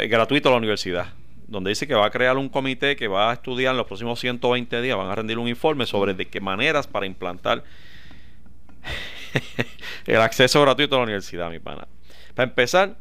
gratuito 0.09 0.49
a 0.49 0.53
la 0.53 0.59
universidad, 0.59 1.13
donde 1.49 1.71
dice 1.71 1.87
que 1.87 1.95
va 1.95 2.07
a 2.07 2.11
crear 2.11 2.37
un 2.37 2.49
comité 2.49 2.95
que 2.97 3.09
va 3.09 3.31
a 3.31 3.35
estudiar 3.35 3.73
en 3.73 3.79
los 3.79 3.87
próximos 3.87 4.21
120 4.21 4.81
días, 4.83 4.97
van 4.97 5.09
a 5.09 5.15
rendir 5.15 5.39
un 5.39 5.49
informe 5.49 5.87
sobre 5.87 6.15
de 6.15 6.29
qué 6.29 6.41
maneras 6.41 6.87
para 6.87 7.07
implantar 7.07 7.65
el 10.07 10.16
acceso 10.21 10.61
gratuito 10.62 10.95
a 10.97 10.99
la 10.99 11.05
universidad, 11.05 11.51
mi 11.51 11.59
pana. 11.59 11.87
Para 12.35 12.49
empezar, 12.49 12.99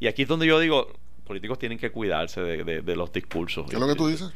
y 0.00 0.06
aquí 0.06 0.22
es 0.22 0.28
donde 0.28 0.46
yo 0.46 0.58
digo, 0.60 0.92
políticos 1.24 1.58
tienen 1.58 1.78
que 1.78 1.90
cuidarse 1.90 2.40
de, 2.40 2.64
de- 2.64 2.80
de 2.82 2.96
los 2.96 3.12
discursos. 3.12 3.66
¿Qué 3.68 3.76
es 3.76 3.80
lo 3.80 3.88
que 3.88 3.94
tú 3.94 4.08
dices? 4.08 4.30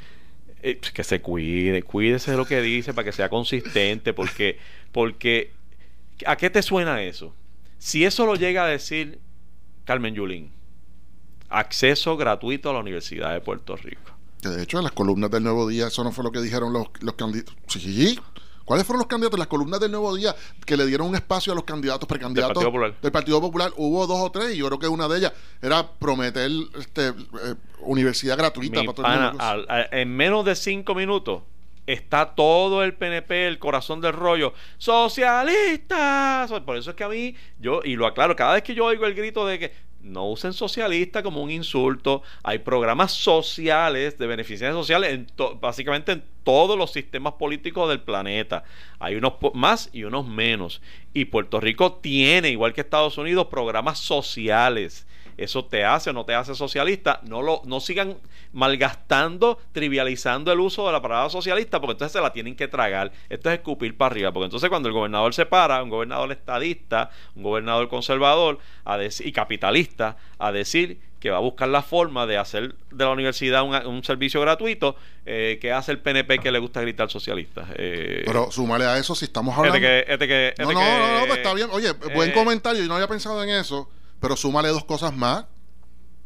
Eh, 0.63 0.79
que 0.79 1.05
se 1.05 1.21
cuide, 1.21 1.83
cuídese 1.83 2.31
de 2.33 2.37
lo 2.37 2.47
que 2.47 2.61
dice 2.63 2.95
para 2.95 3.05
que 3.05 3.13
sea 3.13 3.29
consistente, 3.29 4.13
porque, 4.15 4.59
porque 4.93 5.53
¿a 6.27 6.37
qué 6.37 6.49
te 6.51 6.63
suena 6.63 7.03
eso? 7.03 7.35
Si 7.79 8.05
eso 8.05 8.25
lo 8.27 8.35
llega 8.37 8.65
a 8.65 8.69
decir 8.69 9.19
Carmen 9.85 10.15
Yulín, 10.15 10.51
acceso 11.49 12.17
gratuito 12.17 12.71
a 12.71 12.73
la 12.73 12.81
Universidad 12.81 13.33
de 13.33 13.41
Puerto 13.41 13.77
Rico. 13.77 14.13
Que 14.43 14.49
de 14.49 14.63
hecho, 14.63 14.79
en 14.79 14.85
las 14.85 14.93
columnas 14.93 15.31
del 15.31 15.43
Nuevo 15.45 15.69
Día, 15.69 15.87
eso 15.89 16.03
no 16.05 16.13
fue 16.13 16.25
lo 16.25 16.33
que 16.33 16.41
dijeron 16.41 16.73
los, 16.73 16.89
los 17.01 17.15
candidatos. 17.15 17.55
Sí. 17.69 18.19
¿Cuáles 18.67 18.85
fueron 18.85 18.99
los 18.99 19.07
candidatos? 19.07 19.39
Las 19.39 19.49
columnas 19.49 19.81
del 19.81 19.93
Nuevo 19.93 20.15
Día 20.15 20.35
que 20.67 20.77
le 20.77 20.85
dieron 20.85 21.07
un 21.09 21.15
espacio 21.15 21.53
a 21.53 21.57
los 21.57 21.65
candidatos 21.65 22.07
precandidatos 22.07 22.53
Partido 22.55 22.71
Popular. 22.73 22.95
del 23.01 23.13
Partido 23.13 23.41
Popular. 23.41 23.73
Hubo 23.77 24.07
dos 24.07 24.21
o 24.21 24.31
tres 24.31 24.55
y 24.55 24.59
yo 24.59 24.67
creo 24.67 24.79
que 24.79 24.89
una 24.89 25.07
de 25.09 25.19
ellas 25.19 25.33
era 25.63 25.89
prometer 25.89 26.51
este, 26.79 27.09
eh, 27.09 27.15
universidad 27.81 28.37
gratuita 28.37 28.81
Mi 28.81 28.87
para 28.89 28.97
todo 28.97 29.07
el 29.07 29.21
mundo. 29.21 29.43
al- 29.43 29.89
en 29.93 30.15
menos 30.15 30.45
de 30.45 30.55
cinco 30.57 30.95
minutos 30.95 31.43
está 31.87 32.35
todo 32.35 32.83
el 32.83 32.95
PNP, 32.95 33.47
el 33.47 33.61
corazón 33.61 34.01
del 34.01 34.13
rollo, 34.13 34.53
socialistas. 34.79 36.51
Por 36.63 36.77
eso 36.77 36.91
es 36.91 36.97
que 36.97 37.05
a 37.05 37.09
mí, 37.09 37.37
yo, 37.61 37.81
y 37.85 37.95
lo 37.97 38.07
aclaro, 38.07 38.35
cada 38.35 38.55
vez 38.55 38.63
que 38.65 38.75
yo 38.75 38.85
oigo 38.87 39.07
el 39.07 39.15
grito 39.15 39.47
de 39.47 39.59
que 39.61 39.73
no 40.07 40.29
usen 40.29 40.53
socialista 40.53 41.23
como 41.23 41.43
un 41.43 41.51
insulto, 41.51 42.23
hay 42.43 42.61
programas 42.61 43.13
sociales 43.13 44.19
de 44.19 44.27
beneficencia 44.27 44.73
sociales, 44.73 45.13
en 45.13 45.27
básicamente 45.61 46.13
en 46.13 46.25
todos 46.45 46.79
los 46.79 46.93
sistemas 46.93 47.35
políticos 47.35 47.89
del 47.89 48.01
planeta. 48.01 48.65
Hay 48.99 49.17
unos 49.17 49.35
más 49.55 49.91
y 49.93 50.05
unos 50.05 50.27
menos. 50.27 50.81
Y 51.13 51.27
Puerto 51.27 51.61
Rico 51.61 51.95
tiene, 51.95 52.51
igual 52.51 52.73
que 52.73 52.81
Estados 52.81 53.19
Unidos, 53.19 53.49
programas 53.49 53.99
sociales 53.99 55.07
eso 55.37 55.65
te 55.65 55.85
hace 55.85 56.11
o 56.11 56.13
no 56.13 56.25
te 56.25 56.35
hace 56.35 56.55
socialista. 56.55 57.21
No 57.25 57.43
lo 57.43 57.63
no 57.65 57.81
sigan 57.81 58.17
malgastando, 58.53 59.59
trivializando 59.73 60.53
el 60.53 60.61
uso 60.61 60.87
de 60.87 60.93
la 60.93 61.01
palabra 61.03 61.31
socialista, 61.31 61.81
porque 61.81 61.93
entonces 61.93 62.13
se 62.13 62.21
la 62.21 62.33
tienen 62.33 62.57
que 62.57 62.69
tragar. 62.69 63.13
Esto 63.29 63.51
es 63.51 63.59
escupir 63.59 63.97
para 63.97 64.13
arriba, 64.13 64.33
porque 64.33 64.47
entonces 64.47 64.69
cuando 64.69 64.89
el 64.89 64.95
gobernador 64.95 65.35
se 65.35 65.47
para, 65.47 65.83
un 65.83 65.91
gobernador 65.91 66.33
estadista, 66.33 67.11
un 67.35 67.43
gobernador 67.43 67.89
conservador 67.89 68.59
a 68.85 68.97
decir, 68.99 69.27
y 69.27 69.33
capitalista, 69.33 70.17
a 70.39 70.53
decir 70.53 71.01
que 71.21 71.31
va 71.31 71.39
a 71.39 71.41
buscar 71.41 71.69
la 71.69 71.83
forma 71.83 72.27
de 72.27 72.37
hacer 72.37 72.75
de 72.91 73.05
la 73.05 73.11
universidad 73.11 73.63
un, 73.63 73.75
un 73.87 74.05
servicio 74.05 74.41
gratuito, 74.43 74.97
eh, 75.25 75.59
que 75.61 75.73
hace 75.73 75.93
el 75.93 75.99
PNP 75.99 76.39
que 76.39 76.53
le 76.53 76.59
gusta 76.59 76.81
gritar 76.83 77.11
socialista. 77.11 77.67
Eh, 77.75 78.23
Pero 78.27 78.51
súmale 78.51 78.85
a 78.85 78.99
eso 78.99 79.15
si 79.15 79.25
estamos 79.25 79.57
hablando. 79.57 79.77
este 79.79 79.87
que, 80.07 80.13
este 80.13 80.29
que, 80.29 80.55
no, 80.59 80.71
este 80.71 80.75
no, 80.75 80.81
que- 80.81 80.99
no, 80.99 81.21
no, 81.21 81.27
pues 81.27 81.39
está 81.39 81.55
bien. 81.55 81.69
Oye, 81.73 81.93
buen 82.15 82.31
eh, 82.31 82.33
comentario. 82.35 82.83
Yo 82.83 82.89
no 82.89 82.95
había 82.95 83.09
pensado 83.09 83.43
en 83.43 83.49
eso. 83.51 83.89
Pero 84.21 84.37
súmale 84.37 84.69
dos 84.69 84.85
cosas 84.85 85.15
más 85.17 85.45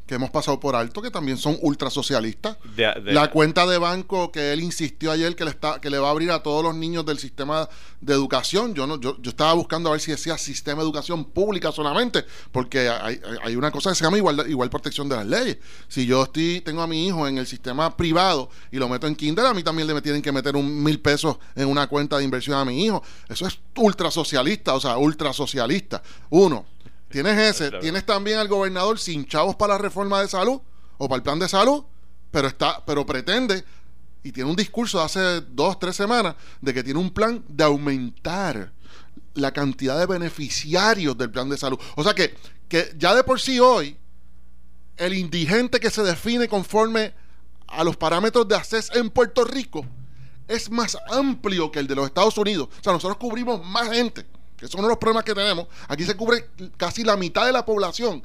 que 0.06 0.16
hemos 0.16 0.30
pasado 0.30 0.58
por 0.58 0.74
alto 0.74 1.00
que 1.00 1.10
también 1.12 1.36
son 1.38 1.56
ultrasocialistas. 1.62 2.56
de- 2.74 3.00
de- 3.00 3.12
La 3.12 3.30
cuenta 3.30 3.64
de 3.64 3.78
banco 3.78 4.32
que 4.32 4.52
él 4.52 4.60
insistió 4.60 5.12
ayer 5.12 5.36
que 5.36 5.44
le 5.44 5.50
está 5.52 5.80
que 5.80 5.88
le 5.88 5.98
va 6.00 6.08
a 6.08 6.10
abrir 6.10 6.32
a 6.32 6.42
todos 6.42 6.64
los 6.64 6.74
niños 6.74 7.06
del 7.06 7.20
sistema 7.20 7.68
de 8.00 8.12
educación. 8.12 8.74
Yo 8.74 8.88
no 8.88 8.98
yo, 9.00 9.16
yo 9.22 9.30
estaba 9.30 9.52
buscando 9.52 9.88
a 9.88 9.92
ver 9.92 10.00
si 10.00 10.10
decía 10.10 10.36
sistema 10.36 10.78
de 10.78 10.82
educación 10.86 11.24
pública 11.26 11.70
solamente, 11.70 12.24
porque 12.50 12.88
hay, 12.88 13.20
hay- 13.44 13.54
una 13.54 13.70
cosa 13.70 13.90
que 13.90 13.94
se 13.94 14.02
llama 14.02 14.16
igual 14.16 14.44
igual 14.50 14.68
protección 14.68 15.08
de 15.08 15.14
las 15.14 15.26
leyes. 15.26 15.58
Si 15.86 16.04
yo 16.06 16.24
estoy 16.24 16.60
tengo 16.62 16.82
a 16.82 16.88
mi 16.88 17.06
hijo 17.06 17.28
en 17.28 17.38
el 17.38 17.46
sistema 17.46 17.96
privado 17.96 18.50
y 18.72 18.78
lo 18.78 18.88
meto 18.88 19.06
en 19.06 19.14
kinder, 19.14 19.46
a 19.46 19.54
mí 19.54 19.62
también 19.62 19.86
le 19.86 20.02
tienen 20.02 20.22
que 20.22 20.32
meter 20.32 20.56
un 20.56 20.82
mil 20.82 20.98
pesos 20.98 21.36
en 21.54 21.68
una 21.68 21.86
cuenta 21.86 22.18
de 22.18 22.24
inversión 22.24 22.56
a 22.58 22.64
mi 22.64 22.84
hijo. 22.84 23.00
Eso 23.28 23.46
es 23.46 23.60
ultrasocialista, 23.76 24.74
o 24.74 24.80
sea, 24.80 24.96
ultrasocialista. 24.98 26.02
Uno. 26.30 26.66
Tienes 27.10 27.38
ese, 27.38 27.72
tienes 27.80 28.06
también 28.06 28.38
al 28.38 28.48
gobernador 28.48 28.98
sin 28.98 29.26
chavos 29.26 29.56
para 29.56 29.74
la 29.74 29.78
reforma 29.78 30.20
de 30.20 30.28
salud 30.28 30.60
o 30.96 31.08
para 31.08 31.16
el 31.16 31.22
plan 31.22 31.38
de 31.40 31.48
salud, 31.48 31.84
pero 32.30 32.48
está, 32.48 32.84
pero 32.86 33.04
pretende 33.04 33.64
y 34.22 34.32
tiene 34.32 34.48
un 34.48 34.56
discurso 34.56 34.98
de 34.98 35.04
hace 35.04 35.40
dos, 35.40 35.78
tres 35.78 35.96
semanas 35.96 36.36
de 36.60 36.72
que 36.72 36.84
tiene 36.84 37.00
un 37.00 37.10
plan 37.10 37.42
de 37.48 37.64
aumentar 37.64 38.72
la 39.34 39.52
cantidad 39.52 39.98
de 39.98 40.06
beneficiarios 40.06 41.16
del 41.16 41.30
plan 41.30 41.48
de 41.48 41.56
salud. 41.56 41.78
O 41.96 42.04
sea 42.04 42.14
que, 42.14 42.34
que 42.68 42.94
ya 42.96 43.14
de 43.14 43.24
por 43.24 43.40
sí 43.40 43.58
hoy, 43.58 43.96
el 44.96 45.14
indigente 45.14 45.80
que 45.80 45.90
se 45.90 46.02
define 46.02 46.48
conforme 46.48 47.14
a 47.66 47.82
los 47.82 47.96
parámetros 47.96 48.46
de 48.46 48.56
acceso 48.56 48.94
en 48.94 49.10
Puerto 49.10 49.44
Rico 49.44 49.84
es 50.46 50.70
más 50.70 50.98
amplio 51.10 51.70
que 51.70 51.78
el 51.78 51.86
de 51.86 51.94
los 51.94 52.06
Estados 52.06 52.36
Unidos. 52.36 52.68
O 52.80 52.82
sea, 52.82 52.92
nosotros 52.92 53.18
cubrimos 53.18 53.64
más 53.64 53.90
gente, 53.90 54.26
que 54.60 54.66
es 54.66 54.74
uno 54.74 54.84
de 54.84 54.90
los 54.90 54.98
problemas 54.98 55.24
que 55.24 55.34
tenemos. 55.34 55.66
Aquí 55.88 56.04
se 56.04 56.14
cubre 56.14 56.50
casi 56.76 57.02
la 57.02 57.16
mitad 57.16 57.46
de 57.46 57.52
la 57.52 57.64
población 57.64 58.22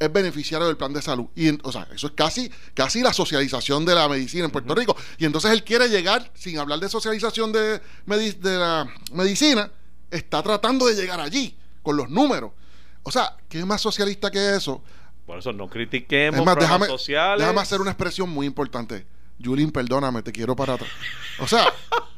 es 0.00 0.10
beneficiario 0.10 0.66
del 0.66 0.78
plan 0.78 0.92
de 0.94 1.02
salud. 1.02 1.26
Y, 1.36 1.50
o 1.62 1.70
sea, 1.70 1.86
eso 1.92 2.06
es 2.06 2.14
casi, 2.14 2.50
casi 2.72 3.02
la 3.02 3.12
socialización 3.12 3.84
de 3.84 3.94
la 3.94 4.08
medicina 4.08 4.46
en 4.46 4.50
Puerto 4.50 4.74
Rico. 4.74 4.96
Y 5.18 5.26
entonces 5.26 5.50
él 5.50 5.62
quiere 5.62 5.88
llegar, 5.88 6.30
sin 6.34 6.58
hablar 6.58 6.80
de 6.80 6.88
socialización 6.88 7.52
de, 7.52 7.80
de 8.06 8.58
la 8.58 8.88
medicina, 9.12 9.70
está 10.10 10.42
tratando 10.42 10.86
de 10.86 10.94
llegar 10.94 11.20
allí, 11.20 11.54
con 11.82 11.98
los 11.98 12.08
números. 12.08 12.52
O 13.02 13.12
sea, 13.12 13.36
¿qué 13.48 13.58
es 13.58 13.66
más 13.66 13.82
socialista 13.82 14.30
que 14.30 14.56
eso? 14.56 14.82
Por 15.26 15.38
eso 15.38 15.52
no 15.52 15.68
critiquemos 15.68 16.40
Es 16.40 16.46
más, 16.46 16.56
déjame, 16.56 16.86
sociales. 16.86 17.40
déjame 17.40 17.60
hacer 17.60 17.80
una 17.82 17.90
expresión 17.90 18.30
muy 18.30 18.46
importante. 18.46 19.06
Julín, 19.42 19.70
perdóname, 19.70 20.22
te 20.22 20.32
quiero 20.32 20.56
para 20.56 20.74
atrás. 20.74 20.90
O 21.40 21.46
sea, 21.46 21.66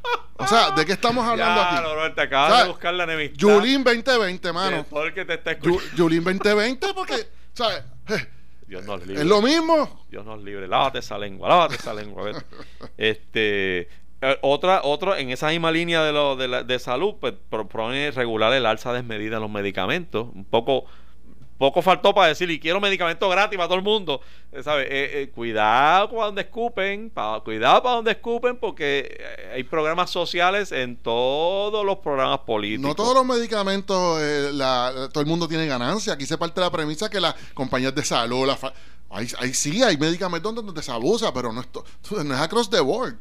o 0.43 0.47
sea, 0.47 0.71
¿de 0.73 0.85
qué 0.87 0.93
estamos 0.93 1.25
hablando 1.27 1.61
Ya, 1.63 1.79
aquí? 1.79 1.85
Robert, 1.95 2.15
te 2.15 2.21
acabas 2.23 2.51
O 2.51 2.55
sea, 2.55 2.63
de 2.65 2.69
buscar 2.71 2.95
la 2.95 3.05
enemistad. 3.05 3.49
Julín 3.49 3.85
2020, 3.85 4.49
de 4.49 4.53
mano. 4.53 4.85
todo 4.89 5.05
el 5.05 5.15
que 5.15 5.25
te 5.25 5.35
está 5.35 5.53
escuchando. 5.53 5.83
Julín 5.97 6.25
2020, 6.25 6.87
porque, 6.95 7.15
¿sabes? 7.53 7.83
Eh, 8.09 8.27
Dios 8.67 8.85
nos 8.85 9.01
libre. 9.07 9.21
Es 9.23 9.27
lo 9.29 9.43
mismo. 9.43 10.07
Dios 10.11 10.25
nos 10.25 10.43
libre. 10.43 10.67
Lávate 10.69 10.99
esa 11.01 11.19
lengua, 11.19 11.49
lávate 11.49 11.75
esa 11.77 11.93
lengua. 11.95 12.25
vete. 12.25 12.41
Este, 12.97 13.81
eh, 14.21 14.39
otra, 14.43 14.81
otro, 14.85 15.17
en 15.17 15.31
esa 15.31 15.49
misma 15.49 15.71
línea 15.71 16.03
de, 16.05 16.13
lo, 16.13 16.37
de, 16.37 16.49
la- 16.49 16.63
de 16.63 16.79
salud, 16.79 17.15
pues 17.21 17.35
propone 17.51 18.11
regular 18.13 18.53
el 18.53 18.67
alza 18.67 18.93
desmedida 18.93 19.37
en 19.37 19.43
los 19.43 19.51
medicamentos. 19.51 20.29
Un 20.35 20.45
poco, 20.45 20.85
poco 21.63 21.81
faltó 21.81 22.13
para 22.13 22.27
decir, 22.29 22.51
y 22.51 22.59
quiero 22.59 22.81
medicamentos 22.81 23.31
gratis 23.31 23.57
para 23.57 23.69
todo 23.69 23.79
el 23.79 23.85
mundo. 23.85 24.21
Eh, 24.51 24.63
¿sabe? 24.65 24.83
Eh, 24.83 25.23
eh, 25.23 25.31
cuidado 25.33 26.11
para 26.11 26.27
donde 26.27 26.43
escupen, 26.43 27.11
cuidado 27.45 27.83
para 27.83 27.95
donde 27.95 28.11
escupen, 28.11 28.57
porque 28.57 29.25
hay 29.55 29.63
programas 29.63 30.11
sociales 30.11 30.73
en 30.73 30.97
todos 30.97 31.87
los 31.87 31.99
programas 31.99 32.41
políticos. 32.41 32.89
No 32.89 32.95
todos 32.97 33.15
los 33.15 33.25
medicamentos, 33.25 34.21
eh, 34.21 34.51
la- 34.53 35.09
todo 35.13 35.21
el 35.23 35.29
mundo 35.29 35.47
tiene 35.47 35.67
ganancia. 35.67 36.15
Aquí 36.15 36.27
se 36.27 36.37
parte 36.37 36.61
la 36.61 36.71
premisa 36.71 37.09
que 37.09 37.21
las 37.21 37.35
compañías 37.55 37.95
de 37.95 38.05
salud, 38.05 38.45
la 38.47 38.57
fa- 38.57 38.73
ahí, 39.11 39.29
ahí 39.39 39.55
sí 39.55 39.83
hay 39.85 39.97
medicamentos 39.97 40.53
donde 40.55 40.83
se 40.83 40.91
abusa, 40.91 41.33
pero 41.33 41.53
no 41.53 41.61
es, 41.61 41.69
to- 41.69 41.85
no 42.25 42.35
es 42.35 42.41
across 42.41 42.69
the 42.69 42.81
board. 42.81 43.15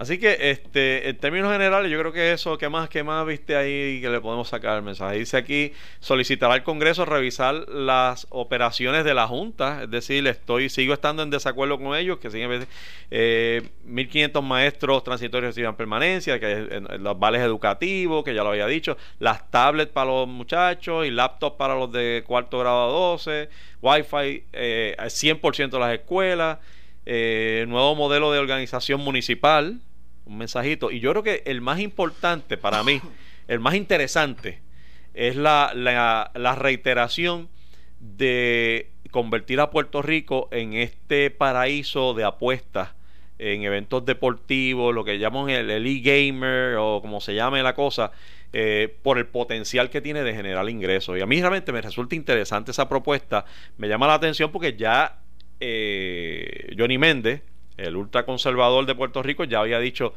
Así 0.00 0.16
que, 0.16 0.50
este, 0.50 1.10
en 1.10 1.18
términos 1.18 1.52
generales, 1.52 1.92
yo 1.92 1.98
creo 1.98 2.10
que 2.10 2.32
eso, 2.32 2.56
¿qué 2.56 2.70
más, 2.70 2.88
qué 2.88 3.02
más 3.02 3.26
viste 3.26 3.54
ahí 3.54 4.00
que 4.00 4.08
le 4.08 4.18
podemos 4.22 4.48
sacar 4.48 4.78
el 4.78 4.82
mensaje? 4.82 5.18
Dice 5.18 5.36
aquí, 5.36 5.74
solicitará 5.98 6.54
al 6.54 6.62
Congreso 6.62 7.04
revisar 7.04 7.68
las 7.68 8.26
operaciones 8.30 9.04
de 9.04 9.12
la 9.12 9.28
Junta, 9.28 9.82
es 9.82 9.90
decir, 9.90 10.26
estoy, 10.26 10.70
sigo 10.70 10.94
estando 10.94 11.22
en 11.22 11.28
desacuerdo 11.28 11.78
con 11.78 11.94
ellos, 11.94 12.16
que 12.16 12.30
siguen, 12.30 12.66
eh, 13.10 13.68
1.500 13.86 14.40
maestros 14.40 15.04
transitorios 15.04 15.50
reciban 15.54 15.76
permanencia, 15.76 16.40
que 16.40 16.82
los 16.98 17.18
vales 17.18 17.42
educativos, 17.42 18.24
que 18.24 18.32
ya 18.32 18.42
lo 18.42 18.52
había 18.52 18.68
dicho, 18.68 18.96
las 19.18 19.50
tablets 19.50 19.92
para 19.92 20.06
los 20.06 20.26
muchachos 20.26 21.04
y 21.04 21.10
laptops 21.10 21.58
para 21.58 21.74
los 21.74 21.92
de 21.92 22.24
cuarto 22.26 22.58
grado 22.58 22.84
a 22.84 22.90
12, 22.90 23.50
Wi-Fi 23.82 24.44
eh, 24.54 24.94
al 24.96 25.10
100% 25.10 25.68
de 25.68 25.78
las 25.78 25.92
escuelas, 25.92 26.56
eh, 27.04 27.66
nuevo 27.68 27.94
modelo 27.94 28.32
de 28.32 28.38
organización 28.38 29.02
municipal, 29.02 29.78
un 30.24 30.38
mensajito. 30.38 30.90
Y 30.90 31.00
yo 31.00 31.10
creo 31.10 31.22
que 31.22 31.42
el 31.46 31.60
más 31.60 31.80
importante 31.80 32.56
para 32.56 32.82
mí, 32.82 33.00
el 33.48 33.60
más 33.60 33.74
interesante, 33.74 34.60
es 35.14 35.36
la, 35.36 35.72
la, 35.74 36.30
la 36.34 36.54
reiteración 36.54 37.48
de 37.98 38.90
convertir 39.10 39.60
a 39.60 39.70
Puerto 39.70 40.02
Rico 40.02 40.48
en 40.52 40.74
este 40.74 41.30
paraíso 41.30 42.14
de 42.14 42.24
apuestas 42.24 42.90
en 43.40 43.62
eventos 43.62 44.04
deportivos, 44.04 44.94
lo 44.94 45.02
que 45.02 45.18
llaman 45.18 45.48
el, 45.48 45.70
el 45.70 45.86
e-gamer 45.86 46.76
o 46.76 47.00
como 47.00 47.22
se 47.22 47.34
llame 47.34 47.62
la 47.62 47.74
cosa, 47.74 48.12
eh, 48.52 48.94
por 49.02 49.16
el 49.16 49.26
potencial 49.26 49.88
que 49.88 50.02
tiene 50.02 50.22
de 50.22 50.34
generar 50.34 50.68
ingresos. 50.68 51.16
Y 51.16 51.22
a 51.22 51.26
mí 51.26 51.40
realmente 51.40 51.72
me 51.72 51.80
resulta 51.80 52.14
interesante 52.14 52.70
esa 52.70 52.88
propuesta, 52.88 53.46
me 53.78 53.88
llama 53.88 54.06
la 54.06 54.14
atención 54.14 54.52
porque 54.52 54.76
ya 54.76 55.20
eh, 55.58 56.74
Johnny 56.76 56.98
Méndez, 56.98 57.42
el 57.80 57.96
ultraconservador 57.96 58.86
de 58.86 58.94
Puerto 58.94 59.22
Rico, 59.22 59.44
ya 59.44 59.60
había 59.60 59.78
dicho 59.78 60.14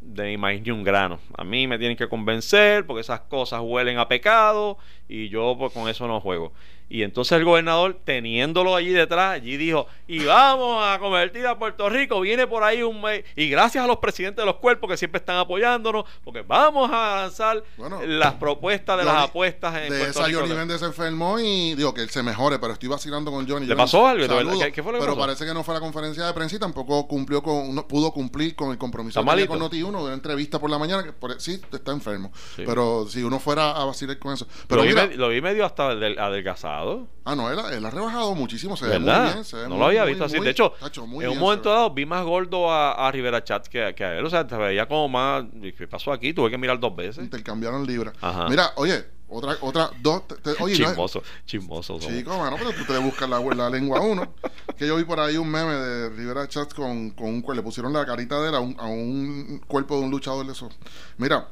de 0.00 0.26
ni 0.28 0.36
maíz 0.36 0.62
ni 0.62 0.70
un 0.70 0.84
grano. 0.84 1.18
A 1.36 1.44
mí 1.44 1.66
me 1.66 1.78
tienen 1.78 1.96
que 1.96 2.08
convencer 2.08 2.86
porque 2.86 3.00
esas 3.00 3.20
cosas 3.20 3.60
huelen 3.62 3.98
a 3.98 4.08
pecado 4.08 4.78
y 5.08 5.28
yo 5.28 5.54
pues 5.58 5.72
con 5.72 5.88
eso 5.88 6.06
no 6.06 6.20
juego. 6.20 6.52
Y 6.86 7.02
entonces 7.02 7.32
el 7.38 7.46
gobernador, 7.46 7.98
teniéndolo 8.04 8.76
allí 8.76 8.90
detrás, 8.90 9.32
allí 9.32 9.56
dijo, 9.56 9.86
y 10.06 10.22
vamos 10.26 10.84
a 10.86 10.98
convertir 10.98 11.46
a 11.46 11.58
Puerto 11.58 11.88
Rico, 11.88 12.20
viene 12.20 12.46
por 12.46 12.62
ahí 12.62 12.82
un 12.82 13.00
mes, 13.00 13.24
y 13.36 13.48
gracias 13.48 13.82
a 13.82 13.86
los 13.86 13.96
presidentes 13.96 14.42
de 14.42 14.46
los 14.46 14.56
cuerpos 14.56 14.90
que 14.90 14.96
siempre 14.98 15.18
están 15.18 15.36
apoyándonos, 15.38 16.04
porque 16.22 16.42
vamos 16.42 16.90
a 16.92 17.22
lanzar 17.22 17.64
Bueno, 17.78 18.00
las 18.04 18.34
propuestas 18.34 18.98
de 18.98 19.04
Johnny- 19.04 19.16
las 19.16 19.28
apuestas 19.30 19.74
en 19.76 19.82
de 19.84 19.88
Puerto 19.98 20.10
esa 20.10 20.26
Rico. 20.26 20.40
Johnny 20.40 20.54
Méndez 20.54 20.80
se 20.80 20.86
enfermó 20.86 21.38
y 21.40 21.74
digo 21.74 21.94
que 21.94 22.02
él 22.02 22.10
se 22.10 22.22
mejore, 22.22 22.58
pero 22.58 22.74
estoy 22.74 22.90
vacilando 22.90 23.30
con 23.32 23.48
Johnny. 23.48 23.66
¿Le 23.66 23.72
Johnny, 23.74 23.82
pasó 23.82 24.06
algo? 24.06 24.26
Saludos, 24.26 24.62
¿Qué- 24.62 24.72
qué 24.72 24.82
fue 24.82 24.92
lo 24.92 24.98
que 24.98 25.04
pero 25.04 25.14
pasó? 25.14 25.26
parece 25.26 25.46
que 25.46 25.54
no 25.54 25.64
fue 25.64 25.74
a 25.74 25.78
la 25.78 25.80
conferencia 25.80 26.26
de 26.26 26.34
prensa 26.34 26.56
y 26.56 26.58
tampoco 26.58 27.08
cumplió 27.08 27.42
con, 27.42 27.74
no 27.74 27.88
pudo 27.88 28.12
cumplir 28.12 28.54
con 28.54 28.70
el 28.70 28.78
compromiso 28.78 29.18
¿Está 29.20 29.30
que 29.34 29.36
tenía 29.46 29.48
con 29.48 29.58
Noti1 29.58 29.98
de 30.00 30.04
una 30.04 30.14
entrevista 30.14 30.58
por 30.60 30.68
la 30.68 30.78
mañana. 30.78 31.02
Que 31.02 31.12
por- 31.12 31.40
sí, 31.40 31.60
está 31.72 31.92
enfermo. 31.92 32.30
Sí. 32.56 32.62
Pero 32.66 33.06
si 33.08 33.22
uno 33.22 33.40
fuera 33.40 33.70
a 33.72 33.86
vacilar 33.86 34.18
con 34.18 34.34
eso. 34.34 34.46
Pero 34.68 34.82
mira, 34.94 35.16
lo 35.16 35.28
vi 35.28 35.40
medio 35.40 35.64
hasta 35.64 35.94
del- 35.94 36.18
adelgazado. 36.18 37.08
ah, 37.24 37.34
no, 37.34 37.50
él, 37.50 37.58
él 37.72 37.84
ha 37.84 37.90
rebajado 37.90 38.34
muchísimo. 38.34 38.76
Se 38.76 38.86
ve 38.86 38.98
muy 38.98 39.06
¿Verdad? 39.08 39.32
bien. 39.32 39.44
se 39.44 39.56
ve 39.56 39.62
no 39.64 39.68
muy, 39.70 39.78
lo 39.78 39.84
había 39.86 40.02
muy, 40.02 40.10
visto 40.10 40.24
así. 40.24 40.36
muy- 40.36 40.44
de 40.44 40.50
hecho, 40.50 40.72
tacho, 40.80 41.04
en 41.04 41.28
un 41.30 41.38
momento 41.38 41.70
dado 41.70 41.90
vi 41.90 42.06
más 42.06 42.24
gordo 42.24 42.70
a, 42.70 42.92
a 43.08 43.10
Rivera 43.12 43.42
Chat 43.44 43.66
que, 43.68 43.94
que 43.96 44.04
a 44.04 44.18
él. 44.18 44.24
O 44.24 44.30
sea, 44.30 44.48
se 44.48 44.56
veía 44.56 44.86
como 44.86 45.08
más. 45.08 45.44
¿Qué 45.76 45.86
pasó 45.88 46.12
aquí? 46.12 46.32
Tuve 46.32 46.50
que 46.50 46.58
mirar 46.58 46.78
dos 46.80 46.94
veces. 46.94 47.22
Intercambiaron 47.24 47.86
libras. 47.86 48.14
Ajá. 48.20 48.48
Mira, 48.48 48.72
oye, 48.76 49.04
otra, 49.28 49.56
otra, 49.62 49.90
dos. 50.00 50.28
te- 50.28 50.36
te- 50.36 50.50
oye, 50.50 50.58
no 50.60 50.66
es- 50.68 50.76
chismoso, 50.90 51.22
chismoso. 51.46 52.00
somos. 52.00 52.16
Chico, 52.16 52.36
mano, 52.38 52.56
pero 52.58 52.72
tú 52.72 52.84
te 52.84 52.96
buscas 52.98 53.28
la, 53.28 53.40
la 53.40 53.70
lengua 53.70 53.98
a 53.98 54.02
uno. 54.02 54.34
Que 54.76 54.86
yo 54.88 54.96
vi 54.96 55.04
por 55.04 55.20
ahí 55.20 55.36
un 55.36 55.48
meme 55.48 55.72
de 55.72 56.08
Rivera 56.10 56.48
Chats 56.48 56.74
con, 56.74 57.10
con 57.10 57.26
un 57.28 57.42
cuerpo. 57.42 57.54
Le 57.60 57.62
pusieron 57.62 57.92
la 57.92 58.04
carita 58.04 58.40
de 58.42 58.48
él 58.48 58.54
a 58.56 58.60
un, 58.60 58.74
a 58.78 58.86
un 58.86 59.62
cuerpo 59.68 59.96
de 59.98 60.04
un 60.04 60.10
luchador 60.10 60.44
de 60.46 60.52
esos. 60.52 60.72
Mira, 61.16 61.46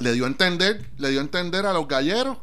le 0.00 0.12
dio 0.12 0.24
a 0.24 0.26
entender, 0.26 0.90
le 0.98 1.10
dio 1.10 1.20
a 1.20 1.22
entender 1.22 1.64
a 1.66 1.72
los 1.72 1.86
galleros. 1.86 2.38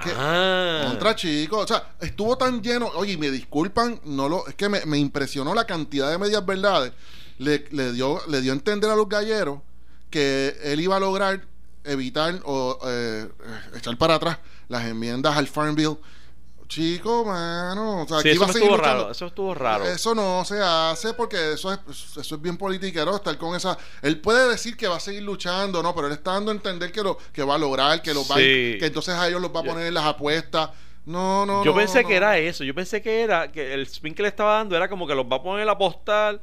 Que- 0.00 0.12
Ah. 0.16 0.84
Contra 0.88 1.14
chicos, 1.14 1.64
o 1.64 1.66
sea, 1.66 1.94
estuvo 2.00 2.36
tan 2.36 2.62
lleno. 2.62 2.88
Oye, 2.94 3.16
me 3.16 3.30
disculpan, 3.30 4.00
no 4.04 4.28
lo, 4.28 4.46
es 4.46 4.54
que 4.54 4.68
me, 4.68 4.84
me 4.86 4.98
impresionó 4.98 5.54
la 5.54 5.64
cantidad 5.66 6.10
de 6.10 6.18
medias 6.18 6.44
verdades. 6.44 6.92
Le, 7.38 7.66
le 7.70 7.92
dio, 7.92 8.20
le 8.28 8.40
dio 8.40 8.52
a 8.52 8.54
entender 8.54 8.90
a 8.90 8.96
los 8.96 9.08
galleros 9.08 9.60
que 10.10 10.58
él 10.64 10.80
iba 10.80 10.96
a 10.96 11.00
lograr 11.00 11.40
evitar 11.84 12.40
o 12.44 12.78
eh, 12.84 13.28
echar 13.74 13.96
para 13.96 14.16
atrás 14.16 14.38
las 14.68 14.84
enmiendas 14.86 15.36
al 15.36 15.46
Farm 15.46 15.74
Bill. 15.74 15.96
Chico, 16.70 17.24
mano, 17.24 18.02
o 18.02 18.06
sea, 18.06 18.18
Sí, 18.18 18.22
que 18.22 18.30
eso 18.32 18.44
estuvo 18.44 18.76
luchando. 18.76 18.76
raro. 19.00 19.10
Eso 19.10 19.26
estuvo 19.26 19.54
raro. 19.54 19.84
Eso 19.86 20.14
no 20.14 20.44
se 20.44 20.60
hace 20.62 21.14
porque 21.14 21.54
eso 21.54 21.72
es, 21.72 21.80
eso 22.16 22.34
es 22.36 22.40
bien 22.40 22.56
politiquero 22.56 23.16
estar 23.16 23.36
con 23.38 23.56
esa. 23.56 23.76
Él 24.02 24.20
puede 24.20 24.48
decir 24.48 24.76
que 24.76 24.86
va 24.86 24.96
a 24.96 25.00
seguir 25.00 25.22
luchando, 25.24 25.82
no, 25.82 25.92
pero 25.96 26.06
él 26.06 26.12
está 26.12 26.34
dando 26.34 26.52
a 26.52 26.54
entender 26.54 26.92
que 26.92 27.02
lo 27.02 27.18
que 27.32 27.42
va 27.42 27.56
a 27.56 27.58
lograr, 27.58 28.00
que 28.02 28.14
lo 28.14 28.20
va 28.24 28.36
Sí. 28.36 28.76
que 28.78 28.86
entonces 28.86 29.14
a 29.16 29.26
ellos 29.26 29.40
los 29.42 29.50
va 29.54 29.60
a 29.60 29.64
poner 29.64 29.86
en 29.88 29.94
las 29.94 30.04
apuestas. 30.04 30.70
No, 31.06 31.44
no, 31.44 31.64
Yo 31.64 31.72
no, 31.72 31.76
pensé 31.76 32.02
no. 32.02 32.08
que 32.08 32.14
era 32.14 32.38
eso. 32.38 32.62
Yo 32.62 32.72
pensé 32.72 33.02
que 33.02 33.20
era 33.22 33.50
que 33.50 33.74
el 33.74 33.82
spin 33.82 34.14
que 34.14 34.22
le 34.22 34.28
estaba 34.28 34.54
dando 34.58 34.76
era 34.76 34.88
como 34.88 35.08
que 35.08 35.14
los 35.16 35.24
va 35.26 35.36
a 35.38 35.42
poner 35.42 35.68
a 35.68 35.76
postal. 35.76 36.40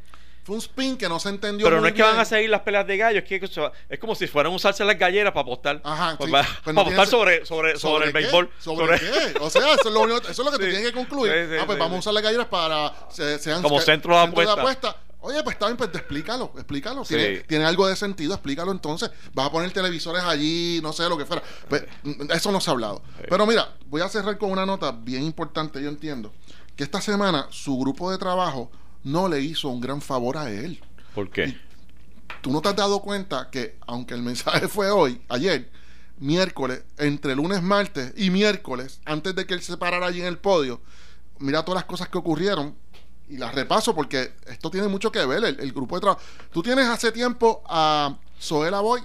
Fue 0.48 0.56
un 0.56 0.62
spin 0.62 0.96
que 0.96 1.10
no 1.10 1.20
se 1.20 1.28
entendió. 1.28 1.66
Pero 1.68 1.82
no 1.82 1.88
es 1.88 1.94
que 1.94 2.02
van 2.02 2.18
a 2.18 2.24
seguir 2.24 2.50
las 2.50 2.62
peleas 2.62 2.88
de 2.88 2.96
gallos. 2.96 3.24
Es 3.24 3.28
que 3.28 3.66
es 3.90 4.00
como 4.00 4.16
si 4.16 4.28
fueran 4.28 4.54
a 4.54 4.56
usarse 4.56 4.86
las 4.86 4.98
galleras 4.98 5.34
para 5.34 5.42
apostar. 5.42 5.82
Ajá, 5.84 6.16
Pues 6.18 6.30
sí. 6.30 6.34
va- 6.34 6.42
Pues 6.44 6.56
para 6.64 6.74
no 6.74 6.82
apostar 6.82 7.08
sobre, 7.08 7.46
sobre, 7.46 7.78
sobre, 7.78 8.06
el 8.08 8.14
béisbol. 8.14 8.50
¿Sobre, 8.58 8.98
qué? 8.98 9.36
O 9.42 9.50
sea, 9.50 9.74
eso 9.74 9.90
es 9.90 9.94
lo, 9.94 10.00
único- 10.00 10.20
eso 10.20 10.32
es 10.32 10.38
lo 10.38 10.52
que 10.52 10.58
tú 10.60 10.64
Sí. 10.64 10.70
tienes 10.70 10.88
que 10.88 10.94
concluir. 10.94 11.34
Sí, 11.34 11.58
ah, 11.62 11.66
pues 11.66 11.78
vamos 11.78 11.98
a 11.98 12.00
usar 12.00 12.14
las 12.14 12.24
galleras 12.24 12.48
para 12.48 12.94
se- 13.10 13.38
sean 13.40 13.62
Como 13.62 13.82
centro 13.82 14.16
de 14.16 14.22
apuesta. 14.50 14.96
Oye, 15.20 15.44
pues 15.44 15.56
está 15.56 15.66
bien, 15.66 15.76
pues 15.76 15.90
explícalo, 15.94 16.54
explícalo. 16.56 17.04
Sí. 17.04 17.16
Tiene, 17.16 17.38
tiene 17.42 17.66
algo 17.66 17.86
de 17.86 17.98
sentido, 17.98 18.34
explícalo 18.34 18.72
entonces. 18.72 19.12
Vas 19.34 19.48
a 19.48 19.52
poner 19.52 19.70
televisores 19.74 20.24
allí, 20.24 20.80
no 20.82 20.94
sé, 20.94 21.10
lo 21.10 21.18
que 21.18 21.26
fuera. 21.26 21.44
Pues, 21.68 21.84
mm, 22.04 22.32
eso 22.32 22.54
no 22.54 22.62
se 22.62 22.70
ha 22.70 22.74
hablado. 22.74 23.02
Pero 23.28 23.46
mira, 23.46 23.76
voy 23.88 24.00
a 24.00 24.08
cerrar 24.08 24.38
con 24.38 24.50
una 24.50 24.66
nota 24.66 24.94
bien 24.94 25.24
importante, 25.24 25.82
yo 25.84 25.90
entiendo. 25.90 26.32
Que 26.78 26.86
esta 26.86 27.02
semana 27.02 27.48
su 27.50 27.78
grupo 27.78 28.10
de 28.12 28.18
trabajo 28.18 28.72
no 29.04 29.28
le 29.28 29.42
hizo 29.42 29.70
un 29.70 29.82
gran 29.82 30.02
favor 30.02 30.38
a 30.38 30.52
él. 30.52 30.82
¿Por 31.14 31.30
qué? 31.30 31.58
Tú 32.42 32.52
no 32.52 32.62
te 32.62 32.70
has 32.70 32.76
dado 32.76 33.02
cuenta 33.02 33.50
que, 33.50 33.78
aunque 33.88 34.14
el 34.14 34.22
mensaje 34.22 34.68
fue 34.68 34.90
hoy, 34.90 35.22
ayer, 35.30 35.70
miércoles, 36.20 36.84
entre 36.98 37.36
lunes, 37.36 37.62
martes 37.62 38.14
y 38.16 38.30
miércoles, 38.30 39.02
antes 39.06 39.36
de 39.36 39.46
que 39.46 39.54
él 39.54 39.62
se 39.62 39.78
parara 39.78 40.08
allí 40.08 40.22
en 40.22 40.28
el 40.28 40.38
podio, 40.38 40.82
mira 41.40 41.64
todas 41.64 41.80
las 41.82 41.86
cosas 41.86 42.10
que 42.10 42.18
ocurrieron 42.18 42.76
y 43.30 43.38
las 43.38 43.54
repaso 43.54 43.94
porque 43.94 44.34
esto 44.46 44.72
tiene 44.72 44.88
mucho 44.88 45.12
que 45.12 45.26
ver, 45.26 45.44
el, 45.44 45.60
el 45.60 45.72
grupo 45.74 45.96
de 45.96 46.02
trabajo. 46.02 46.22
Tú 46.52 46.64
tienes 46.64 46.88
hace 46.88 47.12
tiempo 47.12 47.62
a 47.68 48.18
Zoela 48.40 48.80
Boy 48.80 49.02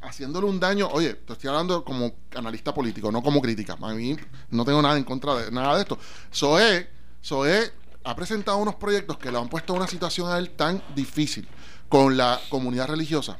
haciéndole 0.00 0.46
un 0.46 0.60
daño, 0.60 0.88
oye, 0.88 1.14
te 1.14 1.32
estoy 1.32 1.48
hablando 1.48 1.84
como 1.84 2.12
analista 2.34 2.72
político, 2.72 3.10
no 3.10 3.22
como 3.22 3.40
crítica. 3.40 3.76
A 3.80 3.94
mí 3.94 4.16
no 4.50 4.64
tengo 4.64 4.80
nada 4.82 4.96
en 4.96 5.04
contra 5.04 5.34
de 5.34 5.50
nada 5.50 5.76
de 5.76 5.82
esto. 5.82 5.98
Zoe, 6.32 6.88
Zoe 7.24 7.72
ha 8.04 8.14
presentado 8.16 8.58
unos 8.58 8.76
proyectos 8.76 9.18
que 9.18 9.30
le 9.30 9.38
han 9.38 9.48
puesto 9.48 9.72
en 9.72 9.80
una 9.80 9.88
situación 9.88 10.30
a 10.30 10.38
él 10.38 10.50
tan 10.50 10.82
difícil 10.94 11.48
con 11.88 12.16
la 12.16 12.40
comunidad 12.48 12.88
religiosa 12.88 13.38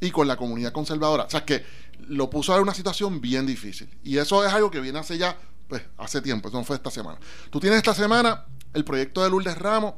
y 0.00 0.10
con 0.10 0.28
la 0.28 0.36
comunidad 0.36 0.72
conservadora. 0.72 1.24
O 1.24 1.30
sea, 1.30 1.44
que 1.44 1.64
lo 2.08 2.30
puso 2.30 2.54
en 2.54 2.62
una 2.62 2.74
situación 2.74 3.20
bien 3.20 3.46
difícil. 3.46 3.88
Y 4.02 4.18
eso 4.18 4.44
es 4.44 4.52
algo 4.52 4.70
que 4.70 4.80
viene 4.80 4.98
hace 4.98 5.18
ya, 5.18 5.36
pues, 5.68 5.82
hace 5.96 6.20
tiempo, 6.20 6.48
eso 6.48 6.58
no 6.58 6.64
fue 6.64 6.76
esta 6.76 6.90
semana. 6.90 7.18
Tú 7.50 7.60
tienes 7.60 7.78
esta 7.78 7.94
semana 7.94 8.44
el 8.72 8.84
proyecto 8.84 9.22
de 9.22 9.30
Lourdes 9.30 9.56
Ramos, 9.56 9.94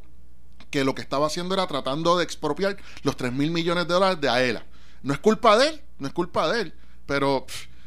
que 0.70 0.84
lo 0.84 0.94
que 0.94 1.02
estaba 1.02 1.26
haciendo 1.26 1.54
era 1.54 1.66
tratando 1.66 2.18
de 2.18 2.24
expropiar 2.24 2.76
los 3.02 3.16
3 3.16 3.32
mil 3.32 3.50
millones 3.50 3.86
de 3.86 3.94
dólares 3.94 4.20
de 4.20 4.28
AELA. 4.28 4.66
No 5.02 5.12
es 5.12 5.18
culpa 5.20 5.56
de 5.56 5.68
él, 5.68 5.82
no 5.98 6.06
es 6.08 6.12
culpa 6.12 6.52
de 6.52 6.62
él, 6.62 6.74
pero 7.06 7.46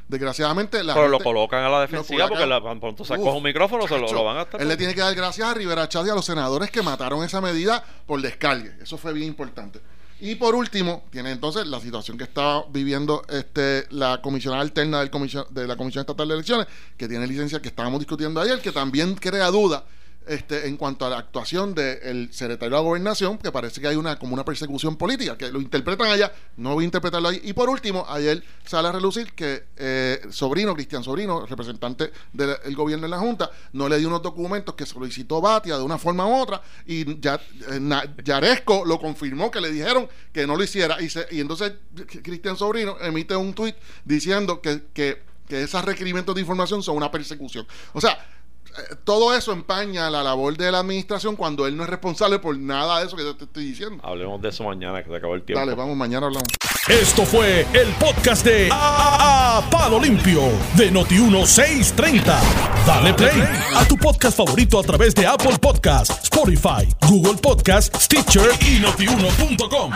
desgraciadamente 0.09 0.83
la 0.83 0.93
Pero 0.93 1.07
lo 1.07 1.17
gente- 1.17 1.23
colocan 1.23 1.63
a 1.63 1.69
la 1.69 1.81
defensiva 1.81 2.27
porque 2.27 2.45
la, 2.45 2.59
pronto 2.61 3.05
se 3.05 3.15
coge 3.15 3.37
un 3.37 3.43
micrófono, 3.43 3.87
se 3.87 3.95
lo, 3.95 4.01
Chacho, 4.01 4.15
lo 4.15 4.23
van 4.25 4.37
a 4.37 4.41
estar. 4.41 4.61
Él 4.61 4.67
le 4.67 4.75
tiene 4.75 4.93
que 4.93 4.99
dar 5.01 5.15
gracias 5.15 5.47
a 5.47 5.53
Rivera 5.53 5.87
Chávez 5.87 6.09
y 6.09 6.11
a 6.11 6.15
los 6.15 6.25
senadores 6.25 6.69
que 6.71 6.81
mataron 6.81 7.23
esa 7.23 7.39
medida 7.39 7.81
por 8.05 8.21
descargue. 8.21 8.73
Eso 8.81 8.97
fue 8.97 9.13
bien 9.13 9.27
importante. 9.27 9.79
Y 10.21 10.35
por 10.35 10.53
último, 10.53 11.05
tiene 11.11 11.31
entonces 11.31 11.65
la 11.67 11.79
situación 11.79 12.17
que 12.17 12.25
está 12.25 12.63
viviendo 12.69 13.21
este 13.29 13.85
la 13.91 14.21
comisionada 14.21 14.61
alterna 14.61 14.99
del 14.99 15.09
comisión, 15.09 15.45
de 15.49 15.65
la 15.65 15.77
Comisión 15.77 16.01
Estatal 16.01 16.27
de 16.27 16.33
Elecciones, 16.33 16.67
que 16.97 17.07
tiene 17.07 17.25
licencia 17.25 17.61
que 17.61 17.69
estábamos 17.69 17.99
discutiendo 17.99 18.41
ayer, 18.41 18.59
que 18.59 18.73
también 18.73 19.15
crea 19.15 19.47
duda 19.49 19.85
este, 20.27 20.67
en 20.67 20.77
cuanto 20.77 21.05
a 21.05 21.09
la 21.09 21.17
actuación 21.17 21.73
del 21.73 22.29
secretario 22.31 22.69
de 22.69 22.75
la 22.75 22.87
gobernación, 22.87 23.37
que 23.39 23.51
parece 23.51 23.81
que 23.81 23.87
hay 23.87 23.95
una 23.95 24.19
como 24.19 24.33
una 24.35 24.45
persecución 24.45 24.95
política, 24.95 25.37
que 25.37 25.51
lo 25.51 25.59
interpretan 25.59 26.07
allá, 26.07 26.31
no 26.57 26.75
voy 26.75 26.83
a 26.83 26.85
interpretarlo 26.85 27.29
ahí. 27.29 27.41
Y 27.43 27.53
por 27.53 27.67
último, 27.69 28.05
ayer 28.07 28.43
sale 28.65 28.89
a 28.89 28.91
relucir 28.91 29.33
que 29.33 29.63
eh, 29.77 30.21
Sobrino, 30.29 30.75
Cristian 30.75 31.03
Sobrino, 31.03 31.45
representante 31.47 32.11
del 32.31 32.75
gobierno 32.75 33.05
en 33.05 33.11
la 33.11 33.17
Junta, 33.19 33.49
no 33.73 33.89
le 33.89 33.97
dio 33.97 34.07
unos 34.07 34.21
documentos 34.21 34.75
que 34.75 34.85
solicitó 34.85 35.41
Batia 35.41 35.77
de 35.77 35.83
una 35.83 35.97
forma 35.97 36.27
u 36.27 36.35
otra, 36.35 36.61
y 36.85 37.19
ya, 37.19 37.41
eh, 37.71 37.79
Yaresco 38.23 38.85
lo 38.85 38.99
confirmó 38.99 39.49
que 39.49 39.61
le 39.61 39.71
dijeron 39.71 40.07
que 40.31 40.45
no 40.45 40.55
lo 40.55 40.63
hiciera. 40.63 41.01
Y, 41.01 41.09
se- 41.09 41.27
y 41.31 41.39
entonces 41.39 41.73
Cristian 42.21 42.55
Sobrino 42.55 42.97
emite 43.01 43.35
un 43.35 43.53
tuit 43.53 43.75
diciendo 44.05 44.61
que, 44.61 44.83
que, 44.93 45.23
que 45.47 45.63
esos 45.63 45.83
requerimientos 45.83 46.35
de 46.35 46.41
información 46.41 46.83
son 46.83 46.97
una 46.97 47.09
persecución. 47.09 47.65
O 47.93 48.01
sea, 48.01 48.17
todo 49.03 49.35
eso 49.35 49.51
empaña 49.51 50.09
la 50.09 50.23
labor 50.23 50.57
de 50.57 50.71
la 50.71 50.79
administración 50.79 51.35
cuando 51.35 51.67
él 51.67 51.75
no 51.75 51.83
es 51.83 51.89
responsable 51.89 52.39
por 52.39 52.57
nada 52.57 52.99
de 52.99 53.07
eso 53.07 53.15
que 53.15 53.23
yo 53.23 53.35
te 53.35 53.45
estoy 53.45 53.65
diciendo. 53.65 54.01
Hablemos 54.03 54.41
de 54.41 54.49
eso 54.49 54.63
mañana, 54.63 55.03
que 55.03 55.09
se 55.09 55.15
acabó 55.15 55.35
el 55.35 55.43
tiempo. 55.43 55.59
Dale, 55.59 55.75
vamos, 55.75 55.95
mañana 55.95 56.27
hablamos. 56.27 56.47
Esto 56.87 57.25
fue 57.25 57.67
el 57.73 57.87
podcast 57.99 58.43
de 58.45 58.69
a, 58.71 59.57
a 59.57 59.69
Palo 59.69 59.99
Limpio 59.99 60.41
de 60.75 60.91
Noti1630. 60.91 62.39
Dale 62.85 63.13
play 63.13 63.43
a 63.75 63.87
tu 63.87 63.95
podcast 63.97 64.37
favorito 64.37 64.79
a 64.79 64.83
través 64.83 65.13
de 65.13 65.27
Apple 65.27 65.57
Podcasts, 65.59 66.23
Spotify, 66.23 66.87
Google 67.07 67.35
Podcasts, 67.35 68.05
Stitcher 68.05 68.49
y 68.61 68.79
notiuno.com. 68.79 69.91